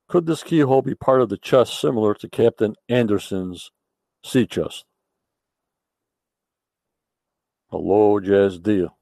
Could 0.09 0.25
this 0.25 0.41
keyhole 0.41 0.81
be 0.81 0.95
part 0.95 1.21
of 1.21 1.29
the 1.29 1.37
chest 1.37 1.79
similar 1.79 2.15
to 2.15 2.27
Captain 2.27 2.75
Anderson's 2.89 3.71
sea 4.23 4.45
chest? 4.45 4.85
Hello, 7.69 8.19
Jazz 8.19 8.59
deal. 8.59 8.97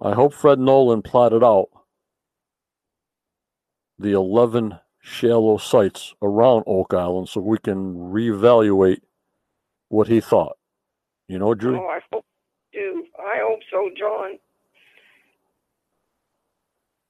I 0.00 0.12
hope 0.12 0.34
Fred 0.34 0.58
Nolan 0.58 1.02
plotted 1.02 1.44
out 1.44 1.68
the 3.98 4.12
11 4.12 4.78
shallow 5.00 5.58
sites 5.58 6.14
around 6.22 6.64
Oak 6.66 6.92
Island 6.92 7.28
so 7.28 7.40
we 7.40 7.58
can 7.58 7.94
reevaluate 7.94 9.00
what 9.88 10.08
he 10.08 10.20
thought. 10.20 10.56
You 11.28 11.38
know, 11.38 11.54
Julie? 11.54 11.78
Oh, 11.78 11.88
I 11.88 12.00
hope 12.12 12.24
do. 12.72 13.06
I 13.18 13.38
hope 13.40 13.60
so, 13.70 13.90
John. 13.96 14.38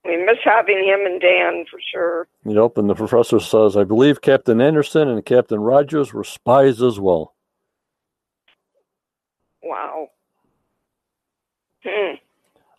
We 0.05 0.16
miss 0.16 0.38
having 0.44 0.84
him 0.84 1.07
and 1.07 1.20
Dan 1.20 1.64
for 1.70 1.78
sure. 1.92 2.26
Yep, 2.44 2.78
and 2.78 2.90
the 2.90 2.94
professor 2.94 3.38
says, 3.38 3.76
I 3.76 3.84
believe 3.84 4.20
Captain 4.20 4.61
Anderson 4.61 5.09
and 5.09 5.24
Captain 5.24 5.61
Rogers 5.61 6.12
were 6.12 6.24
spies 6.24 6.82
as 6.82 6.98
well. 6.98 7.34
Wow. 9.62 10.09
Hmm. 11.84 12.14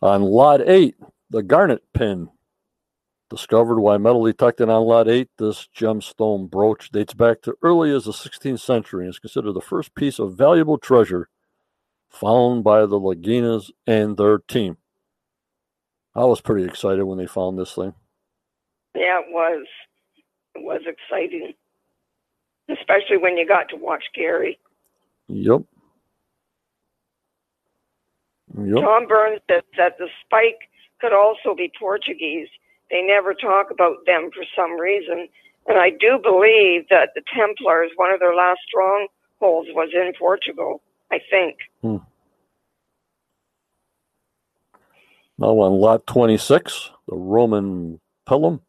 On 0.02 0.22
Lot 0.22 0.60
8, 0.68 0.96
the 1.30 1.42
garnet 1.42 1.82
pin. 1.94 2.28
Discovered 3.30 3.80
why 3.80 3.96
metal 3.96 4.24
detected 4.24 4.68
on 4.68 4.84
Lot 4.84 5.08
8, 5.08 5.28
this 5.38 5.66
gemstone 5.74 6.50
brooch 6.50 6.90
dates 6.90 7.14
back 7.14 7.40
to 7.42 7.56
early 7.62 7.90
as 7.90 8.04
the 8.04 8.12
16th 8.12 8.60
century 8.60 9.06
and 9.06 9.14
is 9.14 9.18
considered 9.18 9.52
the 9.52 9.62
first 9.62 9.94
piece 9.94 10.18
of 10.18 10.36
valuable 10.36 10.76
treasure 10.76 11.30
found 12.10 12.62
by 12.62 12.80
the 12.80 13.00
Laginas 13.00 13.70
and 13.86 14.16
their 14.18 14.38
team. 14.38 14.76
I 16.14 16.24
was 16.24 16.40
pretty 16.40 16.64
excited 16.64 17.04
when 17.04 17.18
they 17.18 17.26
found 17.26 17.58
this 17.58 17.74
thing. 17.74 17.94
Yeah, 18.94 19.20
it 19.20 19.26
was. 19.30 19.66
It 20.54 20.62
was 20.62 20.82
exciting. 20.86 21.54
Especially 22.68 23.16
when 23.16 23.36
you 23.36 23.46
got 23.46 23.68
to 23.70 23.76
watch 23.76 24.04
Gary. 24.14 24.58
Yep. 25.28 25.62
Yep. 28.56 28.84
Tom 28.84 29.06
Burns 29.08 29.40
says 29.50 29.62
that 29.76 29.98
the 29.98 30.08
spike 30.24 30.70
could 31.00 31.12
also 31.12 31.54
be 31.56 31.72
Portuguese. 31.78 32.48
They 32.90 33.02
never 33.02 33.34
talk 33.34 33.70
about 33.70 34.06
them 34.06 34.30
for 34.32 34.44
some 34.54 34.78
reason. 34.78 35.28
And 35.66 35.78
I 35.78 35.90
do 35.90 36.18
believe 36.22 36.88
that 36.90 37.10
the 37.14 37.22
Templars, 37.34 37.90
one 37.96 38.12
of 38.12 38.20
their 38.20 38.34
last 38.34 38.60
strongholds 38.68 39.68
was 39.72 39.90
in 39.92 40.12
Portugal, 40.18 40.82
I 41.10 41.18
think. 41.30 41.56
Hmm. 41.82 41.96
Now 45.36 45.58
on 45.60 45.72
lot 45.72 46.06
26, 46.06 46.90
the 47.08 47.16
Roman 47.16 48.00
pilum 48.28 48.60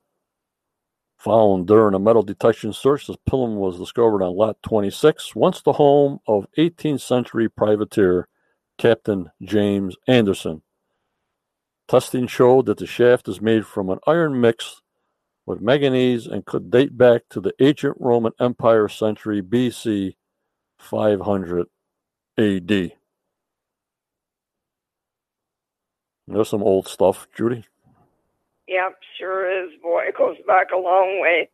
found 1.18 1.68
during 1.68 1.94
a 1.94 2.00
metal 2.00 2.24
detection 2.24 2.74
search. 2.74 3.08
This 3.08 3.18
pilum 3.30 3.56
was 3.56 3.78
discovered 3.78 4.24
on 4.24 4.36
lot 4.36 4.58
26, 4.64 5.36
once 5.36 5.62
the 5.62 5.74
home 5.74 6.20
of 6.28 6.48
18th 6.58 7.02
century 7.02 7.50
privateer 7.50 8.28
Captain 8.78 9.32
James 9.42 9.96
Anderson. 10.08 10.62
Testing 11.88 12.26
showed 12.26 12.66
that 12.66 12.78
the 12.78 12.88
shaft 12.88 13.28
is 13.28 13.40
made 13.40 13.66
from 13.66 13.90
an 13.90 14.00
iron 14.08 14.42
mix 14.42 14.82
with 15.46 15.62
manganese 15.62 16.26
and 16.26 16.46
could 16.46 16.72
date 16.72 16.98
back 16.98 17.22
to 17.30 17.40
the 17.40 17.54
ancient 17.60 17.96
Roman 18.00 18.34
Empire 18.40 18.88
century 18.88 19.44
BC 19.44 20.16
500 20.80 21.68
AD. 22.40 22.92
There's 26.28 26.50
some 26.50 26.64
old 26.64 26.88
stuff, 26.88 27.28
Judy. 27.36 27.66
Yep, 28.68 28.98
sure 29.20 29.66
is. 29.66 29.72
Boy, 29.82 30.06
it 30.08 30.18
goes 30.18 30.38
back 30.48 30.68
a 30.74 30.78
long 30.78 31.22
way. 31.22 31.50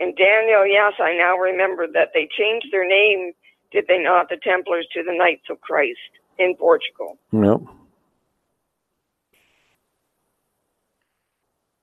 And 0.00 0.16
Daniel, 0.16 0.66
yes, 0.66 0.94
I 0.98 1.14
now 1.14 1.36
remember 1.36 1.86
that 1.92 2.10
they 2.14 2.28
changed 2.38 2.68
their 2.70 2.88
name, 2.88 3.32
did 3.70 3.86
they 3.88 3.98
not, 3.98 4.28
the 4.28 4.38
Templars 4.42 4.86
to 4.94 5.02
the 5.02 5.16
Knights 5.16 5.46
of 5.50 5.60
Christ 5.60 5.98
in 6.38 6.54
Portugal. 6.56 7.18
Yep. 7.32 7.60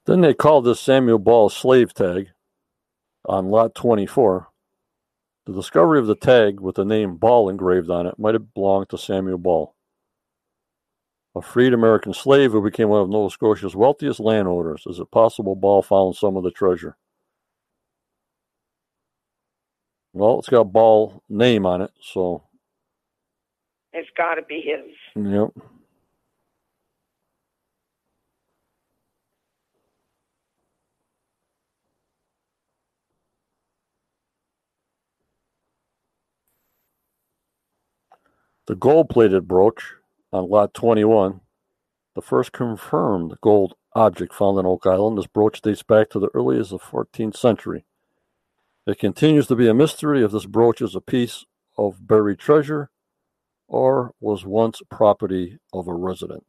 Then 0.05 0.21
they 0.21 0.33
called 0.33 0.65
this 0.65 0.79
Samuel 0.79 1.19
Ball 1.19 1.49
slave 1.49 1.93
tag 1.93 2.29
on 3.25 3.49
lot 3.49 3.75
24. 3.75 4.47
The 5.45 5.53
discovery 5.53 5.99
of 5.99 6.07
the 6.07 6.15
tag 6.15 6.59
with 6.59 6.75
the 6.75 6.85
name 6.85 7.17
Ball 7.17 7.49
engraved 7.49 7.89
on 7.89 8.07
it 8.07 8.17
might 8.17 8.33
have 8.33 8.53
belonged 8.53 8.89
to 8.89 8.97
Samuel 8.97 9.37
Ball, 9.37 9.74
a 11.35 11.41
freed 11.41 11.73
American 11.73 12.13
slave 12.13 12.51
who 12.51 12.63
became 12.63 12.89
one 12.89 13.01
of 13.01 13.09
Nova 13.09 13.29
Scotia's 13.29 13.75
wealthiest 13.75 14.19
landowners. 14.19 14.83
Is 14.87 14.99
it 14.99 15.11
possible 15.11 15.55
Ball 15.55 15.81
found 15.81 16.15
some 16.15 16.37
of 16.37 16.43
the 16.43 16.51
treasure? 16.51 16.97
Well, 20.13 20.39
it's 20.39 20.49
got 20.49 20.71
Ball 20.73 21.23
name 21.29 21.65
on 21.65 21.81
it, 21.81 21.91
so 22.01 22.43
It's 23.93 24.09
got 24.17 24.35
to 24.35 24.43
be 24.43 24.61
his. 24.61 24.95
yep. 25.15 25.49
The 38.67 38.75
gold 38.75 39.09
plated 39.09 39.47
brooch 39.47 39.94
on 40.35 40.49
lot 40.49 40.73
21, 40.73 41.41
the 42.15 42.21
first 42.21 42.51
confirmed 42.51 43.35
gold 43.41 43.75
object 43.93 44.33
found 44.33 44.57
on 44.57 44.65
Oak 44.65 44.85
Island. 44.85 45.17
This 45.17 45.27
brooch 45.27 45.61
dates 45.61 45.83
back 45.83 46.09
to 46.09 46.19
the 46.19 46.29
earliest 46.33 46.73
of 46.73 46.81
14th 46.81 47.37
century. 47.37 47.85
It 48.85 48.99
continues 48.99 49.47
to 49.47 49.55
be 49.55 49.67
a 49.67 49.73
mystery 49.73 50.23
if 50.23 50.31
this 50.31 50.45
brooch 50.45 50.81
is 50.81 50.95
a 50.95 51.01
piece 51.01 51.45
of 51.77 52.05
buried 52.07 52.39
treasure 52.39 52.89
or 53.67 54.13
was 54.19 54.45
once 54.45 54.81
property 54.89 55.57
of 55.73 55.87
a 55.87 55.93
resident. 55.93 56.45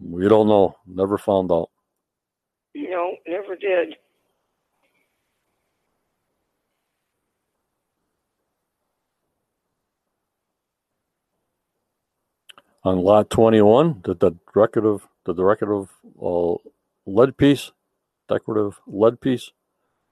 We 0.00 0.28
don't 0.28 0.48
know. 0.48 0.76
Never 0.86 1.18
found 1.18 1.50
out. 1.52 1.70
No, 2.74 3.16
never 3.26 3.56
did. 3.56 3.96
On 12.82 12.98
lot 12.98 13.28
21, 13.28 14.00
the, 14.04 14.14
the 14.14 14.32
decorative, 14.54 15.06
the 15.26 15.34
decorative 15.34 15.90
uh, 16.20 16.54
lead 17.04 17.36
piece, 17.36 17.72
decorative 18.28 18.80
lead 18.86 19.20
piece. 19.20 19.50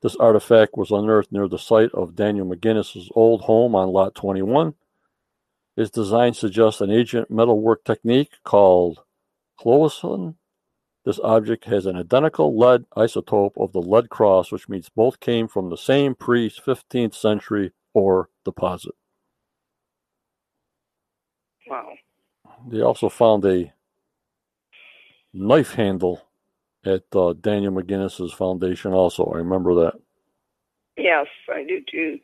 This 0.03 0.17
artifact 0.17 0.77
was 0.77 0.91
unearthed 0.91 1.33
near 1.33 1.49
the 1.49 1.59
site 1.59 1.91
of 1.93 2.15
Daniel 2.15 2.47
McGinnis's 2.47 3.11
old 3.15 3.43
home 3.43 3.75
on 3.75 3.89
lot 3.89 4.15
21. 4.15 4.75
Its 5.79 5.91
design 5.91 6.35
suggests 6.35 6.81
an 6.81 6.91
ancient 6.91 7.31
metalwork 7.31 7.85
technique 7.85 8.33
called 8.45 9.01
cloisonne. 9.59 10.35
This 11.05 11.19
object 11.21 11.65
has 11.65 11.87
an 11.87 11.97
identical 11.97 12.57
lead 12.57 12.85
isotope 12.97 13.53
of 13.57 13.73
the 13.73 13.81
lead 13.81 14.11
cross, 14.11 14.53
which 14.53 14.69
means 14.69 14.91
both 14.91 15.21
came 15.21 15.49
from 15.49 15.71
the 15.71 15.77
same 15.77 16.15
pre 16.15 16.51
15th 16.51 17.15
century 17.15 17.73
ore 17.95 18.29
deposit. 18.45 18.95
Wow. 21.67 21.95
They 22.67 22.81
also 22.81 23.09
found 23.09 23.45
a 23.45 23.73
knife 25.33 25.75
handle 25.75 26.23
at 26.85 27.05
uh, 27.15 27.35
Daniel 27.35 27.73
McGinnis's 27.73 28.33
foundation. 28.33 28.93
Also, 28.93 29.25
I 29.25 29.39
remember 29.39 29.75
that. 29.75 29.95
Yes, 30.97 31.27
I 31.49 31.65
do 31.65 31.81
too. 31.91 32.19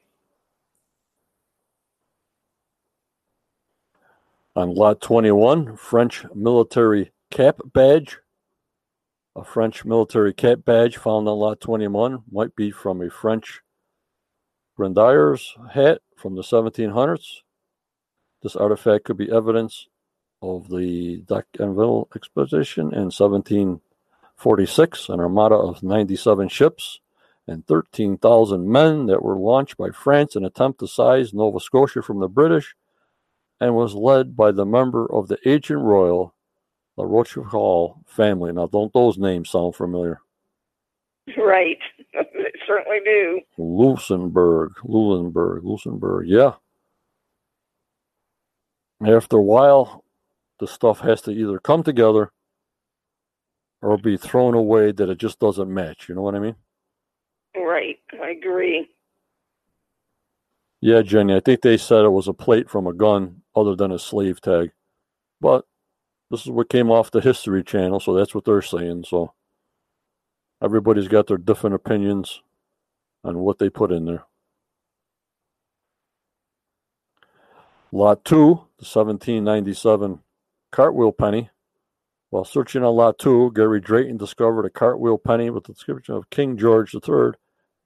On 4.56 4.72
lot 4.74 5.00
21, 5.00 5.76
French 5.76 6.24
military 6.34 7.12
cap 7.30 7.60
badge. 7.72 8.18
A 9.36 9.44
French 9.44 9.84
military 9.84 10.32
cap 10.32 10.58
badge 10.64 10.96
found 10.96 11.28
on 11.28 11.38
lot 11.38 11.60
21 11.60 12.22
might 12.30 12.54
be 12.54 12.70
from 12.70 13.02
a 13.02 13.10
French 13.10 13.62
grenadier's 14.76 15.56
hat 15.72 16.00
from 16.16 16.36
the 16.36 16.42
1700s. 16.42 17.40
This 18.42 18.54
artifact 18.54 19.04
could 19.04 19.16
be 19.16 19.32
evidence 19.32 19.88
of 20.44 20.68
the 20.68 21.24
D'Anville 21.26 22.08
expedition 22.14 22.92
in 22.92 23.10
1746, 23.10 25.08
an 25.08 25.20
armada 25.20 25.54
of 25.54 25.82
97 25.82 26.48
ships 26.48 27.00
and 27.46 27.66
13,000 27.66 28.70
men 28.70 29.06
that 29.06 29.22
were 29.22 29.36
launched 29.36 29.76
by 29.76 29.90
France 29.90 30.36
in 30.36 30.42
an 30.42 30.46
attempt 30.46 30.80
to 30.80 30.86
seize 30.86 31.32
Nova 31.34 31.60
Scotia 31.60 32.02
from 32.02 32.20
the 32.20 32.28
British 32.28 32.74
and 33.60 33.74
was 33.74 33.94
led 33.94 34.36
by 34.36 34.52
the 34.52 34.66
member 34.66 35.10
of 35.10 35.28
the 35.28 35.38
ancient 35.46 35.80
royal 35.80 36.34
La 36.96 37.04
Rochefoucauld 37.04 38.06
family. 38.06 38.52
Now, 38.52 38.66
don't 38.66 38.92
those 38.92 39.18
names 39.18 39.50
sound 39.50 39.74
familiar? 39.74 40.20
Right. 41.36 41.78
they 42.12 42.20
certainly 42.66 42.98
do. 43.04 43.40
Luxembourg, 43.58 44.72
Lunenburg, 44.84 45.64
Luxembourg, 45.64 46.26
yeah. 46.28 46.52
After 49.04 49.36
a 49.38 49.42
while, 49.42 50.03
the 50.60 50.66
stuff 50.66 51.00
has 51.00 51.20
to 51.22 51.30
either 51.30 51.58
come 51.58 51.82
together 51.82 52.30
or 53.82 53.98
be 53.98 54.16
thrown 54.16 54.54
away 54.54 54.92
that 54.92 55.10
it 55.10 55.18
just 55.18 55.38
doesn't 55.38 55.72
match. 55.72 56.08
You 56.08 56.14
know 56.14 56.22
what 56.22 56.34
I 56.34 56.38
mean? 56.38 56.56
Right. 57.56 57.98
I 58.22 58.30
agree. 58.30 58.88
Yeah, 60.80 61.02
Jenny, 61.02 61.34
I 61.34 61.40
think 61.40 61.62
they 61.62 61.76
said 61.76 62.04
it 62.04 62.10
was 62.10 62.28
a 62.28 62.34
plate 62.34 62.68
from 62.68 62.86
a 62.86 62.92
gun 62.92 63.42
other 63.56 63.74
than 63.74 63.90
a 63.92 63.98
slave 63.98 64.40
tag. 64.40 64.70
But 65.40 65.64
this 66.30 66.42
is 66.42 66.50
what 66.50 66.68
came 66.68 66.90
off 66.90 67.10
the 67.10 67.20
History 67.20 67.62
Channel, 67.62 68.00
so 68.00 68.14
that's 68.14 68.34
what 68.34 68.44
they're 68.44 68.62
saying. 68.62 69.04
So 69.08 69.32
everybody's 70.62 71.08
got 71.08 71.26
their 71.26 71.38
different 71.38 71.74
opinions 71.74 72.42
on 73.22 73.38
what 73.38 73.58
they 73.58 73.70
put 73.70 73.92
in 73.92 74.04
there. 74.04 74.24
Lot 77.92 78.24
2, 78.24 78.34
the 78.78 78.84
1797 78.84 80.20
cartwheel 80.74 81.12
penny. 81.12 81.48
While 82.30 82.44
searching 82.44 82.82
Lot 82.82 83.20
2, 83.20 83.52
Gary 83.54 83.80
Drayton 83.80 84.16
discovered 84.16 84.66
a 84.66 84.70
cartwheel 84.70 85.18
penny 85.18 85.48
with 85.50 85.64
the 85.64 85.72
description 85.72 86.16
of 86.16 86.28
King 86.30 86.56
George 86.58 86.92
III, 86.92 87.34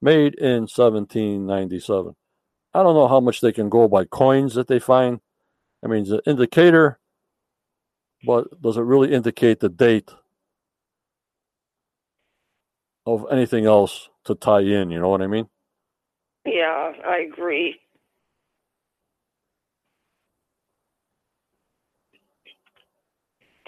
made 0.00 0.34
in 0.36 0.62
1797. 0.62 2.16
I 2.72 2.82
don't 2.82 2.94
know 2.94 3.08
how 3.08 3.20
much 3.20 3.42
they 3.42 3.52
can 3.52 3.68
go 3.68 3.88
by 3.88 4.06
coins 4.06 4.54
that 4.54 4.68
they 4.68 4.78
find. 4.78 5.20
I 5.84 5.88
mean, 5.88 6.02
it's 6.02 6.10
an 6.10 6.20
indicator, 6.24 6.98
but 8.24 8.62
does 8.62 8.78
it 8.78 8.82
really 8.82 9.12
indicate 9.12 9.60
the 9.60 9.68
date 9.68 10.10
of 13.04 13.26
anything 13.30 13.66
else 13.66 14.08
to 14.24 14.34
tie 14.34 14.60
in? 14.60 14.90
You 14.90 14.98
know 14.98 15.10
what 15.10 15.20
I 15.20 15.26
mean? 15.26 15.46
Yeah, 16.46 16.92
I 17.06 17.18
agree. 17.30 17.78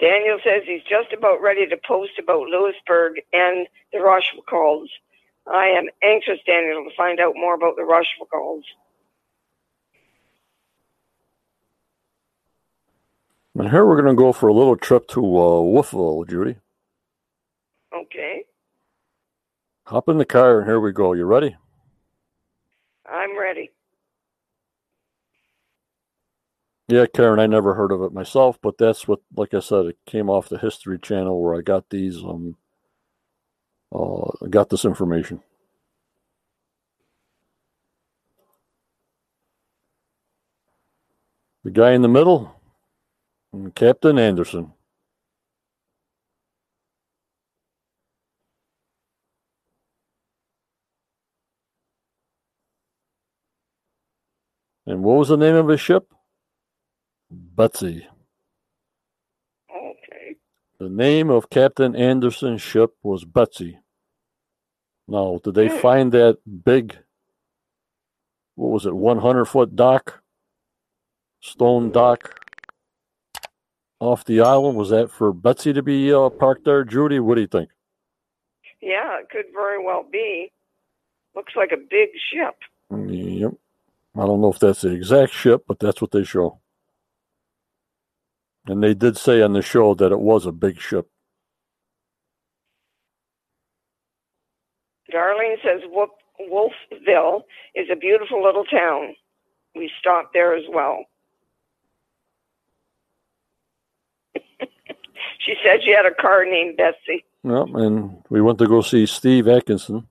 Daniel 0.01 0.39
says 0.43 0.63
he's 0.65 0.81
just 0.83 1.13
about 1.15 1.41
ready 1.41 1.67
to 1.67 1.77
post 1.87 2.13
about 2.19 2.47
Louisbourg 2.47 3.21
and 3.31 3.67
the 3.93 3.99
Rochefoucaulds. 3.99 4.89
I 5.47 5.67
am 5.67 5.85
anxious, 6.03 6.39
Daniel, 6.45 6.83
to 6.83 6.95
find 6.97 7.19
out 7.19 7.33
more 7.35 7.53
about 7.53 7.75
the 7.75 7.83
Rochefoucaulds. 7.83 8.63
And 13.55 13.69
here 13.69 13.85
we're 13.85 14.01
going 14.01 14.15
to 14.15 14.19
go 14.19 14.33
for 14.33 14.47
a 14.47 14.53
little 14.53 14.75
trip 14.75 15.07
to 15.09 15.19
uh, 15.19 15.61
Wolfville, 15.61 16.25
Judy. 16.25 16.55
Okay, 17.93 18.45
Hop 19.91 20.07
in 20.07 20.17
the 20.17 20.25
car 20.25 20.59
and 20.59 20.67
here 20.67 20.79
we 20.79 20.93
go. 20.93 21.11
You 21.11 21.25
ready? 21.25 21.53
I'm 23.05 23.37
ready. 23.37 23.71
Yeah, 26.91 27.07
Karen, 27.07 27.39
I 27.41 27.47
never 27.47 27.75
heard 27.75 27.93
of 27.93 28.03
it 28.03 28.13
myself, 28.13 28.59
but 28.61 28.77
that's 28.79 29.07
what, 29.07 29.21
like 29.35 29.55
I 29.55 29.61
said, 29.61 29.87
it 29.87 29.99
came 30.07 30.29
off 30.29 30.49
the 30.49 30.59
History 30.59 30.99
Channel 30.99 31.41
where 31.41 31.55
I 31.55 31.61
got 31.63 31.89
these, 31.91 32.19
um, 32.19 32.57
uh, 33.93 34.47
got 34.49 34.69
this 34.69 34.85
information. 34.85 35.41
The 41.63 41.71
guy 41.71 41.91
in 41.93 42.03
the 42.03 42.09
middle, 42.09 42.55
Captain 43.75 44.19
Anderson. 44.19 44.73
And 54.87 55.03
what 55.03 55.17
was 55.17 55.29
the 55.29 55.37
name 55.37 55.55
of 55.55 55.69
his 55.69 55.81
ship? 55.81 56.13
Betsy. 57.31 58.07
Okay. 59.75 60.35
The 60.79 60.89
name 60.89 61.29
of 61.29 61.49
Captain 61.49 61.95
Anderson's 61.95 62.61
ship 62.61 62.95
was 63.03 63.25
Betsy. 63.25 63.79
Now, 65.07 65.39
did 65.43 65.55
they 65.55 65.69
Hmm. 65.69 65.77
find 65.77 66.11
that 66.13 66.39
big, 66.65 66.97
what 68.55 68.69
was 68.71 68.85
it, 68.85 68.95
100 68.95 69.45
foot 69.45 69.75
dock, 69.75 70.23
stone 71.41 71.91
dock 71.91 72.39
off 73.99 74.25
the 74.25 74.41
island? 74.41 74.77
Was 74.77 74.89
that 74.91 75.11
for 75.11 75.33
Betsy 75.33 75.73
to 75.73 75.83
be 75.83 76.13
uh, 76.13 76.29
parked 76.29 76.65
there, 76.65 76.83
Judy? 76.85 77.19
What 77.19 77.35
do 77.35 77.41
you 77.41 77.47
think? 77.47 77.71
Yeah, 78.81 79.19
it 79.19 79.29
could 79.29 79.45
very 79.53 79.83
well 79.83 80.03
be. 80.09 80.51
Looks 81.35 81.53
like 81.55 81.71
a 81.73 81.77
big 81.77 82.09
ship. 82.33 82.55
Yep. 82.91 83.53
I 84.15 84.25
don't 84.25 84.41
know 84.41 84.51
if 84.51 84.59
that's 84.59 84.81
the 84.81 84.91
exact 84.91 85.33
ship, 85.33 85.65
but 85.67 85.79
that's 85.79 86.01
what 86.01 86.11
they 86.11 86.23
show. 86.23 86.60
And 88.67 88.83
they 88.83 88.93
did 88.93 89.17
say 89.17 89.41
on 89.41 89.53
the 89.53 89.61
show 89.61 89.93
that 89.95 90.11
it 90.11 90.19
was 90.19 90.45
a 90.45 90.51
big 90.51 90.79
ship. 90.79 91.09
Darlene 95.13 95.57
says 95.63 95.81
Wolf- 95.89 96.09
Wolfville 96.39 97.45
is 97.75 97.87
a 97.91 97.95
beautiful 97.95 98.43
little 98.43 98.65
town. 98.65 99.15
We 99.75 99.91
stopped 99.99 100.33
there 100.33 100.55
as 100.55 100.63
well. 100.69 101.05
she 104.35 105.55
said 105.63 105.79
she 105.83 105.91
had 105.91 106.05
a 106.05 106.13
car 106.13 106.45
named 106.45 106.77
Betsy. 106.77 107.25
Yep, 107.43 107.67
and 107.73 108.23
we 108.29 108.41
went 108.41 108.59
to 108.59 108.67
go 108.67 108.81
see 108.81 109.05
Steve 109.05 109.47
Atkinson, 109.47 110.07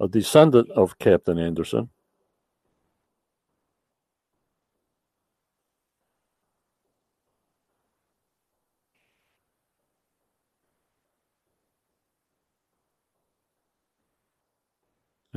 a 0.00 0.08
descendant 0.08 0.70
of 0.70 0.98
Captain 0.98 1.38
Anderson. 1.38 1.90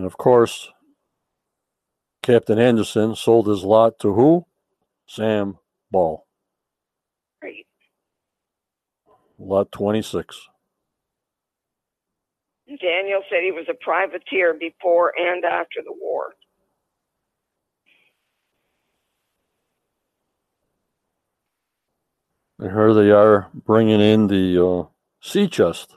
And 0.06 0.12
of 0.12 0.20
course, 0.20 0.72
Captain 2.22 2.60
Anderson 2.60 3.16
sold 3.16 3.47
his 3.47 3.64
lot 3.64 3.97
to 4.01 4.14
who? 4.14 4.45
Sam 5.08 5.58
Ball, 5.91 6.28
Right. 7.43 7.66
lot 9.39 9.72
26. 9.72 10.49
Daniel 12.82 13.22
said 13.30 13.39
he 13.43 13.51
was 13.51 13.68
a 13.70 13.76
privateer 13.84 14.53
before 14.53 15.14
and 15.18 15.43
after 15.45 15.82
the 15.84 15.93
war. 15.93 16.34
And 22.60 22.72
here 22.72 22.93
they 22.93 23.12
are 23.12 23.49
bringing 23.53 24.01
in 24.01 24.28
the 24.28 24.66
uh, 24.66 24.84
sea 25.22 25.47
chest 25.47 25.95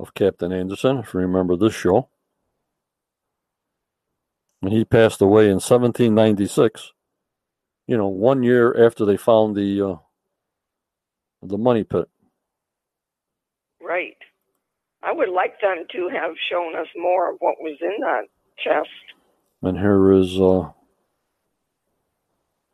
of 0.00 0.14
Captain 0.14 0.52
Anderson, 0.52 0.98
if 0.98 1.14
you 1.14 1.20
remember 1.20 1.56
this 1.56 1.74
show. 1.74 2.08
And 4.64 4.72
he 4.72 4.86
passed 4.86 5.20
away 5.20 5.44
in 5.44 5.60
1796. 5.60 6.92
You 7.86 7.98
know, 7.98 8.08
one 8.08 8.42
year 8.42 8.86
after 8.86 9.04
they 9.04 9.18
found 9.18 9.54
the 9.54 9.86
uh, 9.86 9.96
the 11.42 11.58
money 11.58 11.84
pit. 11.84 12.08
Right. 13.82 14.16
I 15.02 15.12
would 15.12 15.28
like 15.28 15.60
them 15.60 15.84
to 15.92 16.08
have 16.08 16.30
shown 16.50 16.76
us 16.76 16.86
more 16.96 17.30
of 17.30 17.36
what 17.40 17.56
was 17.60 17.76
in 17.82 18.00
that 18.00 18.22
chest. 18.56 18.88
And 19.60 19.76
here 19.76 20.12
is 20.12 20.40
uh, 20.40 20.70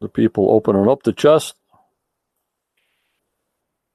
the 0.01 0.09
people 0.09 0.53
opening 0.53 0.89
up 0.89 1.03
the 1.03 1.13
chest. 1.13 1.57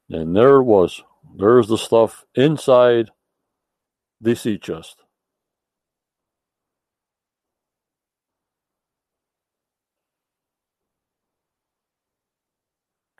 And 0.10 0.36
there 0.36 0.58
it 0.58 0.64
was. 0.64 1.02
There's 1.34 1.70
the 1.70 1.78
stuff 1.78 2.26
inside 2.36 3.12
the 4.20 4.36
sea 4.36 4.58
chest. 4.58 5.05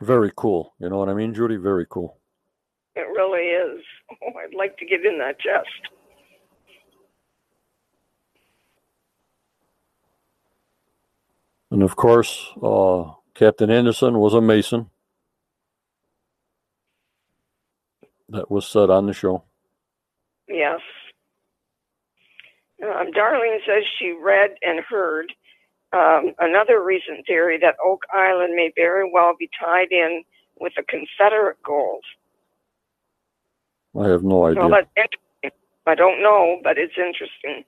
Very 0.00 0.30
cool. 0.36 0.74
You 0.78 0.88
know 0.90 0.98
what 0.98 1.08
I 1.08 1.14
mean, 1.14 1.34
Judy? 1.34 1.56
Very 1.56 1.86
cool. 1.88 2.18
It 2.94 3.00
really 3.00 3.48
is. 3.48 3.82
Oh, 4.10 4.38
I'd 4.38 4.54
like 4.54 4.76
to 4.78 4.86
get 4.86 5.04
in 5.04 5.18
that 5.18 5.38
chest. 5.38 5.68
And 11.70 11.82
of 11.82 11.96
course, 11.96 12.48
uh, 12.62 13.12
Captain 13.34 13.70
Anderson 13.70 14.18
was 14.18 14.34
a 14.34 14.40
Mason. 14.40 14.90
That 18.28 18.50
was 18.50 18.66
said 18.66 18.90
on 18.90 19.06
the 19.06 19.12
show. 19.12 19.44
Yes. 20.48 20.80
Um, 22.82 23.10
Darlene 23.12 23.58
says 23.66 23.84
she 23.98 24.16
read 24.22 24.50
and 24.62 24.80
heard 24.88 25.32
um, 25.96 26.34
another 26.40 26.82
recent 26.82 27.26
theory 27.26 27.58
that 27.62 27.76
Oak 27.84 28.02
Island 28.12 28.54
may 28.54 28.70
very 28.76 29.10
well 29.10 29.34
be 29.38 29.48
tied 29.58 29.90
in 29.90 30.22
with 30.60 30.74
the 30.76 30.82
Confederate 30.82 31.56
gold. 31.64 32.04
I 33.98 34.08
have 34.08 34.22
no 34.22 34.46
idea. 34.46 34.62
So 34.62 34.68
that's 34.68 34.88
interesting. 34.96 35.60
I 35.86 35.94
don't 35.94 36.22
know, 36.22 36.60
but 36.62 36.76
it's 36.78 36.94
interesting. 36.98 37.64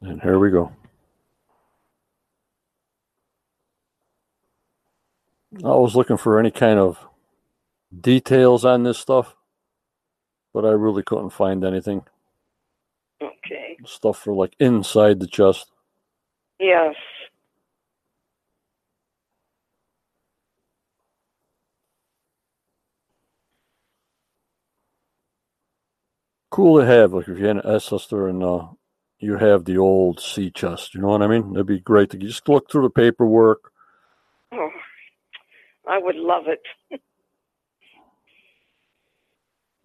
And 0.00 0.22
here 0.22 0.38
we 0.38 0.50
go. 0.50 0.72
I 5.64 5.68
was 5.68 5.96
looking 5.96 6.16
for 6.16 6.38
any 6.38 6.50
kind 6.50 6.78
of 6.78 6.98
details 8.00 8.64
on 8.64 8.82
this 8.82 8.98
stuff, 8.98 9.34
but 10.52 10.64
I 10.64 10.70
really 10.70 11.02
couldn't 11.02 11.30
find 11.30 11.64
anything. 11.64 12.02
Okay. 13.22 13.76
Stuff 13.84 14.18
for 14.18 14.34
like 14.34 14.54
inside 14.58 15.20
the 15.20 15.26
chest. 15.26 15.70
Yes. 16.58 16.94
Cool 26.50 26.80
to 26.80 26.86
have, 26.86 27.12
like 27.12 27.28
if 27.28 27.38
you're 27.38 27.50
an 27.50 27.60
ancestor 27.60 28.28
and 28.28 28.42
uh, 28.42 28.68
you 29.18 29.36
have 29.36 29.64
the 29.64 29.78
old 29.78 30.20
sea 30.20 30.50
chest. 30.50 30.94
You 30.94 31.02
know 31.02 31.08
what 31.08 31.22
I 31.22 31.26
mean? 31.26 31.52
That'd 31.52 31.66
be 31.66 31.80
great 31.80 32.10
to 32.10 32.16
just 32.16 32.48
look 32.48 32.70
through 32.70 32.82
the 32.84 32.90
paperwork. 32.90 33.72
Oh, 34.52 34.70
I 35.86 35.98
would 35.98 36.16
love 36.16 36.44
it. 36.46 36.62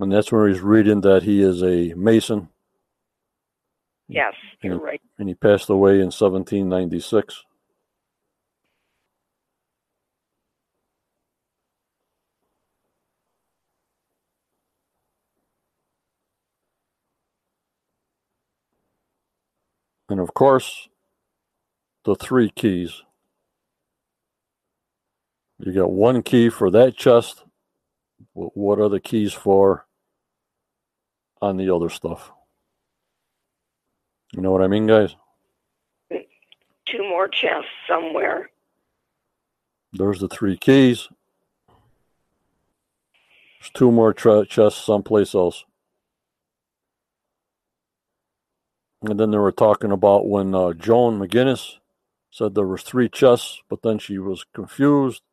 And 0.01 0.11
that's 0.13 0.31
where 0.33 0.49
he's 0.49 0.61
reading 0.61 1.01
that 1.03 1.23
he 1.23 1.43
is 1.43 1.63
a 1.63 1.93
Mason 1.95 2.49
Yes, 4.09 4.33
you're 4.63 4.77
Yeah. 4.77 4.79
right. 4.79 5.01
and 5.19 5.29
he 5.29 5.35
passed 5.35 5.69
away 5.69 6.01
in 6.01 6.11
1796. 6.11 7.45
And 20.09 20.19
of 20.19 20.33
course, 20.33 20.89
the 22.05 22.15
three 22.15 22.49
keys. 22.51 23.03
You 25.59 25.73
got 25.73 25.91
one 25.91 26.23
key 26.23 26.49
for 26.49 26.71
that 26.71 26.97
chest. 26.97 27.45
What 28.33 28.79
are 28.79 28.89
the 28.89 28.99
keys 29.01 29.33
for 29.33 29.87
on 31.41 31.57
the 31.57 31.73
other 31.73 31.89
stuff? 31.89 32.31
You 34.33 34.41
know 34.41 34.51
what 34.51 34.63
I 34.63 34.67
mean, 34.67 34.87
guys? 34.87 35.15
Two 36.09 37.03
more 37.03 37.27
chests 37.27 37.69
somewhere. 37.87 38.49
There's 39.93 40.19
the 40.19 40.27
three 40.27 40.57
keys. 40.57 41.09
There's 43.59 43.71
two 43.73 43.91
more 43.91 44.13
chests 44.13 44.85
someplace 44.85 45.35
else. 45.35 45.65
And 49.03 49.19
then 49.19 49.31
they 49.31 49.37
were 49.37 49.51
talking 49.51 49.91
about 49.91 50.27
when 50.27 50.53
uh, 50.53 50.73
Joan 50.73 51.19
McGinnis 51.19 51.77
said 52.29 52.55
there 52.55 52.67
was 52.67 52.83
three 52.83 53.09
chests, 53.09 53.61
but 53.67 53.81
then 53.81 53.99
she 53.99 54.17
was 54.17 54.45
confused. 54.53 55.23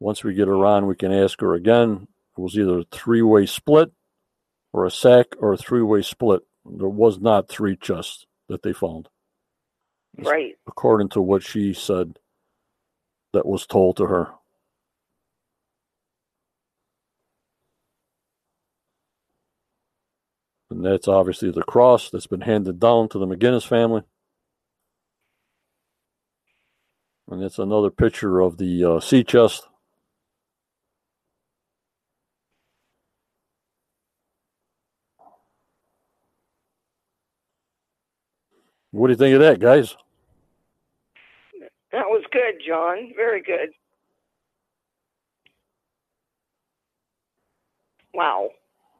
Once 0.00 0.24
we 0.24 0.34
get 0.34 0.48
her 0.48 0.64
on, 0.64 0.86
we 0.86 0.96
can 0.96 1.12
ask 1.12 1.40
her 1.40 1.54
again. 1.54 2.08
It 2.36 2.40
was 2.40 2.56
either 2.56 2.80
a 2.80 2.84
three-way 2.90 3.46
split 3.46 3.92
or 4.72 4.84
a 4.84 4.90
sack 4.90 5.26
or 5.38 5.52
a 5.52 5.56
three-way 5.56 6.02
split. 6.02 6.42
There 6.64 6.88
was 6.88 7.18
not 7.18 7.48
three 7.48 7.76
chests 7.76 8.26
that 8.48 8.62
they 8.62 8.72
found. 8.72 9.08
Right. 10.18 10.56
According 10.66 11.10
to 11.10 11.20
what 11.20 11.42
she 11.42 11.72
said 11.72 12.18
that 13.32 13.46
was 13.46 13.66
told 13.66 13.96
to 13.98 14.06
her. 14.06 14.28
And 20.70 20.84
that's 20.84 21.08
obviously 21.08 21.50
the 21.50 21.62
cross 21.62 22.10
that's 22.10 22.26
been 22.26 22.42
handed 22.42 22.78
down 22.78 23.08
to 23.10 23.18
the 23.18 23.26
McGinnis 23.26 23.66
family. 23.66 24.02
And 27.30 27.42
it's 27.42 27.58
another 27.58 27.90
picture 27.90 28.40
of 28.40 28.58
the 28.58 28.84
uh, 28.84 29.00
sea 29.00 29.24
chest. 29.24 29.66
What 38.90 39.08
do 39.08 39.12
you 39.12 39.16
think 39.16 39.34
of 39.34 39.40
that, 39.40 39.60
guys? 39.60 39.96
That 41.92 42.06
was 42.06 42.22
good, 42.30 42.62
John. 42.66 43.12
Very 43.16 43.42
good. 43.42 43.70
Wow. 48.14 48.50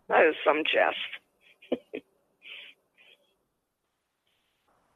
That 0.08 0.26
is 0.26 0.34
some 0.44 0.62
chest. 0.64 1.82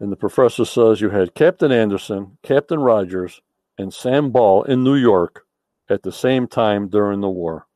And 0.01 0.11
the 0.11 0.17
professor 0.17 0.65
says 0.65 1.01
you 1.01 1.11
had 1.11 1.33
Captain 1.33 1.71
Anderson, 1.71 2.37
Captain 2.43 2.81
Rogers, 2.81 3.41
and 3.79 3.95
Sam 3.95 4.33
Ball 4.33 4.65
in 4.65 4.83
New 4.83 4.97
York 4.97 5.47
at 5.89 6.03
the 6.03 6.11
same 6.11 6.49
time 6.49 6.89
during 6.89 7.21
the 7.21 7.29
war. 7.31 7.69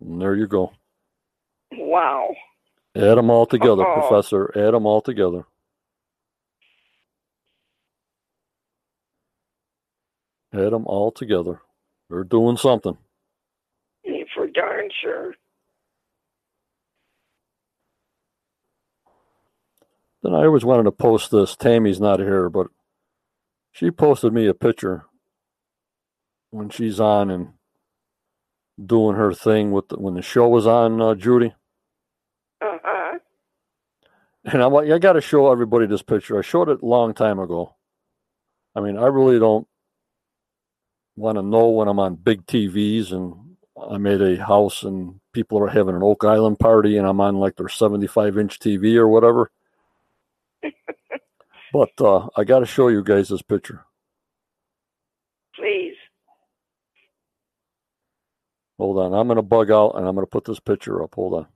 And 0.00 0.22
there 0.22 0.36
you 0.36 0.46
go. 0.46 0.72
Wow. 1.72 2.28
Add 2.94 3.16
them 3.16 3.30
all 3.30 3.46
together, 3.46 3.82
Uh-oh. 3.82 4.00
Professor. 4.08 4.52
Add 4.56 4.74
them 4.74 4.86
all 4.86 5.00
together. 5.02 5.44
Add 10.52 10.72
them 10.72 10.86
all 10.86 11.10
together. 11.10 11.60
They're 12.10 12.24
doing 12.24 12.56
something. 12.56 12.98
For 14.34 14.46
darn 14.46 14.88
sure. 15.02 15.34
Then 20.22 20.34
I 20.34 20.44
always 20.44 20.64
wanted 20.64 20.84
to 20.84 20.92
post 20.92 21.30
this. 21.30 21.54
Tammy's 21.56 22.00
not 22.00 22.18
here, 22.20 22.48
but 22.48 22.68
she 23.72 23.90
posted 23.90 24.32
me 24.32 24.46
a 24.46 24.54
picture 24.54 25.04
when 26.50 26.70
she's 26.70 27.00
on 27.00 27.30
and 27.30 27.48
doing 28.82 29.16
her 29.16 29.34
thing 29.34 29.72
with 29.72 29.88
the, 29.88 29.98
when 29.98 30.14
the 30.14 30.22
show 30.22 30.48
was 30.48 30.66
on, 30.66 31.00
uh, 31.00 31.14
Judy. 31.14 31.54
Uh 32.62 32.78
huh. 32.82 33.18
And 34.44 34.62
I'm 34.62 34.72
like, 34.72 34.90
I 34.90 34.98
got 34.98 35.14
to 35.14 35.20
show 35.20 35.50
everybody 35.52 35.86
this 35.86 36.02
picture. 36.02 36.38
I 36.38 36.42
showed 36.42 36.68
it 36.68 36.82
a 36.82 36.86
long 36.86 37.12
time 37.12 37.38
ago. 37.38 37.74
I 38.74 38.80
mean, 38.80 38.96
I 38.96 39.06
really 39.06 39.38
don't 39.38 39.66
want 41.16 41.36
to 41.36 41.42
know 41.42 41.68
when 41.68 41.88
I'm 41.88 41.98
on 41.98 42.14
big 42.16 42.46
TVs 42.46 43.12
and 43.12 43.34
I'm 43.76 44.06
at 44.06 44.20
a 44.20 44.36
house 44.36 44.82
and 44.82 45.20
people 45.32 45.58
are 45.58 45.68
having 45.68 45.94
an 45.94 46.02
Oak 46.02 46.24
Island 46.24 46.58
party 46.58 46.96
and 46.96 47.06
I'm 47.06 47.20
on 47.20 47.36
like 47.36 47.56
their 47.56 47.68
75 47.68 48.38
inch 48.38 48.58
TV 48.58 48.96
or 48.96 49.08
whatever. 49.08 49.50
but 51.72 51.90
uh, 52.00 52.28
I 52.36 52.44
got 52.44 52.60
to 52.60 52.66
show 52.66 52.88
you 52.88 53.02
guys 53.02 53.28
this 53.28 53.42
picture. 53.42 53.84
Please. 55.54 55.96
Hold 58.78 58.98
on. 58.98 59.14
I'm 59.14 59.26
going 59.26 59.36
to 59.36 59.42
bug 59.42 59.70
out 59.70 59.92
and 59.96 60.06
I'm 60.06 60.14
going 60.14 60.26
to 60.26 60.30
put 60.30 60.44
this 60.44 60.60
picture 60.60 61.02
up. 61.02 61.14
Hold 61.14 61.34
on. 61.34 61.46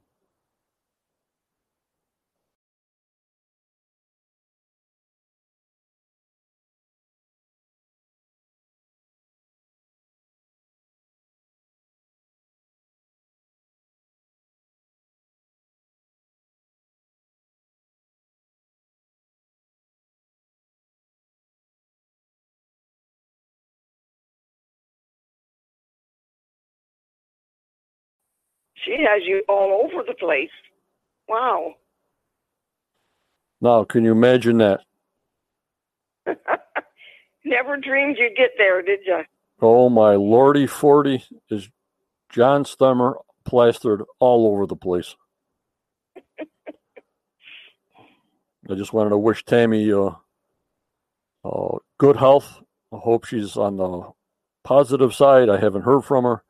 She 28.87 28.93
has 28.93 29.23
you 29.25 29.43
all 29.49 29.85
over 29.85 30.03
the 30.07 30.15
place. 30.15 30.51
Wow. 31.29 31.75
Now, 33.61 33.85
can 33.85 34.05
you 34.05 34.13
imagine 34.13 34.59
that? 34.59 34.81
Never 37.45 37.77
dreamed 37.77 38.17
you'd 38.19 38.37
get 38.37 38.51
there, 38.57 38.83
did 38.83 39.01
you? 39.05 39.23
Oh, 39.61 39.89
my 39.89 40.15
lordy 40.15 40.67
40 40.67 41.25
is 41.51 41.69
John 42.31 42.65
Stemmer 42.65 43.15
plastered 43.45 44.03
all 44.21 44.47
over 44.47 44.67
the 44.67 44.77
place. 44.77 45.17
I 46.39 46.45
just 48.75 48.93
wanted 48.93 49.11
to 49.11 49.19
wish 49.19 49.45
Tammy 49.45 49.91
uh, 49.93 50.11
uh, 51.45 51.79
good 51.99 52.17
health. 52.17 52.61
I 52.93 52.99
hope 52.99 53.25
she's 53.25 53.57
on 53.57 53.79
the 53.79 54.11
positive 54.63 55.15
side. 55.15 55.49
I 55.49 55.59
haven't 55.59 55.83
heard 55.83 56.05
from 56.05 56.25
her, 56.25 56.43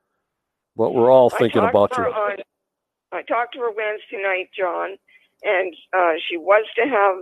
but 0.77 0.95
we're 0.95 1.11
all 1.11 1.31
thinking 1.31 1.63
about 1.65 1.97
you. 1.97 2.05
on- 2.05 2.37
I 3.13 3.23
talked 3.23 3.55
to 3.55 3.61
her 3.61 3.71
Wednesday 3.71 4.21
night, 4.23 4.51
John, 4.57 4.97
and 5.43 5.75
uh, 5.97 6.15
she 6.29 6.37
was 6.37 6.65
to 6.77 6.83
have 6.87 7.17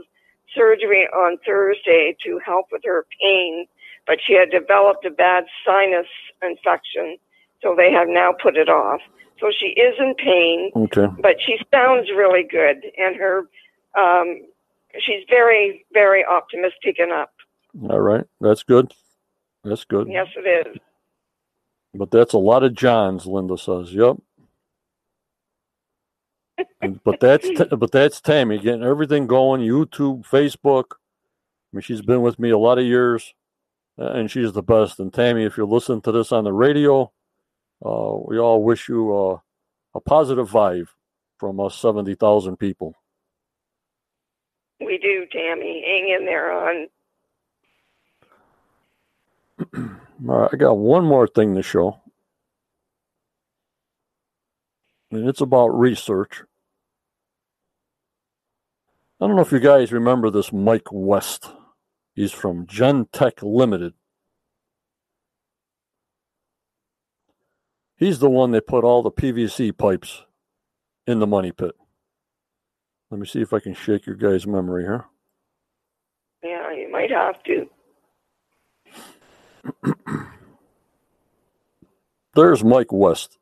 surgery 0.54 1.06
on 1.14 1.36
Thursday 1.46 2.16
to 2.24 2.38
help 2.44 2.66
with 2.72 2.82
her 2.84 3.06
pain, 3.20 3.66
but 4.06 4.18
she 4.24 4.32
had 4.34 4.50
developed 4.50 5.04
a 5.04 5.10
bad 5.10 5.44
sinus 5.64 6.06
infection, 6.42 7.16
so 7.62 7.74
they 7.76 7.92
have 7.92 8.08
now 8.08 8.32
put 8.42 8.56
it 8.56 8.68
off. 8.68 9.00
So 9.40 9.50
she 9.56 9.66
is 9.66 9.94
in 9.98 10.14
pain, 10.14 10.70
Okay. 10.74 11.06
but 11.20 11.36
she 11.44 11.58
sounds 11.72 12.08
really 12.10 12.44
good, 12.44 12.84
and 12.96 13.16
her 13.16 13.42
um, 13.96 14.40
she's 14.98 15.24
very, 15.28 15.84
very 15.92 16.24
optimistic 16.24 16.96
and 16.98 17.12
up. 17.12 17.32
All 17.90 18.00
right. 18.00 18.24
That's 18.40 18.62
good. 18.62 18.92
That's 19.64 19.84
good. 19.84 20.08
Yes, 20.08 20.28
it 20.36 20.66
is. 20.68 20.80
But 21.94 22.10
that's 22.10 22.32
a 22.32 22.38
lot 22.38 22.64
of 22.64 22.74
Johns, 22.74 23.26
Linda 23.26 23.56
says. 23.56 23.92
Yep. 23.94 24.16
And- 26.80 27.02
but 27.04 27.20
that's 27.20 27.48
but 27.70 27.90
that's 27.92 28.20
Tammy 28.20 28.58
getting 28.58 28.82
everything 28.84 29.26
going. 29.26 29.60
YouTube, 29.60 30.26
Facebook. 30.26 30.84
I 30.92 30.96
mean, 31.72 31.82
she's 31.82 32.02
been 32.02 32.22
with 32.22 32.38
me 32.38 32.50
a 32.50 32.58
lot 32.58 32.78
of 32.78 32.84
years, 32.84 33.34
and 33.96 34.30
she's 34.30 34.52
the 34.52 34.62
best. 34.62 35.00
And 35.00 35.12
Tammy, 35.12 35.44
if 35.44 35.56
you're 35.56 35.66
listening 35.66 36.02
to 36.02 36.12
this 36.12 36.30
on 36.30 36.44
the 36.44 36.52
radio, 36.52 37.10
uh, 37.84 38.16
we 38.26 38.38
all 38.38 38.62
wish 38.62 38.88
you 38.88 39.16
uh, 39.16 39.38
a 39.94 40.00
positive 40.00 40.50
vibe 40.50 40.86
from 41.38 41.58
us 41.58 41.74
seventy 41.76 42.14
thousand 42.14 42.56
people. 42.58 42.94
We 44.80 44.98
do, 44.98 45.26
Tammy. 45.32 45.82
Hang 45.86 46.08
in 46.10 46.26
there 46.26 46.88
on. 49.72 50.00
All 50.26 50.38
right, 50.40 50.50
I 50.52 50.56
got 50.56 50.78
one 50.78 51.04
more 51.04 51.26
thing 51.26 51.54
to 51.54 51.62
show. 51.62 52.00
And 55.10 55.28
it's 55.28 55.42
about 55.42 55.68
research. 55.68 56.42
I 59.20 59.26
don't 59.26 59.36
know 59.36 59.42
if 59.42 59.52
you 59.52 59.60
guys 59.60 59.92
remember 59.92 60.30
this 60.30 60.52
Mike 60.52 60.88
West. 60.90 61.50
He's 62.14 62.32
from 62.32 62.66
Gentech 62.66 63.42
Limited. 63.42 63.92
He's 67.96 68.18
the 68.18 68.30
one 68.30 68.50
that 68.52 68.66
put 68.66 68.84
all 68.84 69.02
the 69.02 69.10
PVC 69.10 69.76
pipes 69.76 70.22
in 71.06 71.20
the 71.20 71.26
money 71.26 71.52
pit. 71.52 71.72
Let 73.10 73.20
me 73.20 73.26
see 73.26 73.42
if 73.42 73.52
I 73.52 73.60
can 73.60 73.74
shake 73.74 74.06
your 74.06 74.16
guys' 74.16 74.46
memory 74.46 74.84
here. 74.84 75.04
Yeah, 76.42 76.72
you 76.72 76.90
might 76.90 77.10
have 77.10 77.42
to. 77.44 77.68
There's 82.34 82.64
Mike 82.64 82.92
West. 82.92 83.38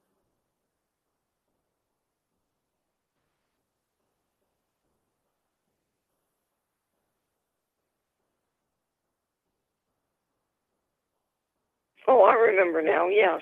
Oh, 12.08 12.22
I 12.24 12.34
remember 12.34 12.82
now. 12.82 13.08
Yes, 13.08 13.40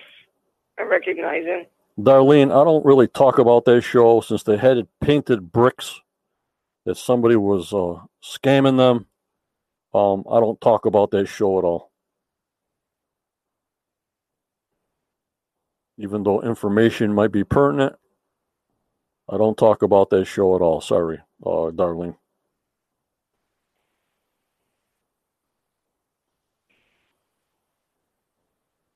I 0.78 0.82
recognize 0.82 1.44
him. 1.44 1.66
Darlene, 1.98 2.50
I 2.50 2.64
don't 2.64 2.84
really 2.84 3.08
talk 3.08 3.38
about 3.38 3.64
that 3.66 3.82
show 3.82 4.20
since 4.20 4.42
they 4.44 4.56
had 4.56 4.78
it 4.78 4.88
painted 5.00 5.52
bricks 5.52 6.00
that 6.86 6.96
somebody 6.96 7.36
was 7.36 7.72
uh, 7.72 8.00
scamming 8.24 8.78
them. 8.78 9.06
Um, 9.94 10.24
I 10.30 10.40
don't 10.40 10.60
talk 10.60 10.86
about 10.86 11.10
that 11.12 11.26
show 11.28 11.58
at 11.58 11.64
all. 11.64 11.89
Even 16.00 16.24
though 16.24 16.42
information 16.42 17.14
might 17.14 17.32
be 17.32 17.44
pertinent, 17.44 17.94
I 19.30 19.38
don't 19.38 19.58
talk 19.58 19.82
about 19.82 20.10
that 20.10 20.26
show 20.26 20.56
at 20.56 20.62
all. 20.62 20.80
Sorry, 20.80 21.20
uh, 21.44 21.70
Darlene. 21.72 22.16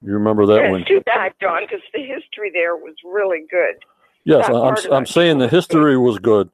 You 0.03 0.15
remember 0.15 0.47
that 0.47 0.65
it's 0.65 0.71
one? 0.71 0.85
too 0.89 1.03
bad, 1.07 1.33
John, 1.41 1.63
because 1.65 1.83
the 1.95 2.01
history 2.01 2.51
there 2.53 2.77
was 2.77 2.95
really 3.05 3.47
good. 3.51 3.77
Yes, 4.25 4.49
that 4.49 4.55
I'm 4.57 4.77
I'm 4.93 5.07
saying 5.07 5.39
the 5.39 5.49
history 5.49 5.99
was 5.99 6.19
good, 6.19 6.51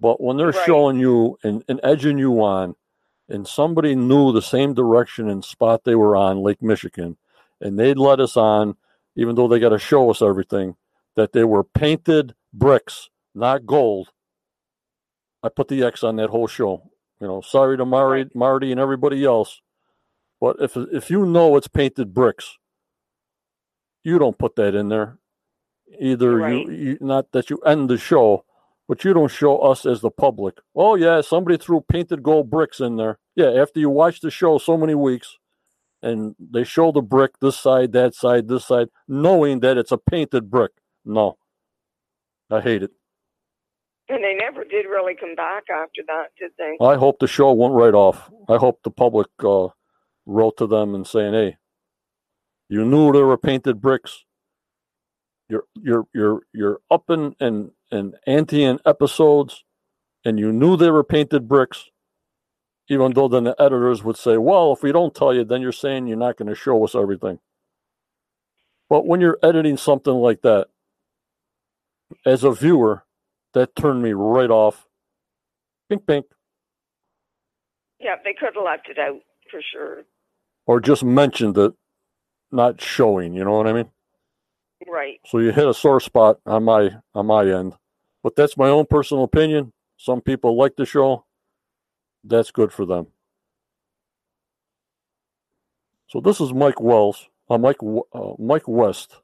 but 0.00 0.20
when 0.20 0.36
they're 0.36 0.48
Right. 0.52 0.66
showing 0.66 0.98
you 1.00 1.38
and, 1.42 1.64
and 1.68 1.80
edging 1.82 2.18
you 2.18 2.42
on, 2.42 2.76
and 3.28 3.46
somebody 3.48 3.94
knew 3.96 4.32
the 4.32 4.42
same 4.42 4.74
direction 4.74 5.28
and 5.30 5.44
spot 5.44 5.84
they 5.84 5.94
were 5.96 6.16
on, 6.16 6.42
Lake 6.42 6.62
Michigan, 6.62 7.16
and 7.60 7.78
they'd 7.78 7.98
let 7.98 8.20
us 8.20 8.36
on, 8.36 8.76
even 9.16 9.34
though 9.34 9.48
they 9.48 9.58
got 9.58 9.70
to 9.70 9.78
show 9.78 10.10
us 10.10 10.22
everything, 10.22 10.76
that 11.16 11.32
they 11.32 11.44
were 11.44 11.64
painted 11.64 12.34
bricks, 12.52 13.08
not 13.34 13.66
gold. 13.66 14.08
I 15.42 15.48
put 15.48 15.68
the 15.68 15.82
X 15.84 16.02
on 16.04 16.16
that 16.16 16.30
whole 16.30 16.46
show. 16.46 16.90
You 17.20 17.26
know, 17.28 17.40
sorry 17.40 17.76
to 17.78 17.84
Marty, 17.86 18.30
Marty 18.34 18.70
and 18.72 18.80
everybody 18.80 19.24
else, 19.24 19.60
but 20.40 20.56
if 20.60 20.76
if 20.76 21.10
you 21.10 21.24
know 21.24 21.56
it's 21.56 21.68
painted 21.68 22.12
bricks, 22.12 22.58
you 24.04 24.18
don't 24.18 24.38
put 24.38 24.56
that 24.56 24.74
in 24.74 24.88
there. 24.88 25.18
Either 26.00 26.36
Right. 26.36 26.66
you, 26.66 26.72
you 26.72 26.98
not 27.00 27.32
that 27.32 27.48
you 27.48 27.58
end 27.58 27.88
the 27.88 27.96
show, 27.96 28.44
but 28.86 29.02
you 29.04 29.14
don't 29.14 29.30
show 29.30 29.58
us 29.58 29.86
as 29.86 30.00
the 30.02 30.10
public. 30.10 30.58
Oh 30.74 30.94
yeah, 30.94 31.22
somebody 31.22 31.56
threw 31.56 31.80
painted 31.80 32.22
gold 32.22 32.50
bricks 32.50 32.80
in 32.80 32.96
there. 32.96 33.18
Yeah, 33.34 33.50
after 33.50 33.80
you 33.80 33.88
watch 33.88 34.20
the 34.20 34.30
show 34.30 34.58
so 34.58 34.76
many 34.76 34.94
weeks, 34.94 35.38
and 36.02 36.34
they 36.38 36.64
show 36.64 36.92
the 36.92 37.02
brick 37.02 37.38
this 37.40 37.58
side, 37.58 37.92
that 37.92 38.14
side, 38.14 38.48
this 38.48 38.66
side, 38.66 38.88
knowing 39.08 39.60
that 39.60 39.78
it's 39.78 39.92
a 39.92 39.98
painted 39.98 40.50
brick. 40.50 40.72
No, 41.04 41.38
I 42.50 42.60
hate 42.60 42.82
it. 42.82 42.90
And 44.08 44.22
they 44.22 44.34
never 44.34 44.64
did 44.64 44.86
really 44.86 45.14
come 45.14 45.34
back 45.34 45.64
after 45.68 46.02
that, 46.06 46.26
did 46.38 46.52
they? 46.58 46.76
I 46.84 46.96
hope 46.96 47.18
the 47.18 47.26
show 47.26 47.52
went 47.52 47.74
right 47.74 47.94
off. 47.94 48.30
I 48.48 48.56
hope 48.56 48.80
the 48.84 48.90
public 48.90 49.26
uh, 49.40 49.68
wrote 50.26 50.56
to 50.58 50.66
them 50.68 50.94
and 50.94 51.04
saying, 51.06 51.34
"Hey, 51.34 51.56
you 52.68 52.84
knew 52.84 53.10
there 53.10 53.26
were 53.26 53.38
painted 53.38 53.80
bricks. 53.80 54.24
You're 55.48 55.64
you're 55.74 56.06
you're 56.14 56.40
you're 56.52 56.80
up 56.88 57.10
in 57.10 57.34
and 57.40 57.72
and 57.90 58.14
anti 58.28 58.62
in 58.62 58.78
episodes, 58.86 59.64
and 60.24 60.38
you 60.38 60.52
knew 60.52 60.76
they 60.76 60.90
were 60.90 61.04
painted 61.04 61.48
bricks." 61.48 61.90
Even 62.88 63.12
though 63.14 63.28
then 63.28 63.44
the 63.44 63.56
editors 63.60 64.04
would 64.04 64.16
say, 64.16 64.38
"Well, 64.38 64.72
if 64.72 64.82
we 64.82 64.92
don't 64.92 65.14
tell 65.14 65.34
you, 65.34 65.44
then 65.44 65.62
you're 65.62 65.72
saying 65.72 66.06
you're 66.08 66.16
not 66.16 66.36
going 66.36 66.48
to 66.48 66.54
show 66.54 66.84
us 66.84 66.94
everything." 66.94 67.40
But 68.90 69.06
when 69.06 69.20
you're 69.20 69.38
editing 69.42 69.76
something 69.78 70.14
like 70.14 70.42
that, 70.42 70.68
as 72.26 72.44
a 72.44 72.52
viewer, 72.52 73.04
that 73.54 73.76
turned 73.76 74.02
me 74.02 74.12
right 74.14 74.50
off. 74.50 74.86
Pink, 75.90 76.06
pink. 76.06 76.26
Yeah, 78.00 78.16
they 78.24 78.34
could 78.34 78.54
have 78.54 78.64
left 78.64 78.88
it 78.90 78.98
out 78.98 79.20
for 79.50 79.60
sure. 79.72 80.04
or 80.66 80.80
just 80.80 81.04
mentioned 81.04 81.58
it, 81.58 81.74
not 82.52 82.80
showing. 82.80 83.34
You 83.34 83.44
know 83.44 83.52
what 83.58 83.68
I 83.68 83.74
mean? 83.74 83.90
Right. 84.88 85.20
So 85.26 85.38
you 85.40 85.52
hit 85.52 85.68
a 85.68 85.74
sore 85.74 86.00
spot 86.00 86.38
on 86.46 86.64
my 86.64 86.90
on 87.14 87.26
my 87.26 87.46
end, 87.50 87.74
but 88.24 88.36
that's 88.36 88.56
my 88.58 88.68
own 88.68 88.86
personal 88.86 89.24
opinion. 89.24 89.72
Some 89.98 90.22
people 90.22 90.56
like 90.58 90.76
the 90.76 90.86
show. 90.86 91.25
That's 92.26 92.52
good 92.52 92.72
for 92.72 92.86
them. 92.86 93.08
So 96.08 96.20
this 96.20 96.40
is 96.40 96.52
Mike 96.54 96.80
Wells, 96.80 97.28
uh, 97.50 97.58
Mike 97.58 97.78
uh, 98.14 98.32
Mike 98.38 98.68
West, 98.68 99.16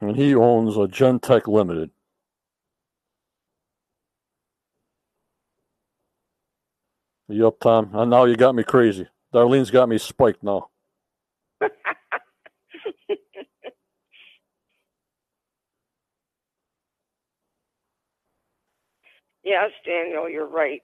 and 0.00 0.16
he 0.16 0.34
owns 0.34 0.76
a 0.76 0.80
Gentech 0.88 1.48
Limited. 1.48 1.90
You 7.28 7.48
up, 7.48 7.60
Tom? 7.60 7.90
And 7.94 8.10
now 8.10 8.24
you 8.26 8.36
got 8.36 8.54
me 8.54 8.64
crazy. 8.64 9.08
Darlene's 9.34 9.70
got 9.72 9.88
me 9.88 9.98
spiked 9.98 10.42
now. 10.44 10.70
Yes, 19.44 19.70
Daniel, 19.84 20.28
you're 20.28 20.48
right. 20.48 20.82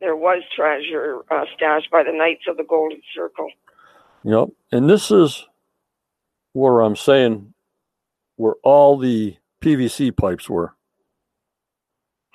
There 0.00 0.16
was 0.16 0.42
treasure 0.54 1.22
uh, 1.30 1.44
stashed 1.56 1.90
by 1.90 2.04
the 2.04 2.12
Knights 2.12 2.44
of 2.48 2.56
the 2.56 2.64
Golden 2.64 3.02
Circle. 3.14 3.50
Yep. 4.22 4.48
And 4.70 4.88
this 4.88 5.10
is 5.10 5.44
where 6.52 6.80
I'm 6.80 6.94
saying 6.96 7.52
where 8.36 8.54
all 8.62 8.96
the 8.96 9.36
PVC 9.60 10.16
pipes 10.16 10.48
were. 10.48 10.74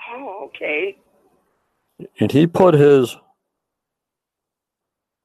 Oh, 0.09 0.45
okay. 0.47 0.97
And 2.19 2.32
he 2.32 2.45
put 2.45 2.74
his 2.74 3.15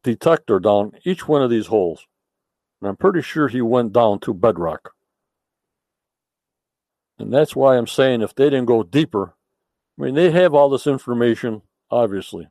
detector 0.04 0.60
down 0.60 0.92
each 1.04 1.26
one 1.26 1.42
of 1.42 1.50
these 1.50 1.66
holes. 1.66 2.06
And 2.80 2.88
I'm 2.88 2.96
pretty 2.96 3.22
sure 3.22 3.48
he 3.48 3.60
went 3.60 3.92
down 3.92 4.20
to 4.20 4.32
bedrock. 4.32 4.92
And 7.18 7.32
that's 7.34 7.56
why 7.56 7.76
I'm 7.76 7.88
saying 7.88 8.22
if 8.22 8.34
they 8.34 8.44
didn't 8.44 8.66
go 8.66 8.84
deeper, 8.84 9.34
I 9.98 10.04
mean, 10.04 10.14
they 10.14 10.30
have 10.30 10.54
all 10.54 10.68
this 10.68 10.86
information, 10.86 11.62
obviously. 11.90 12.48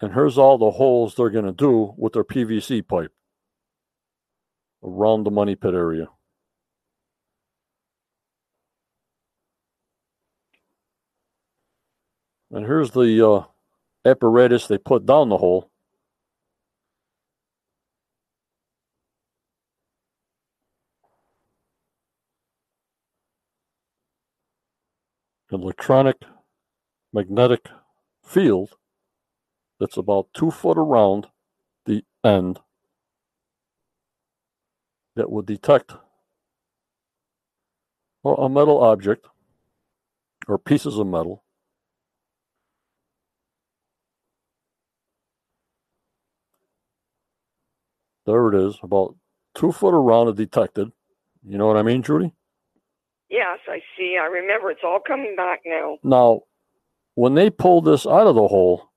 And 0.00 0.12
here's 0.12 0.36
all 0.36 0.58
the 0.58 0.72
holes 0.72 1.14
they're 1.14 1.30
going 1.30 1.46
to 1.46 1.52
do 1.52 1.94
with 1.96 2.12
their 2.12 2.24
PVC 2.24 2.86
pipe 2.86 3.12
around 4.82 5.24
the 5.24 5.30
money 5.30 5.54
pit 5.54 5.74
area. 5.74 6.08
And 12.50 12.66
here's 12.66 12.90
the 12.90 13.26
uh, 13.26 13.44
apparatus 14.08 14.66
they 14.66 14.78
put 14.78 15.06
down 15.06 15.28
the 15.28 15.38
hole. 15.38 15.70
Electronic 25.62 26.16
magnetic 27.12 27.68
field 28.22 28.76
that's 29.80 29.96
about 29.96 30.28
two 30.34 30.50
foot 30.50 30.76
around 30.76 31.28
the 31.86 32.04
end 32.24 32.60
that 35.14 35.30
will 35.30 35.42
detect 35.42 35.94
a 38.24 38.48
metal 38.48 38.82
object 38.82 39.26
or 40.48 40.58
pieces 40.58 40.98
of 40.98 41.06
metal 41.06 41.42
There 48.26 48.48
it 48.48 48.56
is, 48.56 48.76
about 48.82 49.14
two 49.54 49.70
foot 49.70 49.94
around 49.94 50.26
and 50.26 50.36
detected. 50.36 50.90
You 51.44 51.58
know 51.58 51.68
what 51.68 51.76
I 51.76 51.82
mean, 51.82 52.02
Judy? 52.02 52.32
Yes, 53.28 53.58
I 53.68 53.80
see. 53.96 54.16
I 54.20 54.26
remember. 54.26 54.70
It's 54.70 54.80
all 54.84 55.00
coming 55.06 55.34
back 55.36 55.60
now. 55.66 55.98
Now, 56.02 56.42
when 57.14 57.34
they 57.34 57.50
pulled 57.50 57.84
this 57.84 58.06
out 58.06 58.26
of 58.26 58.34
the 58.34 58.48
hole, 58.48 58.90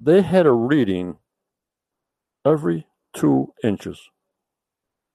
they 0.00 0.22
had 0.22 0.46
a 0.46 0.52
reading 0.52 1.18
every 2.44 2.86
two 3.14 3.52
inches. 3.62 4.00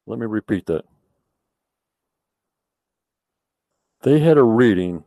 Let 0.06 0.20
me 0.20 0.26
repeat 0.26 0.66
that. 0.68 0.86
They 4.04 4.20
had 4.20 4.38
a 4.38 4.44
reading 4.44 5.06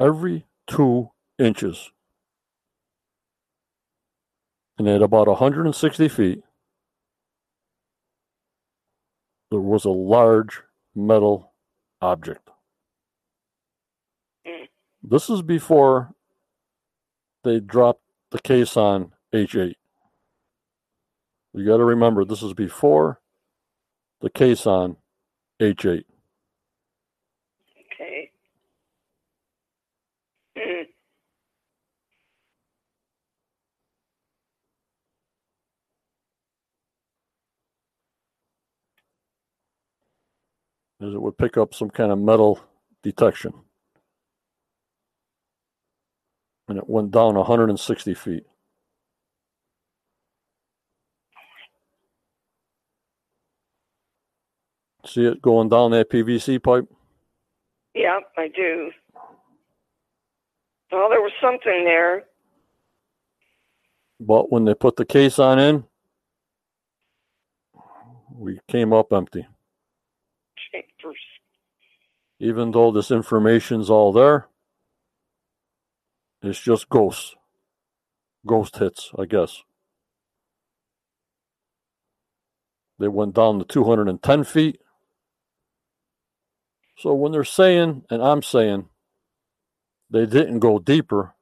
every 0.00 0.46
two 0.68 1.10
inches. 1.38 1.90
And 4.78 4.88
at 4.88 5.02
about 5.02 5.26
160 5.26 6.08
feet, 6.08 6.42
there 9.50 9.60
was 9.60 9.84
a 9.84 9.90
large 9.90 10.62
metal 10.94 11.52
object. 12.00 12.50
Mm. 14.46 14.68
This 15.02 15.30
is 15.30 15.42
before 15.42 16.14
they 17.44 17.60
dropped 17.60 18.02
the 18.30 18.40
caisson 18.40 19.12
H8. 19.34 19.74
You 21.54 21.66
got 21.66 21.78
to 21.78 21.84
remember, 21.84 22.24
this 22.24 22.42
is 22.42 22.52
before 22.54 23.20
the 24.20 24.30
caisson 24.30 24.96
H8. 25.60 26.04
Okay. 27.92 28.30
Mm. 30.58 30.86
Is 41.06 41.14
it 41.14 41.22
would 41.22 41.38
pick 41.38 41.56
up 41.56 41.72
some 41.72 41.88
kind 41.88 42.10
of 42.10 42.18
metal 42.18 42.58
detection. 43.04 43.52
And 46.68 46.78
it 46.78 46.88
went 46.88 47.12
down 47.12 47.36
160 47.36 48.14
feet. 48.14 48.44
See 55.06 55.24
it 55.24 55.40
going 55.40 55.68
down 55.68 55.92
that 55.92 56.10
PVC 56.10 56.60
pipe? 56.60 56.86
Yeah, 57.94 58.18
I 58.36 58.48
do. 58.48 58.90
Well, 60.90 61.08
there 61.08 61.20
was 61.20 61.32
something 61.40 61.84
there. 61.84 62.24
But 64.18 64.50
when 64.50 64.64
they 64.64 64.74
put 64.74 64.96
the 64.96 65.04
caisson 65.04 65.60
in, 65.60 65.84
we 68.34 68.58
came 68.66 68.92
up 68.92 69.12
empty. 69.12 69.46
Even 72.38 72.70
though 72.70 72.90
this 72.90 73.10
information's 73.10 73.88
all 73.88 74.12
there, 74.12 74.48
it's 76.42 76.60
just 76.60 76.88
ghosts. 76.88 77.34
Ghost 78.46 78.76
hits, 78.76 79.10
I 79.18 79.24
guess. 79.24 79.62
They 82.98 83.08
went 83.08 83.34
down 83.34 83.58
to 83.58 83.64
210 83.64 84.44
feet. 84.44 84.80
So 86.98 87.14
when 87.14 87.32
they're 87.32 87.44
saying, 87.44 88.04
and 88.10 88.22
I'm 88.22 88.42
saying, 88.42 88.88
they 90.08 90.24
didn't 90.24 90.60
go 90.60 90.78
deeper, 90.78 91.34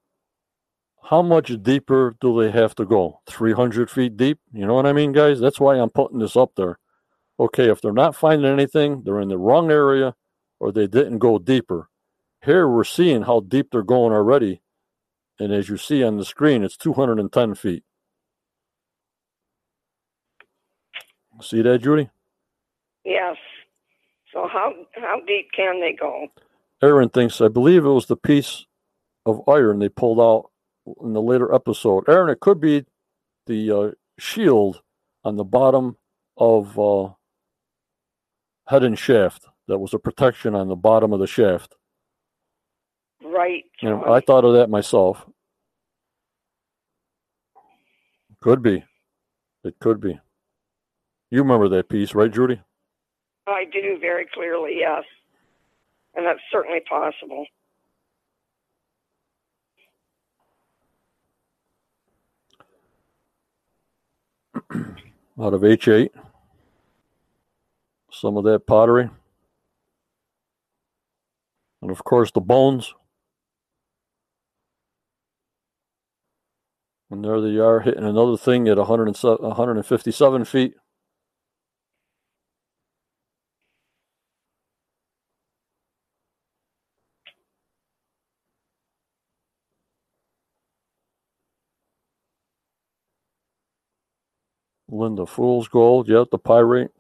how 1.10 1.22
much 1.22 1.62
deeper 1.62 2.16
do 2.20 2.40
they 2.40 2.50
have 2.50 2.74
to 2.76 2.84
go? 2.84 3.20
300 3.28 3.90
feet 3.90 4.16
deep? 4.16 4.38
You 4.52 4.66
know 4.66 4.74
what 4.74 4.86
I 4.86 4.92
mean, 4.92 5.12
guys? 5.12 5.38
That's 5.38 5.60
why 5.60 5.76
I'm 5.76 5.90
putting 5.90 6.18
this 6.18 6.34
up 6.36 6.52
there. 6.56 6.78
Okay, 7.38 7.70
if 7.70 7.80
they're 7.80 7.92
not 7.92 8.14
finding 8.14 8.50
anything, 8.50 9.02
they're 9.04 9.20
in 9.20 9.28
the 9.28 9.38
wrong 9.38 9.70
area 9.70 10.14
or 10.60 10.70
they 10.70 10.86
didn't 10.86 11.18
go 11.18 11.38
deeper. 11.38 11.88
Here 12.44 12.68
we're 12.68 12.84
seeing 12.84 13.22
how 13.22 13.40
deep 13.40 13.68
they're 13.70 13.82
going 13.82 14.12
already. 14.12 14.60
And 15.38 15.52
as 15.52 15.68
you 15.68 15.76
see 15.76 16.04
on 16.04 16.16
the 16.16 16.24
screen, 16.24 16.62
it's 16.62 16.76
210 16.76 17.54
feet. 17.54 17.82
See 21.40 21.62
that, 21.62 21.78
Judy? 21.80 22.10
Yes. 23.04 23.36
So 24.32 24.48
how 24.50 24.72
how 24.94 25.20
deep 25.26 25.48
can 25.54 25.80
they 25.80 25.92
go? 25.92 26.28
Aaron 26.82 27.08
thinks, 27.08 27.40
I 27.40 27.48
believe 27.48 27.84
it 27.84 27.88
was 27.88 28.06
the 28.06 28.16
piece 28.16 28.66
of 29.26 29.40
iron 29.48 29.78
they 29.78 29.88
pulled 29.88 30.20
out 30.20 30.50
in 31.02 31.12
the 31.12 31.22
later 31.22 31.52
episode. 31.54 32.04
Aaron, 32.08 32.30
it 32.30 32.40
could 32.40 32.60
be 32.60 32.84
the 33.46 33.70
uh, 33.70 33.90
shield 34.18 34.82
on 35.24 35.36
the 35.36 35.44
bottom 35.44 35.96
of 36.36 36.78
uh, 36.78 37.10
head 38.66 38.84
and 38.84 38.98
shaft. 38.98 39.46
That 39.68 39.78
was 39.78 39.94
a 39.94 39.98
protection 39.98 40.54
on 40.54 40.68
the 40.68 40.76
bottom 40.76 41.12
of 41.12 41.20
the 41.20 41.26
shaft. 41.26 41.74
Right. 43.22 43.64
You 43.80 43.90
know, 43.90 44.04
I 44.04 44.20
thought 44.20 44.44
of 44.44 44.54
that 44.54 44.68
myself. 44.68 45.24
Could 48.40 48.62
be. 48.62 48.84
It 49.64 49.78
could 49.80 50.00
be. 50.00 50.20
You 51.30 51.42
remember 51.42 51.68
that 51.70 51.88
piece, 51.88 52.14
right, 52.14 52.30
Judy? 52.30 52.60
I 53.46 53.64
do 53.72 53.98
very 53.98 54.26
clearly, 54.32 54.76
yes. 54.78 55.04
And 56.14 56.26
that's 56.26 56.40
certainly 56.52 56.80
possible. 56.88 57.46
Out 65.40 65.54
of 65.54 65.62
H8. 65.62 66.10
Some 68.20 68.36
of 68.36 68.44
that 68.44 68.66
pottery. 68.66 69.10
And 71.82 71.90
of 71.90 72.04
course, 72.04 72.30
the 72.30 72.40
bones. 72.40 72.94
And 77.10 77.24
there 77.24 77.40
they 77.40 77.58
are 77.58 77.80
hitting 77.80 78.04
another 78.04 78.36
thing 78.36 78.68
at 78.68 78.78
107 78.78 79.44
157 79.44 80.44
feet. 80.44 80.74
Linda 94.88 95.26
Fool's 95.26 95.66
Gold, 95.66 96.08
yep, 96.08 96.28
the 96.30 96.38
pyrite. 96.38 96.90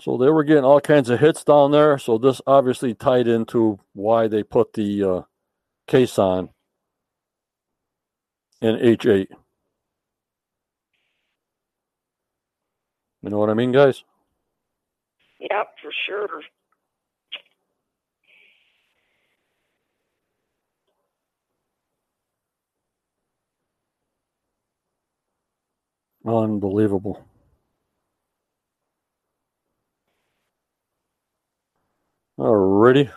So 0.00 0.16
they 0.18 0.28
were 0.28 0.44
getting 0.44 0.64
all 0.64 0.80
kinds 0.80 1.08
of 1.10 1.20
hits 1.20 1.44
down 1.44 1.70
there. 1.70 1.98
So 1.98 2.18
this 2.18 2.40
obviously 2.46 2.94
tied 2.94 3.28
into 3.28 3.78
why 3.92 4.28
they 4.28 4.42
put 4.42 4.72
the 4.74 5.04
uh, 5.04 5.22
caisson 5.88 6.50
in 8.60 8.76
H8. 8.76 9.28
You 13.22 13.30
know 13.30 13.38
what 13.38 13.50
I 13.50 13.54
mean, 13.54 13.72
guys? 13.72 14.04
Yep, 15.40 15.68
for 15.82 15.90
sure. 16.06 16.28
Unbelievable. 26.26 27.24
Alrighty. 32.44 33.10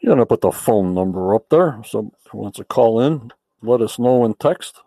You're 0.00 0.12
gonna 0.12 0.24
put 0.24 0.40
the 0.40 0.52
phone 0.52 0.94
number 0.94 1.34
up 1.34 1.48
there. 1.48 1.82
So 1.84 2.12
wants 2.32 2.58
to 2.58 2.64
call 2.64 3.00
in, 3.00 3.32
let 3.60 3.80
us 3.80 3.98
know 3.98 4.24
in 4.24 4.34
text. 4.34 4.80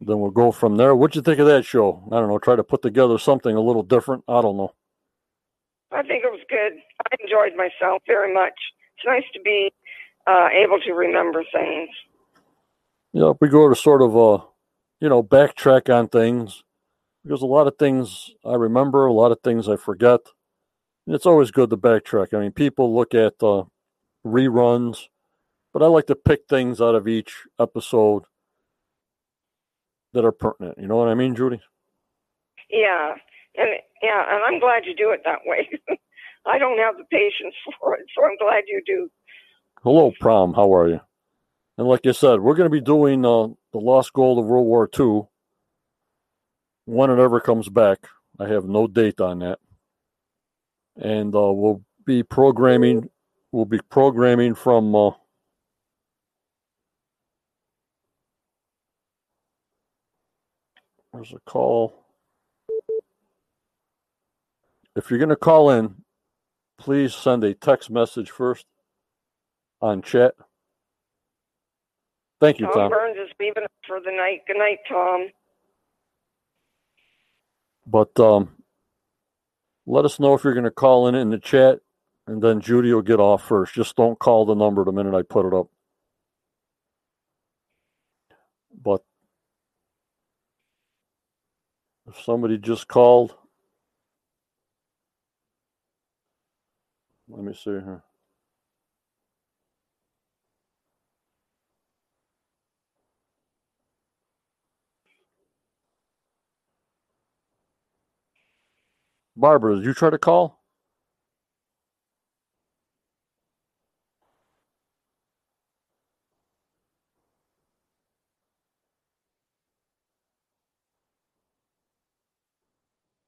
Then 0.00 0.20
we'll 0.20 0.30
go 0.30 0.52
from 0.52 0.78
there. 0.78 0.96
What'd 0.96 1.16
you 1.16 1.20
think 1.20 1.38
of 1.38 1.46
that 1.48 1.66
show? 1.66 2.02
I 2.10 2.18
don't 2.18 2.30
know. 2.30 2.38
Try 2.38 2.56
to 2.56 2.64
put 2.64 2.80
together 2.80 3.18
something 3.18 3.54
a 3.54 3.60
little 3.60 3.82
different. 3.82 4.24
I 4.26 4.40
don't 4.40 4.56
know. 4.56 4.72
I 5.92 6.00
think 6.00 6.24
it 6.24 6.32
was 6.32 6.40
good. 6.48 6.80
I 7.12 7.16
enjoyed 7.22 7.58
myself 7.58 8.00
very 8.06 8.32
much. 8.32 8.54
It's 9.00 9.06
nice 9.06 9.32
to 9.32 9.40
be 9.40 9.72
uh, 10.26 10.48
able 10.52 10.78
to 10.80 10.92
remember 10.92 11.42
things. 11.52 11.88
Yeah, 13.12 13.32
we 13.40 13.48
go 13.48 13.68
to 13.68 13.74
sort 13.74 14.02
of 14.02 14.16
uh, 14.16 14.44
you 15.00 15.08
know, 15.08 15.22
backtrack 15.22 15.92
on 15.92 16.08
things 16.08 16.62
because 17.24 17.42
a 17.42 17.46
lot 17.46 17.66
of 17.66 17.76
things 17.78 18.30
I 18.44 18.54
remember, 18.54 19.06
a 19.06 19.12
lot 19.12 19.32
of 19.32 19.40
things 19.42 19.68
I 19.68 19.76
forget. 19.76 20.20
And 21.06 21.16
it's 21.16 21.26
always 21.26 21.50
good 21.50 21.70
to 21.70 21.76
backtrack. 21.76 22.34
I 22.34 22.40
mean, 22.40 22.52
people 22.52 22.94
look 22.94 23.14
at 23.14 23.34
uh, 23.42 23.64
reruns, 24.24 25.08
but 25.72 25.82
I 25.82 25.86
like 25.86 26.06
to 26.06 26.14
pick 26.14 26.42
things 26.48 26.80
out 26.80 26.94
of 26.94 27.08
each 27.08 27.32
episode 27.58 28.24
that 30.12 30.24
are 30.24 30.32
pertinent. 30.32 30.76
You 30.78 30.86
know 30.86 30.96
what 30.96 31.08
I 31.08 31.14
mean, 31.14 31.34
Judy? 31.34 31.60
Yeah, 32.68 33.14
and 33.56 33.70
yeah, 34.02 34.24
and 34.28 34.44
I'm 34.44 34.60
glad 34.60 34.84
you 34.84 34.94
do 34.94 35.10
it 35.10 35.22
that 35.24 35.40
way. 35.46 35.68
I 36.46 36.58
don't 36.58 36.78
have 36.78 36.96
the 36.96 37.04
patience 37.04 37.54
for 37.80 37.94
it, 37.94 38.06
so 38.14 38.24
I'm 38.24 38.36
glad 38.38 38.64
you 38.66 38.82
do. 38.86 39.10
Hello, 39.82 40.12
Prom. 40.20 40.54
How 40.54 40.74
are 40.74 40.88
you? 40.88 41.00
And 41.78 41.88
like 41.88 42.06
I 42.06 42.12
said, 42.12 42.40
we're 42.40 42.54
going 42.54 42.70
to 42.70 42.70
be 42.70 42.80
doing 42.80 43.24
uh, 43.24 43.48
the 43.72 43.78
Lost 43.78 44.12
Gold 44.12 44.38
of 44.38 44.44
World 44.44 44.66
War 44.66 44.88
II 44.98 45.22
when 46.84 47.10
it 47.10 47.18
ever 47.18 47.40
comes 47.40 47.68
back. 47.68 48.06
I 48.38 48.48
have 48.48 48.64
no 48.64 48.86
date 48.86 49.20
on 49.20 49.38
that. 49.38 49.58
And 50.96 51.34
uh, 51.34 51.52
we'll 51.52 51.82
be 52.04 52.22
programming. 52.22 53.08
We'll 53.52 53.64
be 53.64 53.80
programming 53.88 54.54
from. 54.54 54.94
Uh, 54.94 55.12
there's 61.14 61.32
a 61.32 61.40
call. 61.46 62.04
If 64.96 65.08
you're 65.08 65.18
going 65.18 65.30
to 65.30 65.36
call 65.36 65.70
in, 65.70 65.94
please 66.80 67.14
send 67.14 67.44
a 67.44 67.54
text 67.54 67.90
message 67.90 68.30
first 68.30 68.66
on 69.80 70.02
chat. 70.02 70.34
Thank 72.40 72.58
you, 72.58 72.66
Tom 72.66 72.74
Tom. 72.74 72.90
Burns 72.90 73.18
is 73.18 73.30
leaving 73.38 73.64
for 73.86 74.00
the 74.00 74.10
night. 74.10 74.40
Good 74.46 74.56
night, 74.56 74.78
Tom. 74.88 75.28
But 77.86 78.18
um, 78.18 78.50
let 79.86 80.04
us 80.04 80.18
know 80.18 80.34
if 80.34 80.42
you're 80.42 80.54
going 80.54 80.64
to 80.64 80.70
call 80.70 81.06
in 81.06 81.14
in 81.14 81.30
the 81.30 81.38
chat, 81.38 81.80
and 82.26 82.42
then 82.42 82.60
Judy 82.60 82.92
will 82.94 83.02
get 83.02 83.20
off 83.20 83.46
first. 83.46 83.74
Just 83.74 83.96
don't 83.96 84.18
call 84.18 84.46
the 84.46 84.54
number 84.54 84.84
the 84.84 84.92
minute 84.92 85.14
I 85.14 85.22
put 85.22 85.46
it 85.46 85.54
up. 85.54 85.68
But 88.82 89.02
if 92.08 92.20
somebody 92.22 92.56
just 92.56 92.88
called, 92.88 93.34
Let 97.30 97.44
me 97.44 97.54
see 97.54 97.70
here. 97.70 98.02
Barbara, 109.36 109.76
did 109.76 109.86
you 109.86 109.94
try 109.94 110.10
to 110.10 110.18
call? 110.18 110.60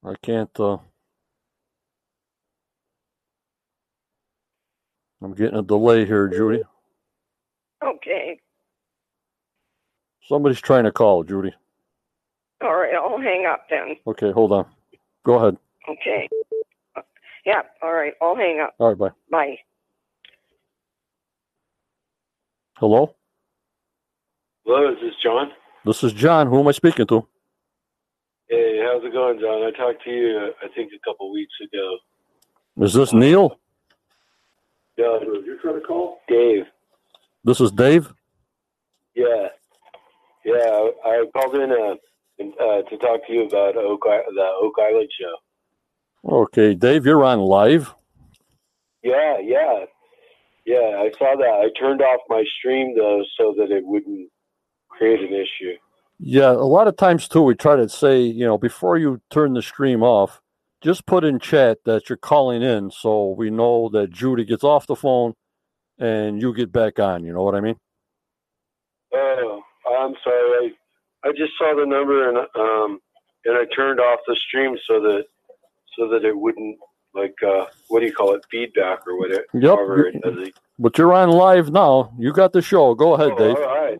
I 0.05 0.15
can't. 0.23 0.51
Uh, 0.61 0.79
I'm 5.23 5.35
getting 5.35 5.59
a 5.59 5.63
delay 5.63 6.05
here, 6.05 6.29
Judy. 6.29 6.63
Okay. 7.85 8.41
Somebody's 10.29 10.61
trying 10.61 10.85
to 10.85 10.93
call, 10.93 11.25
Judy. 11.25 11.53
All 12.63 12.75
right. 12.75 12.95
I'll 12.95 13.21
hang 13.21 13.47
up 13.47 13.67
then. 13.71 13.97
Okay, 14.07 14.31
hold 14.33 14.53
on. 14.53 14.67
Go 15.25 15.35
ahead. 15.35 15.57
Okay. 15.89 16.29
Yeah. 17.45 17.63
All 17.83 17.93
right. 17.93 18.15
I'll 18.21 18.37
hang 18.37 18.61
up. 18.61 18.75
All 18.79 18.89
right, 18.89 18.99
bye. 18.99 19.11
Bye. 19.31 19.59
Hello? 22.79 23.15
Hello, 24.65 24.93
is 24.93 24.99
this 25.01 25.15
John? 25.23 25.51
This 25.85 26.03
is 26.05 26.13
John. 26.13 26.47
Who 26.49 26.61
am 26.61 26.69
I 26.69 26.73
speaking 26.73 27.07
to? 27.09 27.27
Hey, 28.49 28.81
how's 28.85 29.05
it 29.05 29.13
going, 29.13 29.41
John? 29.41 29.63
I 29.63 29.71
talked 29.77 30.05
to 30.05 30.11
you, 30.11 30.39
uh, 30.39 30.65
I 30.65 30.69
think, 30.75 30.93
a 30.93 30.99
couple 31.09 31.33
weeks 31.33 31.53
ago. 31.63 31.97
Is 32.85 32.93
this 32.95 33.13
Neil? 33.13 33.59
Yeah, 34.97 35.19
you 35.21 35.59
trying 35.63 35.81
to 35.81 35.81
call? 35.81 36.19
Dave. 36.29 36.65
This 37.45 37.61
is 37.61 37.73
Dave? 37.73 38.13
Yeah, 39.15 39.49
yeah. 40.45 40.55
I, 40.55 40.93
I 41.07 41.25
called 41.35 41.55
in 41.57 41.73
uh, 41.73 41.95
uh, 42.63 42.83
to 42.83 42.97
talk 42.99 43.27
to 43.27 43.33
you 43.33 43.47
about 43.47 43.77
Oak 43.77 44.03
the 44.05 44.49
Oak 44.61 44.75
Island 44.79 45.09
show. 45.19 46.35
Okay, 46.35 46.75
Dave, 46.75 47.07
you're 47.07 47.25
on 47.25 47.41
live. 47.41 47.95
Yeah, 49.03 49.39
yeah, 49.39 49.87
yeah. 50.67 51.03
I 51.03 51.11
saw 51.19 51.37
that. 51.37 51.63
I 51.65 51.71
turned 51.79 52.03
off 52.03 52.21
my 52.29 52.45
stream 52.59 52.95
though, 52.97 53.25
so 53.39 53.55
that 53.59 53.71
it 53.71 53.85
wouldn't 53.85 54.31
create 54.89 55.21
an 55.21 55.33
issue. 55.35 55.75
Yeah, 56.19 56.53
a 56.53 56.69
lot 56.69 56.87
of 56.87 56.97
times 56.97 57.27
too, 57.27 57.43
we 57.43 57.55
try 57.55 57.77
to 57.77 57.89
say, 57.89 58.21
you 58.21 58.45
know, 58.45 58.59
before 58.59 58.99
you 58.99 59.21
turn 59.31 59.55
the 59.55 59.63
stream 59.63 60.03
off, 60.03 60.42
just 60.83 61.07
put 61.07 61.25
in 61.25 61.39
chat 61.39 61.79
that 61.85 62.09
you're 62.09 62.17
calling 62.17 62.63
in 62.63 62.91
so 62.91 63.31
we 63.31 63.51
know 63.51 63.89
that 63.93 64.11
Judy 64.11 64.45
gets 64.45 64.65
off 64.65 64.87
the 64.87 64.97
phone 64.97 65.35
and 65.99 66.41
you 66.43 66.53
get 66.55 66.73
back 66.73 66.99
on. 66.99 67.25
You 67.25 67.33
know 67.33 67.43
what 67.43 67.55
I 67.55 67.61
mean? 67.61 67.77
Oh, 69.15 69.63
I'm 69.87 70.15
sorry. 70.25 70.75
I 71.25 71.29
I 71.29 71.33
just 71.33 71.53
saw 71.57 71.75
the 71.77 71.87
number 71.87 72.29
and 72.29 72.39
um 72.39 73.01
and 73.45 73.57
I 73.57 73.65
turned 73.75 74.01
off 74.01 74.21
the 74.27 74.37
stream 74.37 74.77
so 74.87 75.01
that 75.01 75.25
so 75.97 76.09
that 76.09 76.25
it 76.25 76.37
wouldn't 76.37 76.79
like 77.15 77.35
uh 77.47 77.67
what 77.89 78.01
do 78.01 78.07
you 78.07 78.13
call 78.13 78.35
it 78.35 78.45
feedback 78.51 79.07
or 79.07 79.19
whatever. 79.19 79.45
Yep. 79.55 79.79
it. 80.25 80.55
But 80.79 80.99
you're 80.99 81.13
on 81.13 81.31
live 81.31 81.71
now. 81.71 82.13
You 82.19 82.33
got 82.33 82.53
the 82.53 82.63
show. 82.63 82.95
Go 82.95 83.15
ahead, 83.15 83.33
Oh, 83.33 83.39
Dave. 83.39 83.57
All 83.57 83.63
right. 83.63 83.99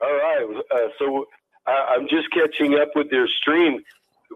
All 0.00 0.08
right. 0.08 0.62
Uh, 0.70 0.88
so 0.98 1.26
I, 1.66 1.96
I'm 1.96 2.08
just 2.08 2.30
catching 2.30 2.78
up 2.78 2.90
with 2.94 3.08
your 3.10 3.28
stream. 3.28 3.82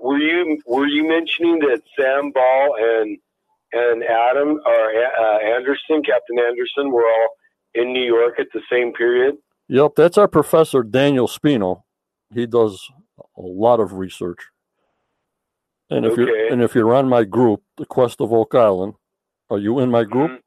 Were 0.00 0.18
you 0.18 0.58
were 0.66 0.86
you 0.86 1.06
mentioning 1.08 1.58
that 1.60 1.82
Sam 1.98 2.30
Ball 2.32 2.76
and 2.78 3.18
and 3.72 4.04
Adam 4.04 4.60
or 4.66 4.90
uh, 4.94 5.38
Anderson, 5.38 6.02
Captain 6.02 6.38
Anderson, 6.38 6.90
were 6.90 7.04
all 7.06 7.28
in 7.74 7.92
New 7.92 8.04
York 8.04 8.34
at 8.38 8.48
the 8.52 8.60
same 8.70 8.92
period? 8.92 9.36
Yep, 9.68 9.92
that's 9.96 10.18
our 10.18 10.28
professor 10.28 10.82
Daniel 10.82 11.26
Spino. 11.26 11.82
He 12.34 12.46
does 12.46 12.86
a 13.36 13.40
lot 13.42 13.80
of 13.80 13.94
research. 13.94 14.40
And 15.90 16.04
if 16.06 16.12
Okay. 16.12 16.22
you're 16.22 16.52
and 16.52 16.62
if 16.62 16.74
you're 16.74 16.94
on 16.94 17.08
my 17.08 17.24
group, 17.24 17.62
the 17.76 17.86
Quest 17.86 18.20
of 18.20 18.32
Oak 18.32 18.54
Island, 18.54 18.94
are 19.50 19.58
you 19.58 19.78
in 19.78 19.90
my 19.90 20.04
group? 20.04 20.30
Mhm. 20.30 20.38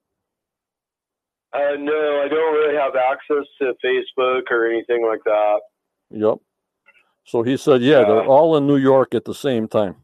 Uh, 1.54 1.76
no, 1.78 2.22
I 2.22 2.28
don't 2.28 2.54
really 2.54 2.76
have 2.76 2.96
access 2.96 3.46
to 3.60 3.74
Facebook 3.84 4.52
or 4.52 4.66
anything 4.68 5.06
like 5.08 5.24
that. 5.24 5.62
Yep. 6.12 6.38
So 7.26 7.42
he 7.44 7.58
said, 7.58 7.82
yeah, 7.82 8.04
they're 8.04 8.24
all 8.26 8.56
in 8.56 8.68
New 8.68 8.78
York 8.78 9.16
at 9.16 9.26
the 9.26 9.34
same 9.34 9.68
time. 9.68 9.96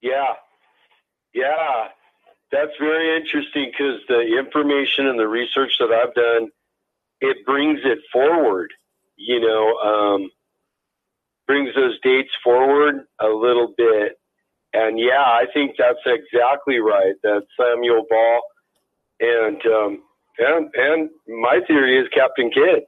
Yeah, 0.00 0.34
yeah, 1.34 1.88
that's 2.52 2.72
very 2.78 3.16
interesting 3.16 3.70
because 3.70 4.00
the 4.08 4.38
information 4.38 5.06
and 5.06 5.18
the 5.18 5.26
research 5.26 5.72
that 5.80 5.90
I've 5.90 6.14
done, 6.14 6.48
it 7.20 7.44
brings 7.44 7.80
it 7.84 7.98
forward. 8.12 8.72
You 9.16 9.40
know, 9.40 9.74
um, 9.78 10.30
brings 11.48 11.74
those 11.74 11.98
dates 12.02 12.30
forward 12.44 13.00
a 13.20 13.26
little 13.26 13.74
bit, 13.76 14.12
and 14.72 14.98
yeah, 14.98 15.24
I 15.24 15.46
think 15.52 15.72
that's 15.76 15.98
exactly 16.06 16.78
right. 16.78 17.14
That 17.24 17.42
Samuel 17.58 18.04
Ball 18.08 18.40
and 19.20 19.60
um, 19.66 20.02
and 20.38 20.70
and 20.74 21.10
my 21.42 21.60
theory 21.66 21.98
is 21.98 22.06
Captain 22.14 22.50
Kidd, 22.50 22.84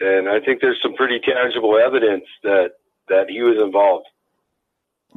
and 0.00 0.28
I 0.28 0.40
think 0.40 0.60
there's 0.60 0.80
some 0.82 0.94
pretty 0.94 1.20
tangible 1.20 1.78
evidence 1.78 2.24
that 2.42 2.72
that 3.08 3.30
he 3.30 3.40
was 3.42 3.62
involved. 3.62 4.06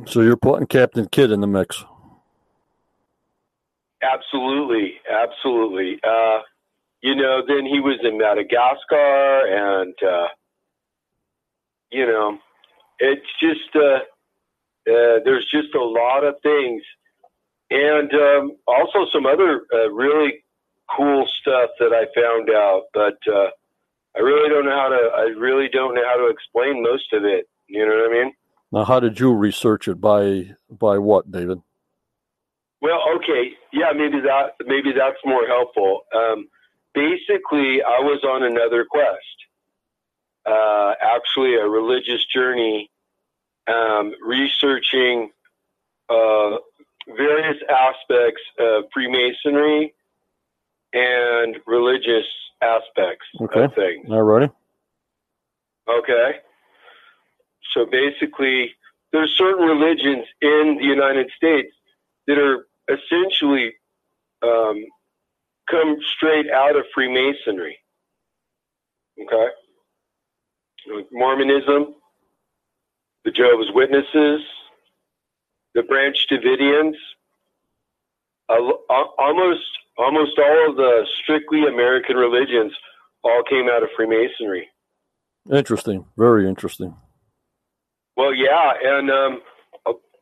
So 0.06 0.22
you're 0.22 0.38
putting 0.38 0.68
Captain 0.68 1.08
Kidd 1.08 1.32
in 1.32 1.42
the 1.42 1.48
mix. 1.48 1.84
Absolutely, 4.02 4.94
absolutely. 5.10 6.00
Uh, 6.04 6.40
you 7.02 7.16
know, 7.16 7.42
then 7.46 7.66
he 7.66 7.80
was 7.80 8.00
in 8.04 8.18
Madagascar, 8.18 9.46
and 9.48 9.94
uh, 10.04 10.28
you 11.92 12.06
know, 12.06 12.38
it's 13.00 13.26
just 13.42 13.76
uh, 13.76 14.00
uh, 14.90 15.20
there's 15.26 15.48
just 15.52 15.74
a 15.76 15.84
lot 15.84 16.24
of 16.24 16.36
things, 16.42 16.82
and 17.70 18.14
um, 18.14 18.52
also 18.68 19.06
some 19.12 19.26
other 19.26 19.66
uh, 19.74 19.90
really 19.92 20.44
cool 20.96 21.28
stuff 21.42 21.72
that 21.80 21.92
I 21.94 22.06
found 22.20 22.50
out. 22.50 22.84
But 22.94 23.18
uh, 23.32 23.50
I 24.16 24.20
really 24.20 24.50
don't 24.50 24.66
know 24.66 24.76
how 24.76 24.90
to. 24.90 25.10
I 25.16 25.40
really 25.40 25.70
don't 25.70 25.96
know 25.96 26.04
how 26.06 26.18
to 26.18 26.28
explain 26.28 26.84
most 26.84 27.14
of 27.14 27.24
it. 27.24 27.48
You 27.68 27.86
know 27.86 27.96
what 27.96 28.10
I 28.10 28.24
mean? 28.24 28.34
Now, 28.72 28.86
how 28.86 29.00
did 29.00 29.20
you 29.20 29.34
research 29.34 29.88
it? 29.88 30.02
By 30.02 30.52
by 30.70 30.98
what, 30.98 31.32
David? 31.32 31.60
Well, 32.82 33.02
okay, 33.18 33.52
yeah, 33.74 33.92
maybe 33.96 34.22
that 34.22 34.56
maybe 34.66 34.92
that's 34.94 35.18
more 35.26 35.46
helpful. 35.46 36.02
Um, 36.16 36.48
basically, 36.94 37.84
I 37.84 38.00
was 38.00 38.24
on 38.24 38.44
another 38.44 38.86
quest, 38.90 39.20
uh, 40.46 40.94
actually 41.02 41.56
a 41.56 41.68
religious 41.68 42.26
journey, 42.26 42.90
um, 43.68 44.14
researching 44.26 45.32
uh, 46.10 46.58
various 47.08 47.58
aspects 47.70 48.42
of 48.60 48.86
Freemasonry 48.94 49.94
and 50.94 51.58
religious 51.68 52.26
aspects 52.62 53.26
Okay. 53.42 53.64
of 53.64 53.74
things. 53.76 54.08
All 54.10 54.24
righty. 54.24 54.52
Okay. 55.90 56.32
So 57.74 57.86
basically, 57.86 58.74
there's 59.12 59.36
certain 59.38 59.66
religions 59.68 60.26
in 60.42 60.78
the 60.80 60.86
United 60.86 61.30
States 61.36 61.72
that 62.28 62.38
are 62.38 62.68
essentially 62.90 63.74
um, 64.42 64.84
come 65.70 65.98
straight 66.16 66.50
out 66.50 66.76
of 66.76 66.86
Freemasonry. 66.94 67.78
Okay. 69.22 69.48
Like 70.96 71.08
Mormonism, 71.12 71.96
the 73.26 73.32
Jehovah's 73.32 73.72
Witnesses, 73.74 74.42
the 75.76 75.84
Branch 75.84 76.18
Davidians, 76.32 76.96
al- 78.50 78.84
al- 78.90 79.14
almost 79.20 79.62
almost 80.00 80.40
all 80.40 80.70
of 80.70 80.78
the 80.78 81.06
strictly 81.22 81.68
American 81.68 82.16
religions 82.16 82.74
all 83.24 83.44
came 83.48 83.68
out 83.70 83.84
of 83.84 83.90
Freemasonry. 83.96 84.68
Interesting. 85.52 86.06
Very 86.18 86.48
interesting. 86.48 86.96
Well, 88.16 88.34
yeah, 88.34 88.74
and 88.84 89.12
um, 89.12 89.42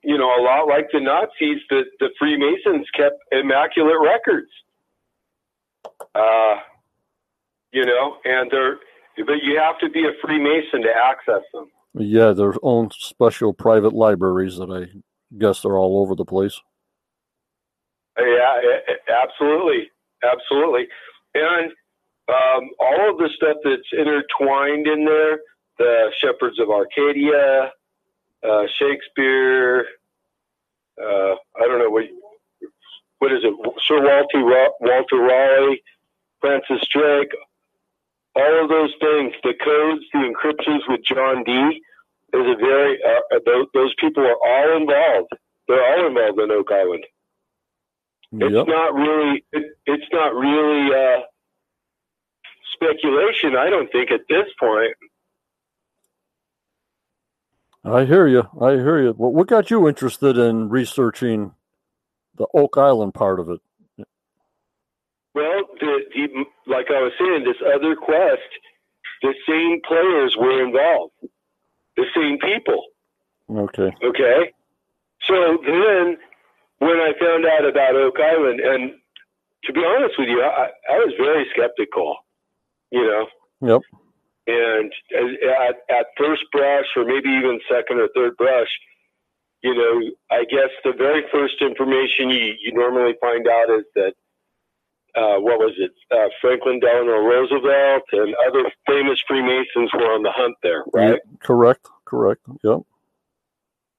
you 0.04 0.18
know, 0.18 0.26
a 0.26 0.42
lot 0.42 0.68
like 0.68 0.88
the 0.92 1.00
Nazis, 1.00 1.62
the 1.70 1.84
the 2.00 2.10
Freemasons 2.20 2.88
kept 2.96 3.18
immaculate 3.32 3.98
records. 4.02 4.50
Uh, 6.14 6.56
you 7.72 7.86
know, 7.86 8.18
and 8.26 8.50
they're 8.52 8.78
but 9.26 9.44
you 9.44 9.58
have 9.60 9.80
to 9.80 9.90
be 9.90 10.06
a 10.06 10.12
Freemason 10.22 10.84
to 10.84 10.90
access 10.90 11.42
them. 11.54 11.68
Yeah, 11.96 12.34
their 12.34 12.54
own 12.62 12.90
special 12.92 13.54
private 13.54 13.94
libraries 13.94 14.58
that 14.58 14.70
I 14.70 14.96
guess 15.38 15.66
are 15.66 15.78
all 15.78 16.00
over 16.00 16.14
the 16.14 16.26
place. 16.26 16.62
Yeah, 18.20 18.62
absolutely, 19.24 19.90
absolutely, 20.24 20.88
and 21.36 21.72
um, 22.30 22.70
all 22.80 23.12
of 23.12 23.18
the 23.18 23.30
stuff 23.36 23.58
that's 23.64 23.90
intertwined 23.94 24.88
in 24.88 25.06
there, 25.06 25.40
the 25.80 26.12
Shepherds 26.22 26.60
of 26.60 26.70
Arcadia, 26.70 27.72
uh, 28.48 28.64
Shakespeare. 28.80 29.86
Uh, 31.02 31.36
I 31.58 31.66
don't 31.66 31.80
know 31.80 31.90
what 31.90 32.06
what 33.20 33.32
is 33.34 33.40
it? 33.44 33.54
Sir 33.88 34.02
Walter 34.02 34.74
Walter 34.82 35.18
Raleigh, 35.18 35.82
Francis 36.42 36.82
Drake, 36.92 37.32
all 38.36 38.64
of 38.64 38.70
those 38.70 38.94
things, 39.00 39.34
the 39.44 39.54
codes, 39.64 40.04
the 40.14 40.20
encryptions 40.20 40.82
with 40.88 41.02
John 41.06 41.44
Dee 41.44 41.82
is 42.34 42.46
a 42.48 42.56
very 42.58 43.00
uh, 43.04 43.40
those, 43.46 43.68
those 43.74 43.94
people 44.00 44.24
are 44.26 44.38
all 44.46 44.78
involved. 44.78 45.34
They're 45.68 45.84
all 45.84 46.08
involved 46.08 46.40
in 46.40 46.52
Oak 46.52 46.72
Island. 46.72 47.06
It's 48.34 48.54
Yep. 48.54 48.68
not 48.68 48.94
really. 48.94 49.44
It, 49.54 49.78
it's 49.86 50.06
not 50.12 50.34
really 50.36 50.94
uh, 50.94 51.22
speculation. 52.74 53.56
I 53.56 53.70
don't 53.70 53.92
think 53.92 54.12
at 54.12 54.22
this 54.30 54.48
point. 54.60 54.96
I 57.86 58.04
hear 58.06 58.28
you. 58.28 58.44
I 58.60 58.72
hear 58.72 59.02
you. 59.02 59.12
What, 59.14 59.34
what 59.34 59.48
got 59.48 59.72
you 59.72 59.88
interested 59.88 60.38
in 60.38 60.70
researching 60.70 61.54
the 62.36 62.48
Oak 62.54 62.78
Island 62.78 63.14
part 63.14 63.40
of 63.40 63.50
it? 63.50 63.62
Well, 65.34 65.64
the, 65.80 66.00
the 66.14 66.46
like 66.66 66.88
I 66.90 67.02
was 67.02 67.14
saying, 67.20 67.44
this 67.46 67.58
other 67.66 67.96
quest, 67.96 68.42
the 69.22 69.34
same 69.48 69.80
players 69.88 70.36
were 70.38 70.64
involved, 70.66 71.14
the 71.96 72.06
same 72.16 72.40
people. 72.40 72.84
Okay. 73.50 73.92
Okay, 74.04 74.52
so 75.26 75.58
then 75.64 76.18
when 76.80 76.98
I 76.98 77.14
found 77.20 77.46
out 77.46 77.68
about 77.68 77.96
Oak 77.96 78.20
Island, 78.20 78.60
and 78.60 78.92
to 79.66 79.74
be 79.74 79.84
honest 79.84 80.16
with 80.18 80.30
you, 80.30 80.42
I, 80.42 80.70
I 80.90 80.98
was 80.98 81.14
very 81.18 81.46
skeptical. 81.54 82.18
You 82.92 83.06
know. 83.06 83.28
Yep. 83.62 83.82
And 84.48 84.94
at, 85.12 85.76
at 85.90 86.06
first 86.18 86.44
brush, 86.54 86.86
or 86.96 87.04
maybe 87.04 87.28
even 87.28 87.60
second 87.70 88.00
or 88.00 88.08
third 88.16 88.38
brush, 88.38 88.70
you 89.62 89.76
know, 89.76 90.12
I 90.32 90.46
guess 90.46 90.70
the 90.86 90.94
very 90.98 91.24
first 91.32 91.56
information 91.60 92.30
you, 92.30 92.54
you 92.64 92.72
normally 92.74 93.16
find 93.20 93.46
out 93.46 93.70
is 93.78 93.86
that, 93.96 94.14
uh, 95.16 95.42
what 95.42 95.58
was 95.60 95.74
it, 95.78 95.92
uh, 96.12 96.30
Franklin 96.40 96.80
Delano 96.80 97.18
Roosevelt 97.18 98.04
and 98.14 98.36
other 98.48 98.72
famous 98.88 99.20
Freemasons 99.28 99.92
were 99.94 100.14
on 100.14 100.24
the 100.24 100.32
hunt 100.32 100.56
there, 100.64 100.86
right? 100.94 101.10
Yep. 101.10 101.22
Correct. 101.40 101.88
Correct. 102.06 102.42
Yep. 102.64 102.82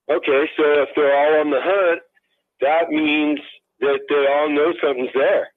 Okay, 0.09 0.51
so 0.57 0.63
if 0.83 0.89
they're 0.97 1.15
all 1.15 1.41
on 1.41 1.51
the 1.51 1.61
hunt, 1.61 2.01
that 2.61 2.91
means 2.91 3.41
that 3.81 4.01
they 4.09 4.27
all 4.33 4.51
know 4.51 4.73
something's 4.83 5.11
there. 5.15 5.49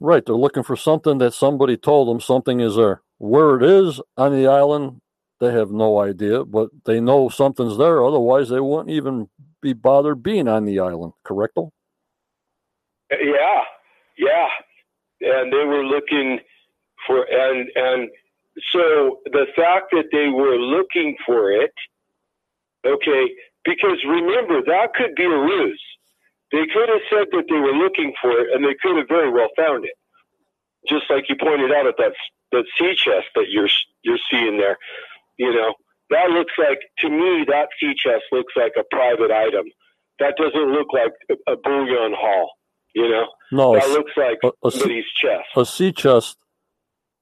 Right. 0.00 0.24
They're 0.24 0.34
looking 0.34 0.62
for 0.62 0.76
something 0.76 1.18
that 1.18 1.34
somebody 1.34 1.76
told 1.76 2.08
them 2.08 2.20
something 2.20 2.60
is 2.60 2.76
there. 2.76 3.02
Where 3.18 3.56
it 3.56 3.64
is 3.64 4.00
on 4.16 4.32
the 4.32 4.46
island, 4.46 5.00
they 5.40 5.52
have 5.52 5.70
no 5.70 6.00
idea, 6.00 6.44
but 6.44 6.70
they 6.84 7.00
know 7.00 7.28
something's 7.28 7.76
there. 7.76 8.04
Otherwise, 8.04 8.48
they 8.48 8.60
wouldn't 8.60 8.90
even 8.90 9.28
be 9.60 9.72
bothered 9.72 10.22
being 10.22 10.48
on 10.48 10.64
the 10.64 10.78
island. 10.78 11.12
Correcto? 11.24 11.70
Uh, 13.12 13.16
yeah, 13.20 13.62
yeah, 14.16 14.48
and 15.20 15.52
they 15.52 15.64
were 15.64 15.84
looking 15.84 16.40
for 17.06 17.26
and 17.30 17.68
and 17.74 18.10
so 18.72 19.18
the 19.26 19.46
fact 19.56 19.86
that 19.92 20.06
they 20.12 20.28
were 20.28 20.56
looking 20.56 21.16
for 21.24 21.50
it, 21.52 21.72
okay, 22.84 23.26
because 23.64 23.98
remember 24.06 24.60
that 24.62 24.94
could 24.94 25.14
be 25.14 25.24
a 25.24 25.28
ruse. 25.28 25.82
They 26.52 26.64
could 26.72 26.88
have 26.88 27.04
said 27.10 27.26
that 27.32 27.44
they 27.48 27.60
were 27.60 27.72
looking 27.76 28.12
for 28.20 28.30
it, 28.32 28.48
and 28.54 28.64
they 28.64 28.74
could 28.80 28.96
have 28.96 29.08
very 29.08 29.30
well 29.30 29.48
found 29.56 29.84
it. 29.84 29.92
Just 30.88 31.04
like 31.10 31.28
you 31.28 31.36
pointed 31.36 31.72
out 31.72 31.86
at 31.86 31.96
that 31.98 32.12
that 32.52 32.64
sea 32.78 32.94
chest 32.94 33.26
that 33.34 33.46
you're 33.50 33.68
you're 34.02 34.18
seeing 34.30 34.56
there, 34.58 34.78
you 35.38 35.52
know 35.52 35.74
that 36.10 36.30
looks 36.30 36.54
like 36.56 36.78
to 37.00 37.10
me 37.10 37.44
that 37.48 37.68
sea 37.78 37.92
chest 37.96 38.24
looks 38.32 38.54
like 38.56 38.72
a 38.78 38.84
private 38.90 39.30
item. 39.30 39.66
That 40.20 40.34
doesn't 40.38 40.72
look 40.72 40.88
like 40.92 41.12
a, 41.30 41.52
a 41.52 41.56
bullion 41.56 42.14
haul. 42.16 42.50
You 42.94 43.08
know, 43.10 43.26
No, 43.52 43.74
that 43.78 43.88
looks 43.90 44.12
like 44.16 44.38
a, 44.42 44.50
a, 44.66 44.70
sea, 44.70 45.04
chest. 45.22 45.44
a 45.54 45.64
sea 45.66 45.92
chest 45.92 46.38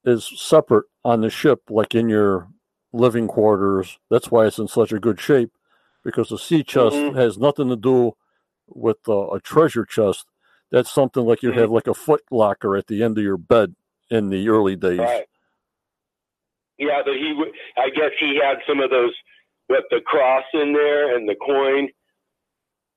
is 0.05 0.25
separate 0.39 0.85
on 1.03 1.19
the 1.21 1.29
ship, 1.29 1.63
like 1.69 1.93
in 1.93 2.07
your 2.07 2.47
living 2.93 3.27
quarters. 3.27 3.99
That's 4.09 4.31
why 4.31 4.45
it's 4.47 4.57
in 4.57 4.69
such 4.69 4.93
a 4.93 4.99
good 4.99 5.19
shape, 5.19 5.51
because 6.05 6.29
the 6.29 6.37
sea 6.37 6.63
chest 6.63 6.95
Mhm. 6.95 7.15
has 7.15 7.37
nothing 7.37 7.67
to 7.69 7.75
do 7.75 8.13
with 8.67 8.97
uh, 9.07 9.29
a 9.29 9.39
treasure 9.39 9.85
chest. 9.85 10.25
That's 10.71 10.91
something 10.91 11.23
like 11.23 11.43
you 11.43 11.51
have 11.53 11.69
like 11.69 11.87
a 11.87 11.93
foot 11.93 12.23
locker 12.29 12.75
at 12.75 12.87
the 12.87 13.01
end 13.01 13.17
of 13.17 13.23
your 13.23 13.37
bed 13.37 13.75
in 14.09 14.29
the 14.29 14.49
early 14.49 14.75
days. 14.75 14.99
Right. 14.99 15.25
Yeah, 16.77 17.01
but 17.03 17.13
he, 17.13 17.33
w- 17.33 17.53
I 17.77 17.89
guess 17.89 18.11
he 18.19 18.39
had 18.41 18.57
some 18.67 18.79
of 18.79 18.89
those, 18.89 19.13
with 19.69 19.85
the 19.89 20.01
cross 20.05 20.43
in 20.53 20.73
there 20.73 21.15
and 21.15 21.27
the 21.27 21.35
coin. 21.35 21.89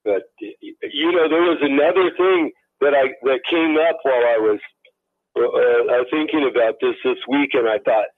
But 0.05 0.23
you 0.41 1.13
know, 1.13 1.29
there 1.29 1.43
was 1.43 1.59
another 1.63 2.11
thing 2.17 2.53
that 2.81 2.95
I 2.95 3.13
that 3.25 3.41
came 3.51 3.77
up 3.77 3.99
while 4.03 4.25
I 4.25 4.39
was 4.39 4.61
uh, 5.37 5.45
uh, 5.45 6.05
thinking 6.11 6.49
about 6.51 6.75
this 6.81 6.97
this 7.05 7.19
week, 7.29 7.51
and 7.55 7.69
I 7.69 7.79
thought, 7.85 8.09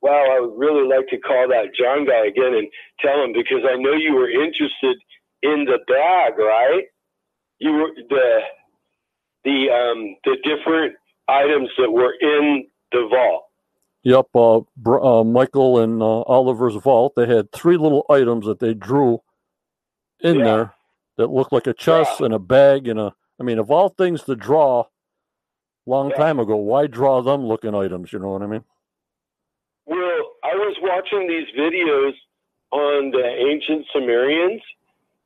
wow, 0.00 0.24
I 0.36 0.40
would 0.40 0.58
really 0.58 0.86
like 0.86 1.08
to 1.08 1.18
call 1.18 1.48
that 1.48 1.74
John 1.78 2.06
guy 2.06 2.26
again 2.26 2.54
and 2.54 2.68
tell 3.00 3.22
him 3.24 3.32
because 3.32 3.66
I 3.66 3.76
know 3.76 3.92
you 3.92 4.14
were 4.14 4.30
interested 4.30 4.96
in 5.42 5.66
the 5.66 5.78
bag, 5.86 6.38
right? 6.38 6.86
You 7.62 7.72
were 7.72 7.90
the 8.08 8.40
the 9.44 9.70
um 9.70 10.16
the 10.24 10.36
different 10.42 10.96
items 11.28 11.68
that 11.78 11.90
were 11.90 12.12
in 12.20 12.66
the 12.90 13.06
vault. 13.08 13.44
Yep, 14.02 14.26
uh, 14.34 14.60
Br- 14.76 15.00
uh, 15.00 15.22
Michael 15.22 15.78
and 15.78 16.02
uh, 16.02 16.22
Oliver's 16.22 16.74
vault. 16.74 17.12
They 17.14 17.26
had 17.26 17.52
three 17.52 17.76
little 17.76 18.04
items 18.10 18.46
that 18.46 18.58
they 18.58 18.74
drew 18.74 19.22
in 20.20 20.40
Yeah. 20.40 20.44
there 20.44 20.74
that 21.18 21.30
looked 21.30 21.52
like 21.52 21.68
a 21.68 21.72
chest 21.72 22.18
Yeah. 22.18 22.26
and 22.26 22.34
a 22.34 22.40
bag 22.40 22.88
and 22.88 22.98
a. 22.98 23.14
I 23.38 23.44
mean, 23.44 23.58
of 23.60 23.70
all 23.70 23.88
things 23.90 24.24
to 24.24 24.34
draw, 24.34 24.86
long 25.86 26.10
Yeah. 26.10 26.16
time 26.16 26.40
ago, 26.40 26.56
why 26.56 26.88
draw 26.88 27.22
them 27.22 27.46
looking 27.46 27.74
items? 27.76 28.12
You 28.12 28.18
know 28.18 28.30
what 28.32 28.42
I 28.42 28.46
mean? 28.46 28.64
Well, 29.86 30.32
I 30.42 30.54
was 30.56 30.76
watching 30.80 31.28
these 31.28 31.46
videos 31.56 32.14
on 32.72 33.10
the 33.12 33.24
ancient 33.24 33.86
Sumerians, 33.92 34.62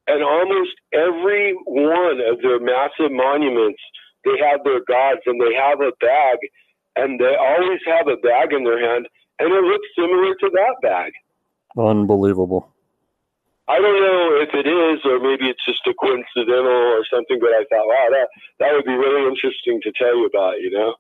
and 0.07 0.23
almost 0.23 0.75
every 0.93 1.55
one 1.67 2.21
of 2.21 2.41
their 2.43 2.61
massive 2.61 3.11
monuments, 3.11 3.81
they 4.25 4.39
have 4.39 4.63
their 4.65 4.81
gods 4.87 5.21
and 5.27 5.41
they 5.41 5.55
have 5.55 5.81
a 5.81 5.93
bag, 6.01 6.39
and 6.97 7.21
they 7.21 7.35
always 7.37 7.81
have 7.87 8.09
a 8.09 8.17
bag 8.17 8.53
in 8.53 8.65
their 8.65 8.81
hand, 8.81 9.07
and 9.39 9.53
it 9.53 9.65
looks 9.65 9.89
similar 9.97 10.35
to 10.35 10.51
that 10.53 10.77
bag. 10.83 11.13
Unbelievable. 11.77 12.73
I 13.69 13.81
don't 13.81 14.01
know 14.01 14.41
if 14.41 14.55
it 14.55 14.67
is, 14.67 15.01
or 15.05 15.19
maybe 15.19 15.51
it's 15.51 15.65
just 15.67 15.87
a 15.89 15.95
coincidental 15.95 16.71
or 16.71 17.05
something. 17.11 17.39
But 17.41 17.51
I 17.51 17.65
thought, 17.69 17.87
wow, 17.87 18.07
that 18.11 18.29
that 18.61 18.73
would 18.73 18.85
be 18.85 18.95
really 18.95 19.27
interesting 19.27 19.81
to 19.83 19.93
tell 19.93 20.17
you 20.17 20.27
about. 20.27 20.61
You 20.61 20.71
know, 20.71 20.95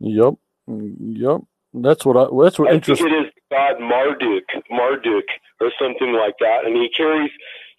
Yep, 0.00 0.34
yep. 0.66 1.40
That's 1.72 2.04
what 2.04 2.16
I. 2.16 2.26
That's 2.42 2.58
what 2.58 2.70
I 2.70 2.74
interests. 2.74 3.02
think 3.04 3.14
it 3.14 3.26
is 3.26 3.32
God 3.50 3.78
Marduk, 3.78 4.42
Marduk, 4.68 5.24
or 5.60 5.70
something 5.80 6.12
like 6.12 6.34
that, 6.40 6.66
and 6.66 6.76
he 6.76 6.90
carries 6.90 7.30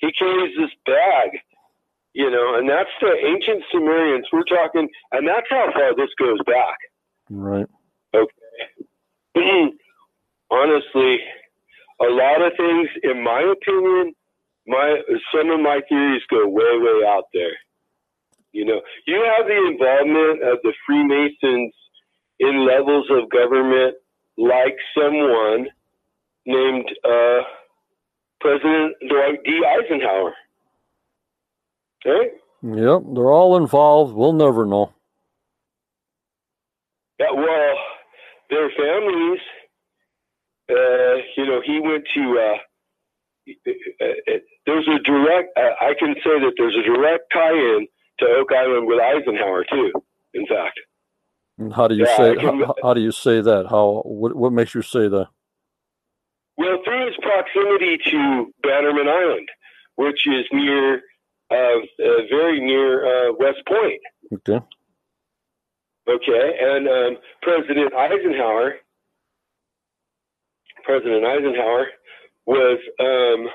he 0.04 0.12
carries 0.20 0.54
this 0.58 0.72
bag, 0.86 1.40
you 2.12 2.30
know, 2.30 2.56
and 2.58 2.70
that's 2.70 2.92
the 3.00 3.08
ancient 3.08 3.64
Sumerians. 3.72 4.28
We're 4.34 4.44
talking, 4.44 4.90
and 5.14 5.26
that's 5.26 5.48
how 5.50 5.72
far 5.72 5.96
this 5.96 6.10
goes 6.20 6.40
back. 6.46 6.78
Right. 7.30 7.66
Okay. 8.14 8.34
Honestly, 10.52 11.18
a 12.02 12.12
lot 12.12 12.42
of 12.42 12.52
things, 12.58 12.90
in 13.04 13.24
my 13.24 13.42
opinion, 13.50 14.14
my 14.68 15.00
some 15.34 15.50
of 15.52 15.62
my 15.62 15.80
theories 15.88 16.22
go 16.30 16.48
way, 16.50 16.78
way 16.78 17.08
out 17.08 17.30
there. 17.34 17.56
You 18.52 18.66
know, 18.66 18.82
you 19.08 19.24
have 19.38 19.48
the 19.48 19.68
involvement 19.72 20.44
of 20.44 20.60
the 20.64 20.74
Freemasons 20.86 21.74
in 22.40 22.68
levels 22.68 23.08
of 23.10 23.30
government, 23.30 23.96
like 24.38 24.76
someone 24.96 25.68
named 26.46 26.92
uh, 27.06 27.42
President 28.44 28.96
Dwight 29.10 29.40
D. 29.46 29.62
Eisenhower. 29.66 30.34
Okay? 32.06 32.32
Yep. 32.64 33.02
They're 33.16 33.32
all 33.32 33.58
involved. 33.58 34.14
We'll 34.16 34.34
never 34.34 34.66
know. 34.66 34.94
Yeah, 37.20 37.32
well, 37.34 37.76
their 38.50 38.70
families, 38.78 39.40
uh, 40.70 41.16
you 41.38 41.46
know, 41.46 41.62
he 41.66 41.80
went 41.80 42.04
to, 42.16 42.40
uh, 42.40 42.58
there's 44.66 44.88
a 44.88 45.00
direct, 45.04 45.58
uh, 45.58 45.74
I 45.82 45.94
can 46.00 46.16
say 46.24 46.40
that 46.42 46.54
there's 46.58 46.76
a 46.76 46.84
direct 46.84 47.26
tie 47.34 47.54
in 47.54 47.88
to 48.20 48.26
Oak 48.26 48.50
Island 48.54 48.88
with 48.88 49.00
Eisenhower, 49.00 49.66
too, 49.70 49.92
in 50.34 50.46
fact. 50.48 50.80
And 51.58 51.74
how 51.74 51.88
do 51.88 51.96
you 51.96 52.06
Yeah, 52.06 52.18
say? 52.18 52.36
Can- 52.36 52.62
how, 52.62 52.76
how 52.84 52.94
do 52.94 53.02
you 53.02 53.12
say 53.12 53.42
that? 53.42 53.68
How? 53.70 54.02
What? 54.06 54.36
What 54.36 54.54
makes 54.54 54.74
you 54.76 54.82
say 54.82 55.08
that? 55.08 55.28
Well, 56.58 56.78
through 56.86 57.08
his 57.08 57.16
proximity 57.22 57.98
to 58.12 58.54
Bannerman 58.62 59.08
Island, 59.08 59.50
which 59.96 60.28
is 60.28 60.46
near, 60.52 61.02
uh, 61.52 61.56
uh, 61.56 62.22
very 62.30 62.60
near 62.60 63.06
uh, 63.30 63.34
West 63.40 63.60
Point. 63.68 64.02
Okay. 64.34 64.60
Okay, 66.08 66.58
and 66.62 66.88
um, 66.88 67.18
President 67.42 67.94
Eisenhower, 67.94 68.76
President 70.84 71.26
Eisenhower 71.26 71.88
was 72.46 72.78
um, 73.00 73.48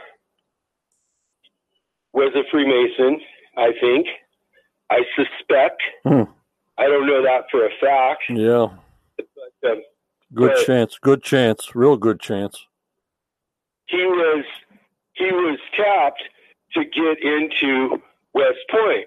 was 2.14 2.32
a 2.34 2.42
Freemason, 2.50 3.20
I 3.58 3.72
think, 3.80 4.06
I 4.90 5.00
suspect. 5.14 5.82
Hmm. 6.04 6.22
I 6.78 6.86
don't 6.86 7.06
know 7.06 7.22
that 7.22 7.44
for 7.50 7.66
a 7.66 7.70
fact. 7.80 8.22
Yeah. 8.30 8.68
But, 9.16 9.70
um, 9.70 9.82
Good 10.34 10.48
Right. 10.52 10.66
chance. 10.66 10.98
Good 10.98 11.22
chance. 11.22 11.74
Real 11.74 11.96
good 11.96 12.20
chance. 12.20 12.66
He 13.88 14.04
was 14.04 14.44
he 15.14 15.24
was 15.24 15.58
tapped 15.76 16.22
to 16.74 16.84
get 16.84 17.18
into 17.22 18.00
West 18.34 18.58
Point, 18.70 19.06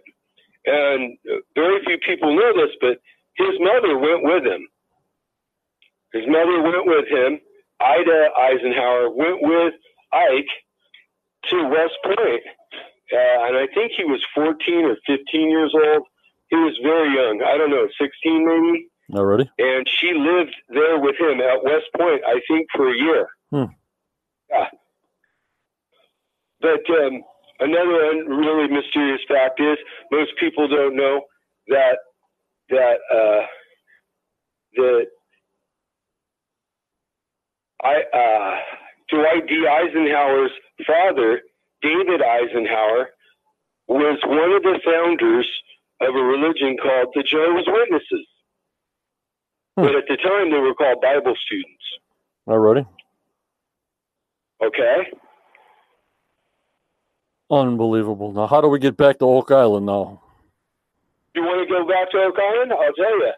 and 0.66 1.18
very 1.56 1.84
few 1.86 1.98
people 2.00 2.36
know 2.36 2.54
this, 2.54 2.76
but 2.82 3.00
his 3.38 3.60
mother 3.60 3.98
went 3.98 4.24
with 4.24 4.46
him. 4.46 4.68
His 6.14 6.28
mother 6.28 6.62
went 6.62 6.86
with 6.86 7.08
him. 7.08 7.40
Ida 7.80 8.30
Eisenhower 8.38 9.10
went 9.10 9.42
with 9.42 9.74
Ike 10.12 10.52
to 11.50 11.64
West 11.70 11.98
Point, 12.04 12.44
uh, 13.14 13.46
and 13.48 13.58
I 13.58 13.68
think 13.74 13.94
he 13.96 14.04
was 14.04 14.22
14 14.36 14.86
or 14.86 14.98
15 15.08 15.50
years 15.50 15.74
old. 15.74 16.04
He 16.50 16.58
was 16.58 16.78
very 16.84 17.16
young. 17.16 17.42
I 17.42 17.58
don't 17.58 17.72
know, 17.72 17.88
16 18.00 18.46
maybe 18.46 18.88
Already? 19.14 19.50
and 19.58 19.88
she 19.88 20.14
lived 20.14 20.56
there 20.70 21.00
with 21.00 21.16
him 21.20 21.40
at 21.42 21.64
West 21.64 21.88
Point, 21.98 22.22
I 22.28 22.42
think, 22.48 22.68
for 22.76 22.92
a 22.92 22.98
year. 22.98 23.28
Hmm. 23.52 23.72
Yeah. 24.52 24.68
But 26.62 26.90
um, 26.90 27.24
another 27.60 28.24
really 28.28 28.68
mysterious 28.68 29.22
fact 29.28 29.60
is 29.60 29.78
most 30.12 30.32
people 30.40 30.68
don't 30.68 30.96
know 30.96 31.22
that 31.68 31.98
that 32.70 32.98
uh, 33.14 33.46
that 34.76 35.06
I 37.84 38.04
uh, 38.14 38.56
Dwight 39.10 39.48
D. 39.48 39.66
Eisenhower's 39.68 40.52
father, 40.86 41.42
David 41.82 42.22
Eisenhower, 42.22 43.10
was 43.88 44.20
one 44.26 44.52
of 44.54 44.64
the 44.64 44.80
founders 44.86 45.50
of 46.02 46.16
a 46.16 46.24
religion 46.24 46.78
called 46.82 47.10
the 47.14 47.24
Jehovah's 47.24 47.68
Witnesses. 47.68 48.28
Hmm. 49.78 49.84
But 49.84 49.96
at 49.96 50.04
the 50.08 50.18
time, 50.18 50.52
they 50.52 50.60
were 50.60 50.74
called 50.74 51.02
Bible 51.02 51.36
students. 51.46 51.84
Already? 52.48 52.86
Okay. 54.64 55.12
Unbelievable. 57.50 58.32
Now, 58.32 58.48
how 58.48 58.62
do 58.62 58.68
we 58.68 58.80
get 58.80 58.96
back 58.96 59.20
to 59.20 59.26
Oak 59.26 59.52
Island 59.52 59.86
now? 59.86 60.22
You 61.36 61.44
want 61.44 61.68
to 61.68 61.74
go 61.74 61.86
back 61.88 62.12
to 62.12 62.18
Oak 62.18 62.36
Island? 62.40 62.72
I'll 62.72 62.94
tell 62.94 63.18
you. 63.20 63.32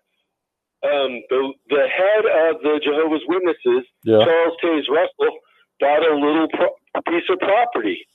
Um, 0.84 1.22
the 1.30 1.54
the 1.70 1.88
head 1.88 2.26
of 2.50 2.62
the 2.62 2.80
Jehovah's 2.84 3.24
Witnesses, 3.28 3.88
Yeah. 4.04 4.20
Charles 4.26 4.58
Taze 4.62 4.90
Russell, 4.90 5.38
bought 5.80 6.04
a 6.06 6.14
little 6.14 6.48
pro- 6.50 7.02
piece 7.08 7.24
of 7.30 7.40
property, 7.40 8.06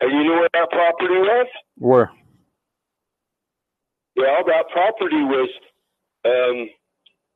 and 0.00 0.12
you 0.12 0.22
know 0.24 0.38
where 0.38 0.48
that 0.54 0.70
property 0.70 1.14
was? 1.18 1.46
Where? 1.76 2.12
Well, 4.16 4.44
that 4.46 4.68
property 4.70 5.24
was, 5.24 5.48
um, 6.24 6.70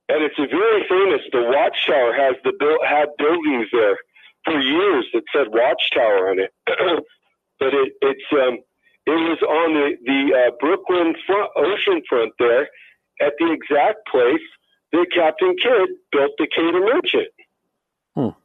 and 0.09 0.23
it's 0.23 0.39
a 0.39 0.47
very 0.47 0.87
famous. 0.89 1.23
The 1.33 1.43
Watchtower 1.53 2.13
has 2.15 2.37
the 2.45 2.53
built 2.59 2.79
had 2.87 3.09
buildings 3.19 3.67
there 3.73 3.99
for 4.45 4.61
years 4.61 5.07
that 5.13 5.23
said 5.33 5.49
Watchtower 5.49 6.31
on 6.31 6.39
it, 6.41 6.53
but 7.59 7.75
it 7.75 7.93
it's 8.01 8.25
um, 8.33 8.59
it 9.07 9.11
was 9.11 9.39
on 9.43 9.75
the 9.75 9.97
the 10.05 10.35
uh, 10.35 10.51
Brooklyn 10.61 11.15
front, 11.27 11.51
ocean 11.57 12.03
front 12.09 12.33
there, 12.39 12.69
at 13.21 13.33
the 13.39 13.53
exact 13.53 14.07
place 14.11 14.47
that 14.93 15.07
Captain 15.15 15.55
Kidd 15.61 15.89
built 16.13 16.33
the 16.39 16.47
Cater 16.55 16.81
Merchant. 16.81 17.29
Hmm. 18.15 18.39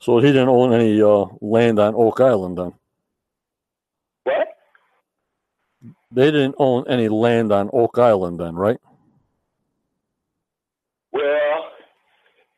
So 0.00 0.18
he 0.18 0.28
didn't 0.28 0.48
own 0.48 0.72
any 0.72 1.00
uh, 1.02 1.26
land 1.40 1.78
on 1.78 1.94
Oak 1.94 2.20
Island 2.20 2.58
then? 2.58 2.72
What? 4.24 4.48
They 6.12 6.30
didn't 6.30 6.54
own 6.58 6.84
any 6.88 7.08
land 7.08 7.52
on 7.52 7.70
Oak 7.72 7.98
Island 7.98 8.38
then, 8.38 8.54
right? 8.54 8.78
Well, 11.12 11.70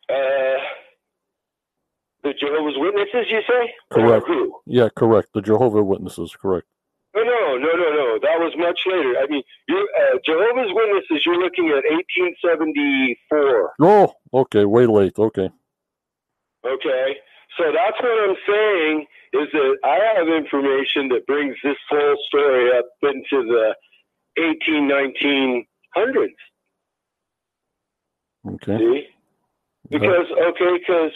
uh, 0.09 0.59
the 2.31 2.39
Jehovah's 2.39 2.77
Witnesses, 2.77 3.27
you 3.31 3.41
say? 3.49 3.75
Correct. 3.91 4.27
Yeah, 4.67 4.89
correct. 4.97 5.31
The 5.35 5.43
Jehovah 5.43 5.83
Witnesses, 5.83 6.37
correct. 6.41 6.67
No, 7.15 7.23
no, 7.23 7.57
no, 7.57 7.73
no, 7.73 7.91
no. 7.91 8.19
That 8.23 8.39
was 8.39 8.53
much 8.57 8.79
later. 8.87 9.15
I 9.19 9.27
mean, 9.29 9.43
you 9.69 9.89
uh, 9.99 10.19
Jehovah's 10.25 10.71
Witnesses. 10.73 11.23
You're 11.27 11.43
looking 11.43 11.69
at 11.69 11.83
1874. 11.91 13.73
Oh, 13.81 14.15
okay. 14.33 14.65
Way 14.65 14.87
late. 14.87 15.19
Okay. 15.19 15.51
Okay, 16.65 17.17
so 17.57 17.73
that's 17.73 17.99
what 18.01 18.29
I'm 18.29 18.37
saying 18.47 19.07
is 19.33 19.49
that 19.53 19.77
I 19.83 19.99
have 20.15 20.29
information 20.29 21.09
that 21.09 21.27
brings 21.27 21.57
this 21.65 21.79
whole 21.89 22.17
story 22.29 22.71
up 22.79 22.85
into 23.03 23.43
the 23.49 23.75
18, 24.39 25.67
1900s. 25.97 26.29
Okay. 28.47 28.79
See? 28.79 29.07
Because 29.91 30.27
okay, 30.31 30.79
because 30.79 31.11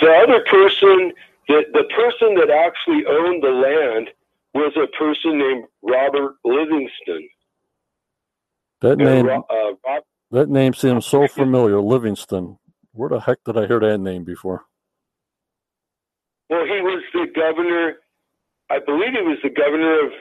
the 0.00 0.10
other 0.10 0.44
person, 0.50 1.12
the 1.48 1.64
the 1.72 1.84
person 1.94 2.34
that 2.34 2.50
actually 2.50 3.04
owned 3.06 3.42
the 3.42 3.50
land 3.50 4.08
was 4.54 4.72
a 4.76 4.86
person 4.96 5.38
named 5.38 5.64
Robert 5.82 6.34
Livingston. 6.44 7.28
That 8.82 8.98
name 8.98 9.28
uh, 9.28 9.40
Rob, 9.86 10.02
that 10.30 10.48
name 10.48 10.74
seems 10.74 11.06
so 11.06 11.26
familiar. 11.28 11.80
Livingston. 11.80 12.58
Where 12.92 13.08
the 13.08 13.20
heck 13.20 13.38
did 13.44 13.56
I 13.56 13.66
hear 13.66 13.78
that 13.80 13.98
name 13.98 14.24
before? 14.24 14.64
well, 16.50 16.66
he 16.66 16.82
was 16.82 17.02
the 17.14 17.26
governor. 17.34 17.94
I 18.68 18.80
believe 18.84 19.14
he 19.14 19.22
was 19.22 19.38
the 19.42 19.50
governor 19.50 20.06
of 20.06 20.12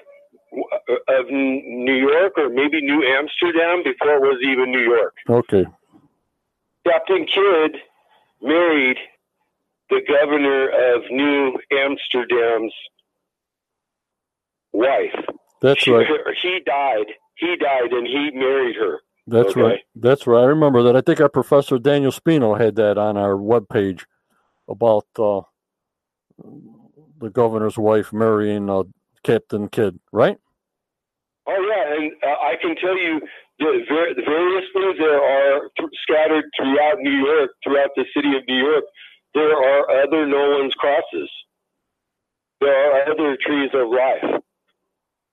of 1.09 1.29
New 1.29 1.93
York 1.93 2.33
or 2.37 2.49
maybe 2.49 2.81
New 2.81 3.03
Amsterdam 3.03 3.83
before 3.83 4.15
it 4.15 4.21
was 4.21 4.39
even 4.43 4.71
New 4.71 4.81
York. 4.81 5.13
Okay. 5.29 5.65
Captain 6.87 7.25
Kidd 7.25 7.77
married 8.41 8.97
the 9.89 10.01
governor 10.07 10.69
of 10.69 11.01
New 11.09 11.57
Amsterdam's 11.71 12.73
wife. 14.73 15.15
That's 15.61 15.81
She- 15.83 15.91
right. 15.91 16.07
He 16.41 16.59
died. 16.65 17.07
He 17.35 17.55
died, 17.55 17.91
and 17.91 18.05
he 18.07 18.31
married 18.33 18.75
her. 18.75 18.99
That's 19.27 19.51
Okay. 19.51 19.61
right. 19.61 19.79
That's 19.95 20.25
right. 20.27 20.41
I 20.41 20.45
remember 20.45 20.83
that. 20.83 20.95
I 20.95 21.01
think 21.01 21.21
our 21.21 21.29
professor 21.29 21.77
Daniel 21.79 22.11
Spino 22.11 22.59
had 22.59 22.75
that 22.75 22.97
on 22.97 23.15
our 23.17 23.35
webpage 23.35 24.03
about 24.67 25.05
uh, 25.17 25.41
the 27.19 27.29
governor's 27.29 27.77
wife 27.77 28.11
marrying 28.11 28.69
uh, 28.69 28.83
Captain 29.23 29.67
Kidd, 29.69 29.99
right? 30.11 30.37
Oh 31.47 31.67
yeah, 31.69 31.95
and 31.95 32.11
uh, 32.23 32.39
I 32.41 32.55
can 32.61 32.75
tell 32.75 32.97
you 32.97 33.21
the, 33.59 34.23
various 34.25 34.65
things 34.73 34.97
there 34.99 35.21
are 35.21 35.69
scattered 36.03 36.45
throughout 36.57 36.99
New 36.99 37.25
York, 37.25 37.51
throughout 37.63 37.91
the 37.95 38.05
city 38.15 38.35
of 38.37 38.43
New 38.47 38.57
York. 38.57 38.85
There 39.35 39.51
are 39.53 40.03
other 40.03 40.25
Nolan's 40.27 40.73
crosses. 40.75 41.29
There 42.61 42.73
are 42.73 43.11
other 43.11 43.37
trees 43.45 43.71
of 43.73 43.89
life. 43.89 44.41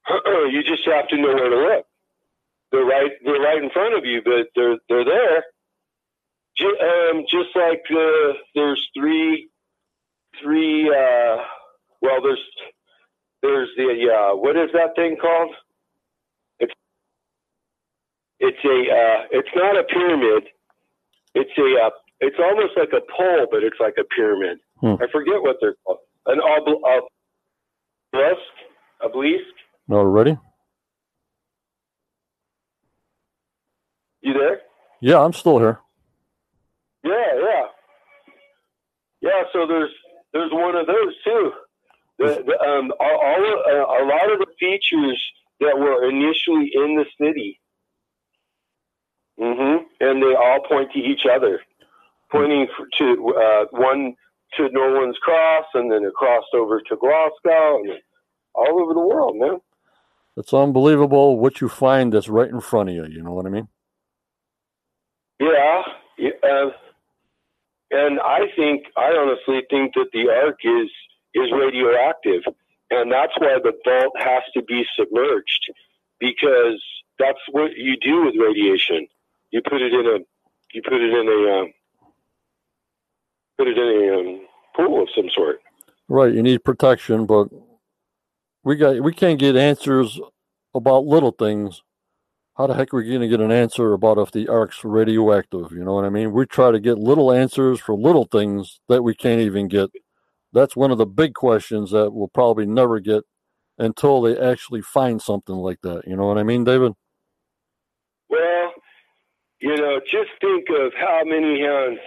you 0.53 0.63
just 0.63 0.87
have 0.87 1.09
to 1.09 1.17
know 1.17 1.35
where 1.35 1.51
to 1.51 1.57
look. 1.57 1.87
They're 2.73 2.85
right. 2.85 3.11
They're 3.25 3.41
right 3.41 3.63
in 3.63 3.71
front 3.71 3.97
of 3.97 4.05
you, 4.05 4.23
but 4.25 4.49
they're 4.57 4.77
they're 4.89 5.05
there. 5.05 5.45
Ju- 6.59 6.79
um, 6.81 7.25
just 7.31 7.55
like 7.57 7.83
there's 8.55 8.89
three, 8.99 9.49
three. 10.43 10.89
Uh, 10.91 11.39
well, 12.03 12.23
there's 12.23 12.43
there's 13.43 13.69
the 13.77 14.09
uh, 14.13 14.37
what 14.37 14.57
is 14.57 14.71
that 14.75 14.97
thing 14.97 15.17
called? 15.21 15.55
It's 18.41 18.59
a 18.65 18.69
uh, 18.69 19.27
it's 19.31 19.49
not 19.55 19.79
a 19.79 19.85
pyramid. 19.85 20.45
It's 21.35 21.51
a 21.59 21.87
uh, 21.87 21.91
it's 22.21 22.37
almost 22.39 22.77
like 22.77 22.91
a 22.93 23.01
pole, 23.17 23.47
but 23.51 23.63
it's 23.63 23.79
like 23.81 23.95
a 23.99 24.05
pyramid. 24.05 24.59
Hmm. 24.81 24.95
I 25.03 25.07
forget 25.11 25.41
what 25.43 25.57
they're 25.61 25.77
called. 25.85 25.99
An 26.27 26.41
obl- 26.41 26.81
obelisk, 28.13 28.41
obelisk. 29.03 29.55
No, 29.89 29.97
already? 29.99 30.37
You 34.23 34.33
there? 34.35 34.61
Yeah, 35.01 35.21
I'm 35.21 35.33
still 35.33 35.59
here. 35.59 35.79
Yeah, 37.05 37.13
yeah, 37.13 37.67
yeah. 39.21 39.43
So 39.53 39.67
there's 39.67 39.93
there's 40.33 40.51
one 40.53 40.75
of 40.75 40.87
those 40.87 41.15
too. 41.25 41.53
The, 42.19 42.43
the, 42.47 42.59
um, 42.67 42.93
all, 42.99 43.21
all 43.23 43.63
uh, 43.69 44.03
a 44.03 44.05
lot 44.05 44.33
of 44.33 44.39
the 44.41 44.47
features 44.59 45.23
that 45.61 45.79
were 45.79 46.09
initially 46.09 46.71
in 46.75 46.97
the 46.97 47.05
city, 47.21 47.61
hmm 49.39 49.77
and 50.01 50.23
they 50.23 50.35
all 50.35 50.61
point 50.69 50.93
to 50.93 50.99
each 50.99 51.23
other, 51.31 51.61
pointing 52.31 52.67
to 52.99 53.35
uh, 53.37 53.65
one 53.71 54.15
to 54.57 54.69
Nolan's 54.71 55.19
Cross, 55.19 55.67
and 55.75 55.91
then 55.91 56.05
it 56.05 56.15
crossed 56.15 56.55
over 56.55 56.81
to 56.81 56.97
Glasgow, 56.97 57.81
and 57.81 57.99
all 58.55 58.81
over 58.81 58.95
the 58.95 59.01
world, 59.01 59.37
man. 59.37 59.61
It's 60.37 60.53
unbelievable 60.53 61.39
what 61.39 61.61
you 61.61 61.69
find 61.69 62.13
that's 62.13 62.29
right 62.29 62.49
in 62.49 62.61
front 62.61 62.91
of 62.91 62.95
you. 62.95 63.07
You 63.07 63.23
know 63.23 63.33
what 63.33 63.47
I 63.47 63.51
mean? 63.51 63.69
Yeah, 65.41 65.83
yeah, 66.19 66.31
uh, 66.43 66.71
and 67.91 68.21
I 68.21 68.47
think 68.57 68.87
I 68.97 69.13
honestly 69.13 69.63
think 69.71 69.95
that 69.95 70.09
the 70.13 70.31
ark 70.31 70.61
is 70.65 70.91
is 71.35 71.53
radioactive, 71.53 72.43
and 72.91 73.13
that's 73.13 73.33
why 73.39 73.59
the 73.63 73.73
vault 73.85 74.13
has 74.19 74.43
to 74.55 74.63
be 74.63 74.87
submerged 74.97 75.73
because 76.19 76.83
that's 77.19 77.41
what 77.51 77.73
you 77.77 77.97
do 78.01 78.25
with 78.25 78.35
radiation. 78.39 79.07
You 79.51 79.63
put 79.63 79.81
it 79.81 79.93
in 79.93 80.07
a 80.07 80.19
you 80.73 80.83
put 80.83 81.01
it 81.01 81.13
in 81.13 81.29
a 81.29 81.61
um, 81.61 81.73
put 83.59 83.69
it 83.69 83.79
in 83.79 83.85
a 83.85 84.19
um, 84.19 84.47
pool 84.75 85.03
of 85.03 85.09
some 85.15 85.29
sort. 85.35 85.61
Right, 86.09 86.33
you 86.33 86.43
need 86.43 86.65
protection, 86.65 87.27
but 87.27 87.49
we 88.65 88.77
got 88.77 89.01
we 89.03 89.13
can't 89.13 89.39
get 89.39 89.57
answers 89.57 90.21
about 90.75 91.05
little 91.05 91.33
things. 91.33 91.83
How 92.57 92.67
the 92.67 92.75
heck 92.75 92.93
are 92.95 92.97
we 92.97 93.09
going 93.09 93.21
to 93.21 93.29
get 93.29 93.41
an 93.41 93.53
answer 93.53 93.93
about 93.93 94.17
if 94.19 94.33
the 94.33 94.49
ark's 94.49 94.83
radioactive? 94.83 95.73
You 95.73 95.85
know 95.85 95.93
what 95.93 96.07
I 96.07 96.09
mean? 96.09 96.33
We 96.33 96.47
try 96.47 96.71
to 96.71 96.81
get 96.81 96.97
little 96.99 97.31
answers 97.31 97.81
for 97.81 97.95
little 97.95 98.25
things 98.25 98.81
that 98.89 99.03
we 99.03 99.15
can't 99.15 99.43
even 99.43 99.69
get. 99.69 99.91
That's 100.55 100.75
one 100.75 100.91
of 100.91 100.97
the 100.97 101.07
big 101.07 101.35
questions 101.35 101.91
that 101.91 102.13
we'll 102.13 102.29
probably 102.29 102.65
never 102.65 102.99
get 102.99 103.25
until 103.79 104.23
they 104.23 104.39
actually 104.39 104.81
find 104.81 105.21
something 105.21 105.55
like 105.55 105.81
that. 105.83 106.03
You 106.07 106.17
know 106.17 106.27
what 106.27 106.39
I 106.39 106.45
mean, 106.45 106.65
David? 106.65 106.93
Well, 108.31 108.73
you 109.61 109.77
know, 109.77 110.01
just 110.11 110.31
think 110.41 110.67
of 110.71 110.93
how 110.99 111.23
many 111.25 111.61
hands, 111.61 111.99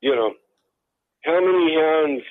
you 0.00 0.14
know, 0.14 0.32
how 1.24 1.40
many 1.40 1.74
hands 1.74 2.22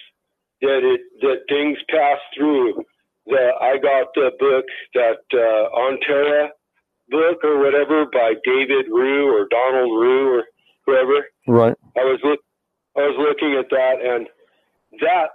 that 0.62 0.82
it 0.84 1.02
that 1.22 1.40
things 1.50 1.78
pass 1.90 2.20
through. 2.38 2.84
That 3.28 3.52
I 3.62 3.78
got 3.78 4.08
the 4.16 4.32
book 4.40 4.66
that 4.96 5.22
uh, 5.34 5.70
On 5.78 6.00
Terra 6.06 6.50
book 7.10 7.44
or 7.44 7.60
whatever 7.60 8.06
by 8.12 8.34
David 8.44 8.88
Rue 8.90 9.28
or 9.36 9.48
Donald 9.50 10.02
Rue 10.02 10.40
or 10.40 10.44
whoever. 10.86 11.26
Right. 11.48 11.76
I 11.98 12.02
was 12.02 12.20
look 12.24 12.40
I 12.98 13.02
was 13.02 13.18
looking 13.20 13.58
at 13.60 13.70
that 13.70 13.96
and 14.04 14.28
that 15.02 15.30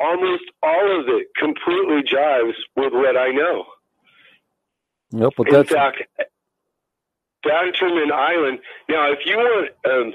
almost 0.00 0.44
all 0.62 1.00
of 1.00 1.08
it 1.08 1.28
completely 1.38 2.02
jives 2.02 2.54
with 2.76 2.92
what 2.92 3.16
I 3.16 3.30
know. 3.32 3.64
Yep, 5.12 5.32
but 5.36 5.46
In 5.46 5.52
that's 5.52 5.70
fact, 5.70 6.02
Bannerman 7.44 8.12
Island. 8.12 8.58
Now, 8.88 9.12
if 9.12 9.20
you 9.24 9.36
want, 9.36 9.70
um, 9.84 10.14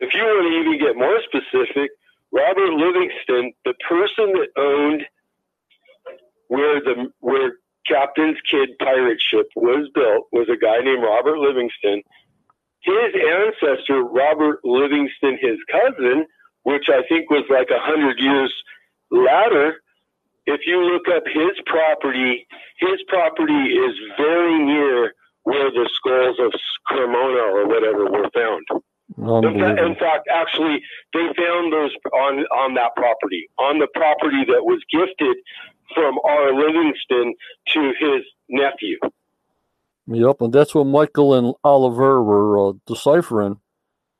if 0.00 0.14
you 0.14 0.22
want 0.22 0.46
to 0.46 0.58
even 0.58 0.78
get 0.78 0.96
more 0.96 1.20
specific, 1.26 1.90
Robert 2.32 2.72
Livingston, 2.72 3.52
the 3.64 3.74
person 3.88 4.32
that 4.32 4.48
owned 4.56 5.02
where 6.48 6.80
the 6.80 7.12
where 7.20 7.52
Captain's 7.86 8.38
Kidd 8.50 8.70
pirate 8.78 9.20
ship 9.20 9.48
was 9.56 9.88
built, 9.94 10.28
was 10.32 10.48
a 10.48 10.56
guy 10.56 10.78
named 10.80 11.02
Robert 11.02 11.38
Livingston. 11.38 12.02
His 12.80 13.14
ancestor, 13.14 14.02
Robert 14.02 14.60
Livingston, 14.64 15.38
his 15.40 15.58
cousin, 15.70 16.26
which 16.62 16.88
I 16.88 17.02
think 17.08 17.30
was 17.30 17.44
like 17.48 17.70
a 17.70 17.78
hundred 17.78 18.18
years 18.18 18.52
later, 19.10 19.82
if 20.46 20.62
you 20.66 20.82
look 20.82 21.06
up 21.08 21.22
his 21.26 21.52
property, 21.66 22.46
his 22.78 22.98
property 23.08 23.52
is 23.52 23.94
very 24.16 24.58
near 24.64 25.14
where 25.44 25.70
the 25.70 25.88
skulls 25.94 26.36
of 26.40 26.52
Cremona 26.86 27.42
or 27.52 27.66
whatever 27.66 28.04
were 28.10 28.30
found. 28.34 28.66
In 29.18 29.60
fact, 29.60 29.80
in 29.80 29.94
fact, 29.96 30.28
actually, 30.32 30.82
they 31.12 31.26
found 31.36 31.72
those 31.72 31.92
on 32.14 32.40
on 32.46 32.74
that 32.74 32.96
property, 32.96 33.48
on 33.58 33.78
the 33.78 33.88
property 33.94 34.44
that 34.46 34.64
was 34.64 34.80
gifted 34.90 35.36
from 35.94 36.18
R. 36.24 36.54
Livingston 36.54 37.34
to 37.74 37.92
his 37.98 38.22
nephew. 38.48 38.98
Yep, 40.06 40.36
and 40.40 40.52
that's 40.52 40.74
what 40.74 40.84
Michael 40.84 41.34
and 41.34 41.54
Oliver 41.62 42.22
were 42.22 42.70
uh, 42.70 42.72
deciphering, 42.86 43.60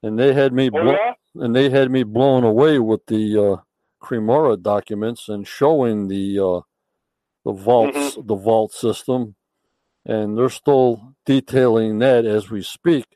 and 0.03 0.19
they 0.19 0.33
had 0.35 0.53
me 0.53 0.71
Oh 0.75 0.83
blo- 0.83 0.93
yeah, 0.93 1.15
and 1.37 1.57
they 1.57 1.71
had 1.71 1.91
me 1.91 2.03
blown 2.03 2.45
away 2.45 2.79
with 2.79 3.07
the 3.07 3.39
uh, 3.43 3.57
Cremona 4.01 4.57
documents 4.57 5.29
and 5.29 5.47
showing 5.47 6.09
the 6.09 6.39
uh, 6.39 6.61
the 7.45 7.53
vaults, 7.53 8.19
the 8.23 8.37
vault 8.37 8.73
system, 8.73 9.35
and 10.07 10.37
they're 10.37 10.49
still 10.51 11.15
detailing 11.27 11.99
that 12.01 12.25
as 12.25 12.51
we 12.51 12.63
speak. 12.63 13.07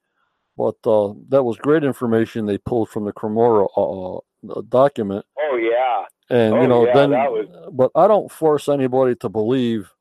But 0.57 0.77
uh, 0.87 1.13
that 1.29 1.43
was 1.45 1.57
great 1.59 1.85
information 1.85 2.47
they 2.47 2.59
pulled 2.59 2.89
from 2.89 3.05
the 3.05 3.13
Cremona 3.13 3.67
uh, 3.77 4.17
uh, 4.17 4.63
document, 4.69 5.27
oh 5.39 5.57
yeah, 5.57 6.05
and 6.37 6.55
Oh, 6.55 6.63
you 6.63 6.69
know 6.69 6.87
yeah, 6.87 6.95
then. 6.95 7.11
was- 7.11 7.69
But 7.73 7.91
I 7.95 8.09
don't 8.09 8.31
force 8.33 8.69
anybody 8.69 9.15
to 9.17 9.29
believe, 9.29 9.93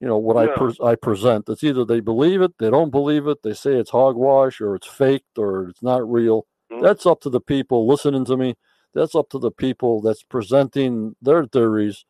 you 0.00 0.08
know, 0.08 0.16
what 0.16 0.36
I 0.38 0.46
No. 0.46 0.54
pres 0.54 0.80
I 0.80 0.94
present. 0.94 1.48
It's 1.50 1.62
either 1.64 1.84
they 1.84 2.00
believe 2.00 2.40
it, 2.40 2.52
they 2.58 2.70
don't 2.70 2.90
believe 2.90 3.26
it, 3.26 3.42
they 3.42 3.52
say 3.54 3.74
it's 3.74 3.90
hogwash 3.90 4.60
or 4.62 4.74
it's 4.74 4.86
faked 4.86 5.36
or 5.38 5.68
it's 5.68 5.82
not 5.82 6.08
real. 6.10 6.46
Mhm. 6.72 6.80
That's 6.82 7.04
up 7.04 7.20
to 7.22 7.30
the 7.30 7.40
people 7.40 7.86
listening 7.86 8.24
to 8.26 8.36
me. 8.38 8.54
That's 8.94 9.14
up 9.14 9.28
to 9.30 9.38
the 9.38 9.50
people 9.50 10.00
that's 10.00 10.22
presenting 10.22 11.14
their 11.20 11.44
theories. 11.46 12.04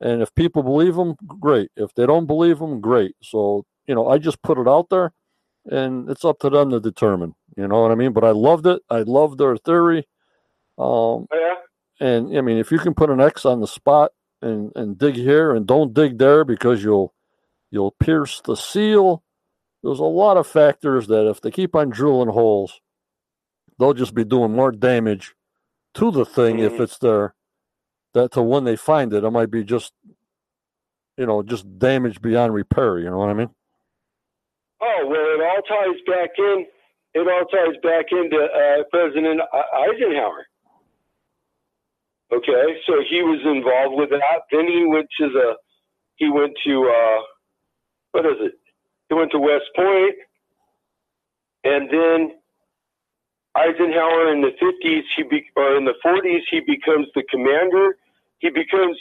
And 0.00 0.22
if 0.22 0.34
people 0.34 0.62
believe 0.62 0.94
them, 0.94 1.16
great. 1.40 1.70
If 1.76 1.92
they 1.94 2.06
don't 2.06 2.26
believe 2.26 2.58
them, 2.60 2.80
great. 2.80 3.14
So, 3.22 3.64
you 3.86 3.94
know, 3.94 4.08
I 4.08 4.18
just 4.18 4.40
put 4.42 4.58
it 4.58 4.68
out 4.68 4.88
there 4.90 5.12
and 5.66 6.08
it's 6.08 6.24
up 6.24 6.38
to 6.40 6.50
them 6.50 6.70
to 6.70 6.80
determine. 6.80 7.34
You 7.56 7.66
know 7.66 7.82
what 7.82 7.90
I 7.90 7.96
mean? 7.96 8.12
But 8.12 8.24
I 8.24 8.30
loved 8.30 8.66
it. 8.66 8.80
I 8.90 9.00
loved 9.00 9.38
their 9.38 9.56
theory. 9.56 10.06
Um, 10.78 10.86
Oh, 10.86 11.26
yeah. 11.32 11.54
and 12.00 12.36
I 12.38 12.40
mean, 12.42 12.58
if 12.58 12.70
you 12.70 12.78
can 12.78 12.94
put 12.94 13.10
an 13.10 13.20
X 13.20 13.44
on 13.44 13.60
the 13.60 13.66
spot 13.66 14.12
and, 14.40 14.70
and 14.76 14.96
dig 14.96 15.16
here 15.16 15.52
and 15.54 15.66
don't 15.66 15.92
dig 15.94 16.18
there 16.18 16.44
because 16.44 16.82
you'll 16.84 17.12
you'll 17.70 17.90
pierce 18.00 18.40
the 18.44 18.54
seal. 18.56 19.24
There's 19.82 19.98
a 19.98 20.04
lot 20.04 20.36
of 20.36 20.46
factors 20.46 21.08
that 21.08 21.28
if 21.28 21.40
they 21.40 21.50
keep 21.50 21.74
on 21.74 21.90
drilling 21.90 22.28
holes, 22.30 22.80
they'll 23.78 23.94
just 23.94 24.14
be 24.14 24.24
doing 24.24 24.52
more 24.54 24.70
damage 24.72 25.34
to 25.94 26.10
the 26.12 26.24
thing 26.24 26.60
if 26.60 26.74
Mhm. 26.74 26.80
it's 26.80 26.98
there. 26.98 27.34
That 28.18 28.32
to 28.32 28.42
when 28.42 28.64
they 28.64 28.74
find 28.74 29.12
it, 29.14 29.22
it 29.22 29.30
might 29.30 29.48
be 29.48 29.62
just 29.62 29.92
you 31.16 31.24
know 31.24 31.40
just 31.44 31.78
damage 31.78 32.20
beyond 32.20 32.52
repair. 32.52 32.98
You 32.98 33.10
know 33.10 33.18
what 33.18 33.28
I 33.28 33.34
mean? 33.34 33.50
Oh 34.82 35.06
well, 35.06 35.20
it 35.20 35.40
all 35.40 35.62
ties 35.62 36.00
back 36.04 36.30
in. 36.36 36.66
It 37.14 37.20
all 37.20 37.44
ties 37.46 37.76
back 37.84 38.06
into 38.10 38.36
uh, 38.36 38.82
President 38.90 39.40
Eisenhower. 39.54 40.46
Okay, 42.32 42.76
so 42.86 42.94
he 43.08 43.22
was 43.22 43.40
involved 43.44 43.96
with 43.96 44.10
that. 44.10 44.42
Then 44.50 44.66
he 44.66 44.84
went 44.84 45.06
to 45.20 45.28
the. 45.28 45.54
He 46.16 46.28
went 46.28 46.54
to 46.66 46.90
uh, 46.90 47.22
what 48.10 48.26
is 48.26 48.38
it? 48.40 48.54
He 49.10 49.14
went 49.14 49.30
to 49.30 49.38
West 49.38 49.70
Point, 49.76 50.16
and 51.62 51.88
then 51.88 52.32
Eisenhower 53.54 54.32
in 54.32 54.40
the 54.40 54.50
fifties, 54.58 55.04
he 55.16 55.22
be, 55.22 55.46
or 55.54 55.76
in 55.76 55.84
the 55.84 55.94
forties, 56.02 56.42
he 56.50 56.58
becomes 56.60 57.06
the 57.14 57.22
commander. 57.30 57.96
He 58.40 58.50
becomes. 58.50 58.98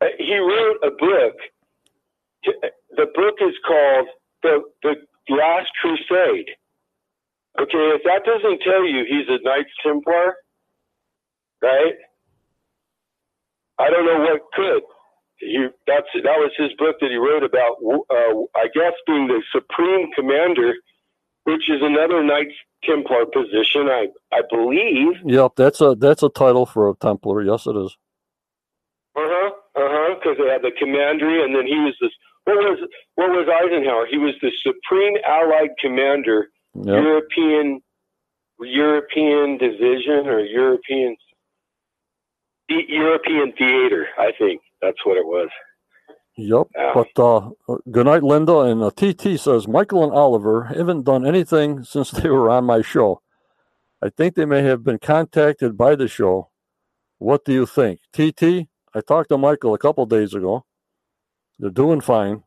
Uh, 0.00 0.06
he 0.18 0.36
wrote 0.38 0.78
a 0.84 0.90
book. 0.90 1.36
The 2.96 3.06
book 3.14 3.36
is 3.40 3.54
called 3.66 4.08
the 4.42 4.62
the 4.82 4.94
Last 5.30 5.70
Crusade. 5.80 6.50
Okay, 7.60 7.84
if 7.96 8.02
that 8.04 8.24
doesn't 8.24 8.62
tell 8.62 8.84
you 8.86 9.04
he's 9.08 9.28
a 9.28 9.38
Knights 9.44 9.70
Templar, 9.84 10.36
right? 11.62 11.94
I 13.78 13.90
don't 13.90 14.06
know 14.06 14.20
what 14.20 14.42
could. 14.54 14.82
He 15.38 15.66
that's 15.86 16.08
that 16.14 16.38
was 16.38 16.52
his 16.58 16.70
book 16.78 16.96
that 17.00 17.10
he 17.10 17.16
wrote 17.16 17.44
about. 17.44 17.76
Uh, 18.10 18.46
I 18.56 18.68
guess 18.74 18.94
being 19.06 19.28
the 19.28 19.42
supreme 19.52 20.10
commander, 20.14 20.74
which 21.44 21.68
is 21.70 21.82
another 21.82 22.22
Knights 22.24 22.54
Templar 22.84 23.26
position. 23.26 23.88
I 23.88 24.08
I 24.32 24.42
believe. 24.50 25.14
Yep, 25.22 25.52
that's 25.56 25.80
a 25.80 25.96
that's 25.96 26.22
a 26.22 26.30
title 26.30 26.66
for 26.66 26.90
a 26.90 26.94
Templar. 26.96 27.42
Yes, 27.42 27.66
it 27.66 27.76
is. 27.76 27.96
Uh 29.16 29.20
huh. 29.24 29.50
Uh 29.76 29.88
huh. 29.90 30.14
Because 30.16 30.38
they 30.38 30.48
had 30.50 30.62
the 30.62 30.72
commandery, 30.78 31.42
and 31.44 31.54
then 31.54 31.66
he 31.66 31.76
was 31.76 31.94
this. 32.00 32.12
What 32.44 32.56
was 32.56 32.78
what 33.14 33.30
was 33.30 33.46
Eisenhower? 33.48 34.06
He 34.10 34.18
was 34.18 34.34
the 34.42 34.50
supreme 34.62 35.14
Allied 35.26 35.70
commander 35.80 36.48
Yep. 36.74 36.86
European 36.86 37.80
European 38.60 39.58
division 39.58 40.26
or 40.28 40.40
European 40.40 41.16
the 42.68 42.82
European 42.88 43.52
theater. 43.52 44.08
I 44.18 44.32
think 44.38 44.62
that's 44.80 45.04
what 45.04 45.16
it 45.18 45.26
was. 45.26 45.50
Yep. 46.36 46.68
Yeah. 46.74 46.92
But 46.94 47.22
uh, 47.22 47.50
good 47.90 48.06
night, 48.06 48.22
Linda. 48.22 48.60
And 48.60 48.82
uh, 48.82 48.90
TT 48.90 49.38
says 49.38 49.68
Michael 49.68 50.02
and 50.04 50.12
Oliver 50.12 50.64
haven't 50.64 51.02
done 51.04 51.26
anything 51.26 51.84
since 51.84 52.10
they 52.10 52.30
were 52.30 52.48
on 52.48 52.64
my 52.64 52.80
show. 52.80 53.20
I 54.02 54.08
think 54.08 54.34
they 54.34 54.46
may 54.46 54.62
have 54.62 54.82
been 54.82 54.98
contacted 54.98 55.76
by 55.76 55.94
the 55.94 56.08
show. 56.08 56.48
What 57.18 57.44
do 57.44 57.52
you 57.52 57.66
think, 57.66 58.00
TT? 58.12 58.68
I 58.94 59.00
talked 59.00 59.30
to 59.30 59.38
Michael 59.38 59.74
a 59.74 59.78
couple 59.78 60.04
days 60.06 60.34
ago. 60.34 60.64
They're 61.58 61.70
doing 61.70 62.00
fine. 62.00 62.42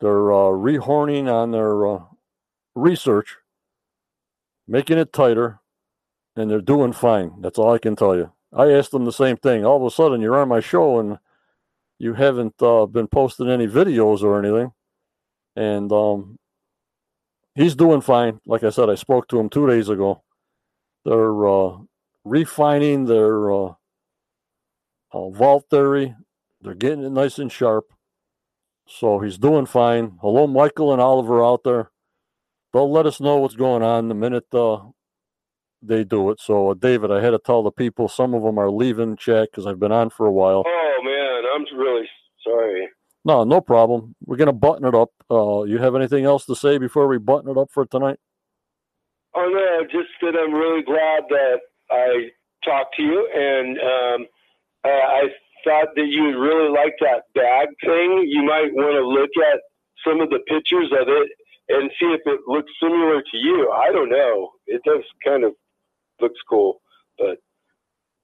They're 0.00 0.32
uh, 0.32 0.50
rehorning 0.50 1.32
on 1.32 1.50
their 1.50 1.86
uh, 1.86 2.02
research, 2.74 3.36
making 4.68 4.98
it 4.98 5.12
tighter, 5.12 5.60
and 6.36 6.50
they're 6.50 6.60
doing 6.60 6.92
fine. 6.92 7.40
That's 7.40 7.58
all 7.58 7.72
I 7.72 7.78
can 7.78 7.96
tell 7.96 8.16
you. 8.16 8.32
I 8.52 8.70
asked 8.72 8.92
them 8.92 9.04
the 9.04 9.12
same 9.12 9.36
thing. 9.36 9.64
All 9.64 9.76
of 9.76 9.82
a 9.82 9.90
sudden, 9.90 10.20
you're 10.20 10.38
on 10.38 10.48
my 10.48 10.60
show 10.60 11.00
and 11.00 11.18
you 11.98 12.14
haven't 12.14 12.60
uh, 12.62 12.86
been 12.86 13.08
posting 13.08 13.50
any 13.50 13.66
videos 13.66 14.22
or 14.22 14.38
anything. 14.38 14.72
And 15.56 15.90
um, 15.90 16.38
he's 17.54 17.74
doing 17.74 18.00
fine. 18.00 18.40
Like 18.46 18.62
I 18.62 18.70
said, 18.70 18.90
I 18.90 18.94
spoke 18.94 19.28
to 19.28 19.40
him 19.40 19.48
two 19.48 19.66
days 19.66 19.88
ago. 19.88 20.22
They're 21.04 21.48
uh, 21.48 21.78
refining 22.24 23.06
their 23.06 23.50
uh, 25.14 25.30
vault 25.30 25.66
theory. 25.70 26.14
They're 26.60 26.74
getting 26.74 27.04
it 27.04 27.10
nice 27.10 27.38
and 27.38 27.50
sharp. 27.50 27.92
So 28.86 29.20
he's 29.20 29.38
doing 29.38 29.66
fine. 29.66 30.18
Hello, 30.20 30.46
Michael 30.46 30.92
and 30.92 31.00
Oliver 31.00 31.44
out 31.44 31.62
there. 31.64 31.90
They'll 32.72 32.90
let 32.90 33.06
us 33.06 33.20
know 33.20 33.36
what's 33.36 33.54
going 33.54 33.82
on 33.82 34.08
the 34.08 34.14
minute 34.14 34.52
uh, 34.52 34.78
they 35.80 36.02
do 36.04 36.30
it. 36.30 36.40
So, 36.40 36.70
uh, 36.70 36.74
David, 36.74 37.10
I 37.10 37.22
had 37.22 37.30
to 37.30 37.38
tell 37.38 37.62
the 37.62 37.70
people 37.70 38.08
some 38.08 38.34
of 38.34 38.42
them 38.42 38.58
are 38.58 38.70
leaving 38.70 39.16
chat 39.16 39.50
because 39.50 39.66
I've 39.66 39.78
been 39.78 39.92
on 39.92 40.10
for 40.10 40.26
a 40.26 40.32
while. 40.32 40.64
Oh 40.66 41.00
man, 41.02 41.44
I'm 41.54 41.78
really 41.78 42.08
sorry. 42.42 42.88
No, 43.24 43.44
no 43.44 43.60
problem. 43.60 44.14
We're 44.24 44.36
gonna 44.36 44.52
button 44.52 44.86
it 44.86 44.94
up. 44.94 45.10
Uh, 45.30 45.62
you 45.62 45.78
have 45.78 45.94
anything 45.94 46.24
else 46.24 46.46
to 46.46 46.56
say 46.56 46.78
before 46.78 47.06
we 47.06 47.18
button 47.18 47.50
it 47.50 47.56
up 47.56 47.68
for 47.70 47.86
tonight? 47.86 48.18
Oh 49.34 49.48
no, 49.48 49.84
just 49.86 50.10
that 50.22 50.38
I'm 50.38 50.54
really 50.54 50.82
glad 50.82 51.24
that 51.28 51.60
I 51.90 52.30
talked 52.64 52.96
to 52.96 53.02
you, 53.02 53.28
and 53.34 53.78
um, 53.78 54.26
uh, 54.84 54.88
I 54.88 55.22
thought 55.64 55.88
that 55.96 56.06
you 56.06 56.24
would 56.24 56.38
really 56.38 56.68
like 56.68 56.94
that 57.00 57.24
bag 57.34 57.68
thing. 57.80 58.26
You 58.28 58.44
might 58.44 58.72
want 58.72 58.94
to 58.94 59.06
look 59.06 59.30
at 59.52 59.60
some 60.06 60.20
of 60.20 60.30
the 60.30 60.40
pictures 60.46 60.92
of 60.92 61.08
it 61.08 61.28
and 61.68 61.90
see 61.98 62.06
if 62.06 62.20
it 62.26 62.40
looks 62.46 62.70
similar 62.82 63.22
to 63.22 63.36
you. 63.36 63.70
I 63.72 63.90
don't 63.90 64.10
know. 64.10 64.50
It 64.66 64.82
does 64.84 65.02
kind 65.24 65.44
of 65.44 65.52
looks 66.20 66.38
cool, 66.48 66.80
but 67.18 67.38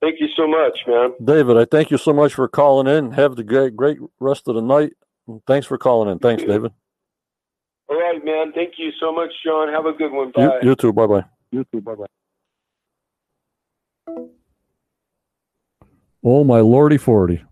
thank 0.01 0.21
you 0.21 0.29
so 0.37 0.47
much, 0.47 0.79
man. 0.87 1.13
David, 1.25 1.57
I 1.57 1.65
thank 1.65 1.91
you 1.91 1.97
so 1.97 2.13
much 2.13 2.35
for 2.35 2.49
calling 2.49 2.87
in. 2.87 3.13
Have 3.13 3.37
the 3.37 3.45
great, 3.45 3.75
great 3.77 3.99
rest 4.21 4.49
of 4.49 4.55
the 4.55 4.63
night. 4.63 4.93
Thanks 5.47 5.67
for 5.67 5.79
calling 5.79 6.11
in. 6.11 6.19
Thanks, 6.19 6.43
David. 6.43 6.73
All 7.89 7.99
right, 7.99 8.25
man. 8.25 8.53
Thank 8.55 8.75
you 8.79 8.91
so 9.01 9.13
much, 9.13 9.31
John. 9.45 9.73
Have 9.73 9.87
a 9.87 9.93
good 9.93 10.13
one. 10.13 10.33
You, 10.37 10.49
Bye. 10.49 10.61
you 10.63 10.75
too. 10.77 10.93
Bye 10.93 11.07
bye. 11.07 11.25
You 11.51 11.65
too. 11.73 11.81
Bye 11.81 11.95
bye. 14.07 14.27
Oh 16.23 16.45
my 16.45 16.61
lordy 16.61 16.99
forty. 16.99 17.43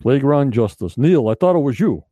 Playground 0.00 0.52
justice. 0.52 0.96
Neil, 0.96 1.28
I 1.28 1.34
thought 1.34 1.56
it 1.56 1.60
was 1.60 1.80
you. 1.80 2.04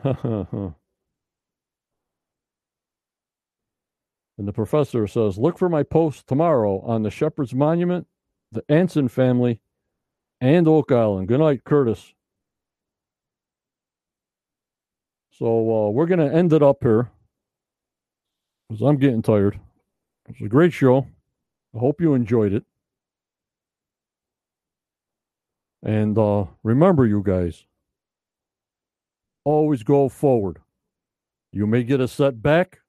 and 0.04 0.74
the 4.38 4.52
professor 4.52 5.06
says, 5.06 5.38
Look 5.38 5.58
for 5.58 5.68
my 5.68 5.82
post 5.82 6.26
tomorrow 6.26 6.80
on 6.80 7.02
the 7.02 7.10
Shepherd's 7.10 7.54
Monument, 7.54 8.06
the 8.50 8.64
Anson 8.68 9.08
family, 9.08 9.60
and 10.40 10.66
Oak 10.66 10.90
Island. 10.92 11.28
Good 11.28 11.40
night, 11.40 11.64
Curtis. 11.64 12.14
So 15.38 15.46
uh, 15.46 15.90
we're 15.90 16.06
going 16.06 16.18
to 16.18 16.34
end 16.34 16.52
it 16.52 16.64
up 16.64 16.78
here 16.82 17.12
because 18.68 18.82
I'm 18.82 18.96
getting 18.96 19.22
tired. 19.22 19.54
It 20.28 20.40
was 20.40 20.46
a 20.46 20.48
great 20.48 20.72
show. 20.72 21.06
I 21.76 21.78
hope 21.78 22.00
you 22.00 22.14
enjoyed 22.14 22.52
it. 22.52 22.64
And 25.84 26.18
uh, 26.18 26.46
remember, 26.64 27.06
you 27.06 27.22
guys, 27.24 27.64
always 29.44 29.84
go 29.84 30.08
forward. 30.08 30.58
You 31.52 31.68
may 31.68 31.84
get 31.84 32.00
a 32.00 32.08
setback, 32.08 32.80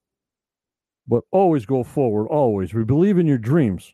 but 1.07 1.25
always 1.29 1.67
go 1.67 1.83
forward. 1.83 2.29
Always. 2.29 2.73
We 2.73 2.83
believe 2.83 3.19
in 3.19 3.27
your 3.27 3.37
dreams, 3.37 3.93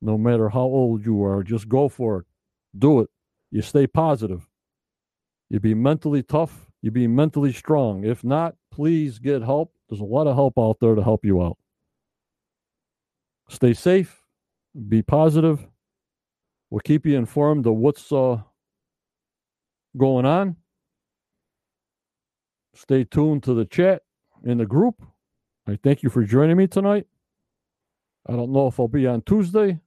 no 0.00 0.16
matter 0.16 0.48
how 0.48 0.60
old 0.60 1.04
you 1.04 1.24
are. 1.24 1.42
Just 1.42 1.68
go 1.68 1.88
for 1.88 2.20
it. 2.20 2.26
Do 2.78 3.00
it. 3.00 3.10
You 3.50 3.62
stay 3.62 3.88
positive. 3.88 4.48
You 5.48 5.58
be 5.58 5.74
mentally 5.74 6.22
tough. 6.22 6.69
You 6.82 6.90
be 6.90 7.06
mentally 7.06 7.52
strong. 7.52 8.04
If 8.04 8.24
not, 8.24 8.56
please 8.70 9.18
get 9.18 9.42
help. 9.42 9.72
There's 9.88 10.00
a 10.00 10.04
lot 10.04 10.26
of 10.26 10.34
help 10.34 10.54
out 10.58 10.78
there 10.80 10.94
to 10.94 11.02
help 11.02 11.24
you 11.24 11.42
out. 11.42 11.58
Stay 13.48 13.74
safe. 13.74 14.22
Be 14.88 15.02
positive. 15.02 15.66
We'll 16.70 16.80
keep 16.80 17.04
you 17.04 17.16
informed 17.16 17.66
of 17.66 17.74
what's 17.74 18.12
uh, 18.12 18.38
going 19.96 20.24
on. 20.24 20.56
Stay 22.74 23.04
tuned 23.04 23.42
to 23.42 23.54
the 23.54 23.64
chat 23.64 24.02
in 24.44 24.58
the 24.58 24.66
group. 24.66 25.02
I 25.66 25.78
thank 25.82 26.02
you 26.02 26.10
for 26.10 26.24
joining 26.24 26.56
me 26.56 26.66
tonight. 26.66 27.06
I 28.26 28.32
don't 28.32 28.52
know 28.52 28.68
if 28.68 28.78
I'll 28.78 28.88
be 28.88 29.06
on 29.06 29.22
Tuesday. 29.22 29.80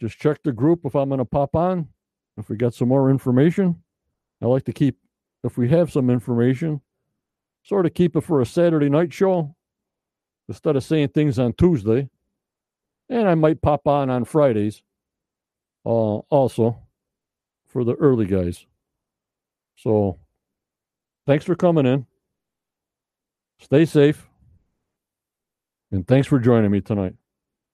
Just 0.00 0.18
check 0.18 0.42
the 0.42 0.52
group 0.52 0.80
if 0.84 0.94
I'm 0.94 1.08
going 1.08 1.18
to 1.18 1.24
pop 1.24 1.54
on. 1.54 1.88
If 2.36 2.48
we 2.48 2.56
got 2.56 2.74
some 2.74 2.88
more 2.88 3.10
information, 3.10 3.82
I 4.42 4.46
like 4.46 4.64
to 4.64 4.72
keep, 4.72 4.98
if 5.46 5.56
we 5.56 5.68
have 5.68 5.92
some 5.92 6.10
information, 6.10 6.80
sort 7.62 7.86
of 7.86 7.94
keep 7.94 8.16
it 8.16 8.22
for 8.22 8.40
a 8.40 8.46
Saturday 8.46 8.88
night 8.88 9.12
show 9.12 9.54
instead 10.48 10.76
of 10.76 10.84
saying 10.84 11.08
things 11.08 11.38
on 11.38 11.52
Tuesday. 11.54 12.08
And 13.08 13.28
I 13.28 13.34
might 13.34 13.62
pop 13.62 13.86
on 13.86 14.10
on 14.10 14.24
Fridays 14.24 14.82
uh, 15.84 15.88
also 15.88 16.78
for 17.66 17.84
the 17.84 17.94
early 17.94 18.26
guys. 18.26 18.66
So 19.76 20.18
thanks 21.26 21.44
for 21.44 21.54
coming 21.54 21.86
in. 21.86 22.06
Stay 23.60 23.84
safe. 23.84 24.28
And 25.92 26.06
thanks 26.06 26.26
for 26.26 26.40
joining 26.40 26.70
me 26.70 26.80
tonight. 26.80 27.14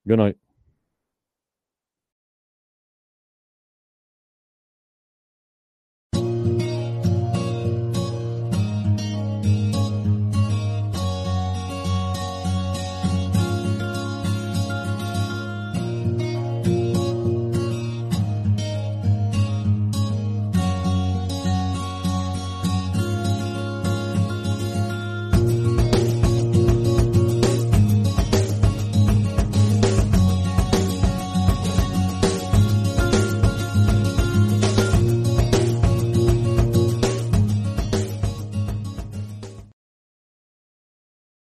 Good 0.07 0.19
night. 0.19 0.36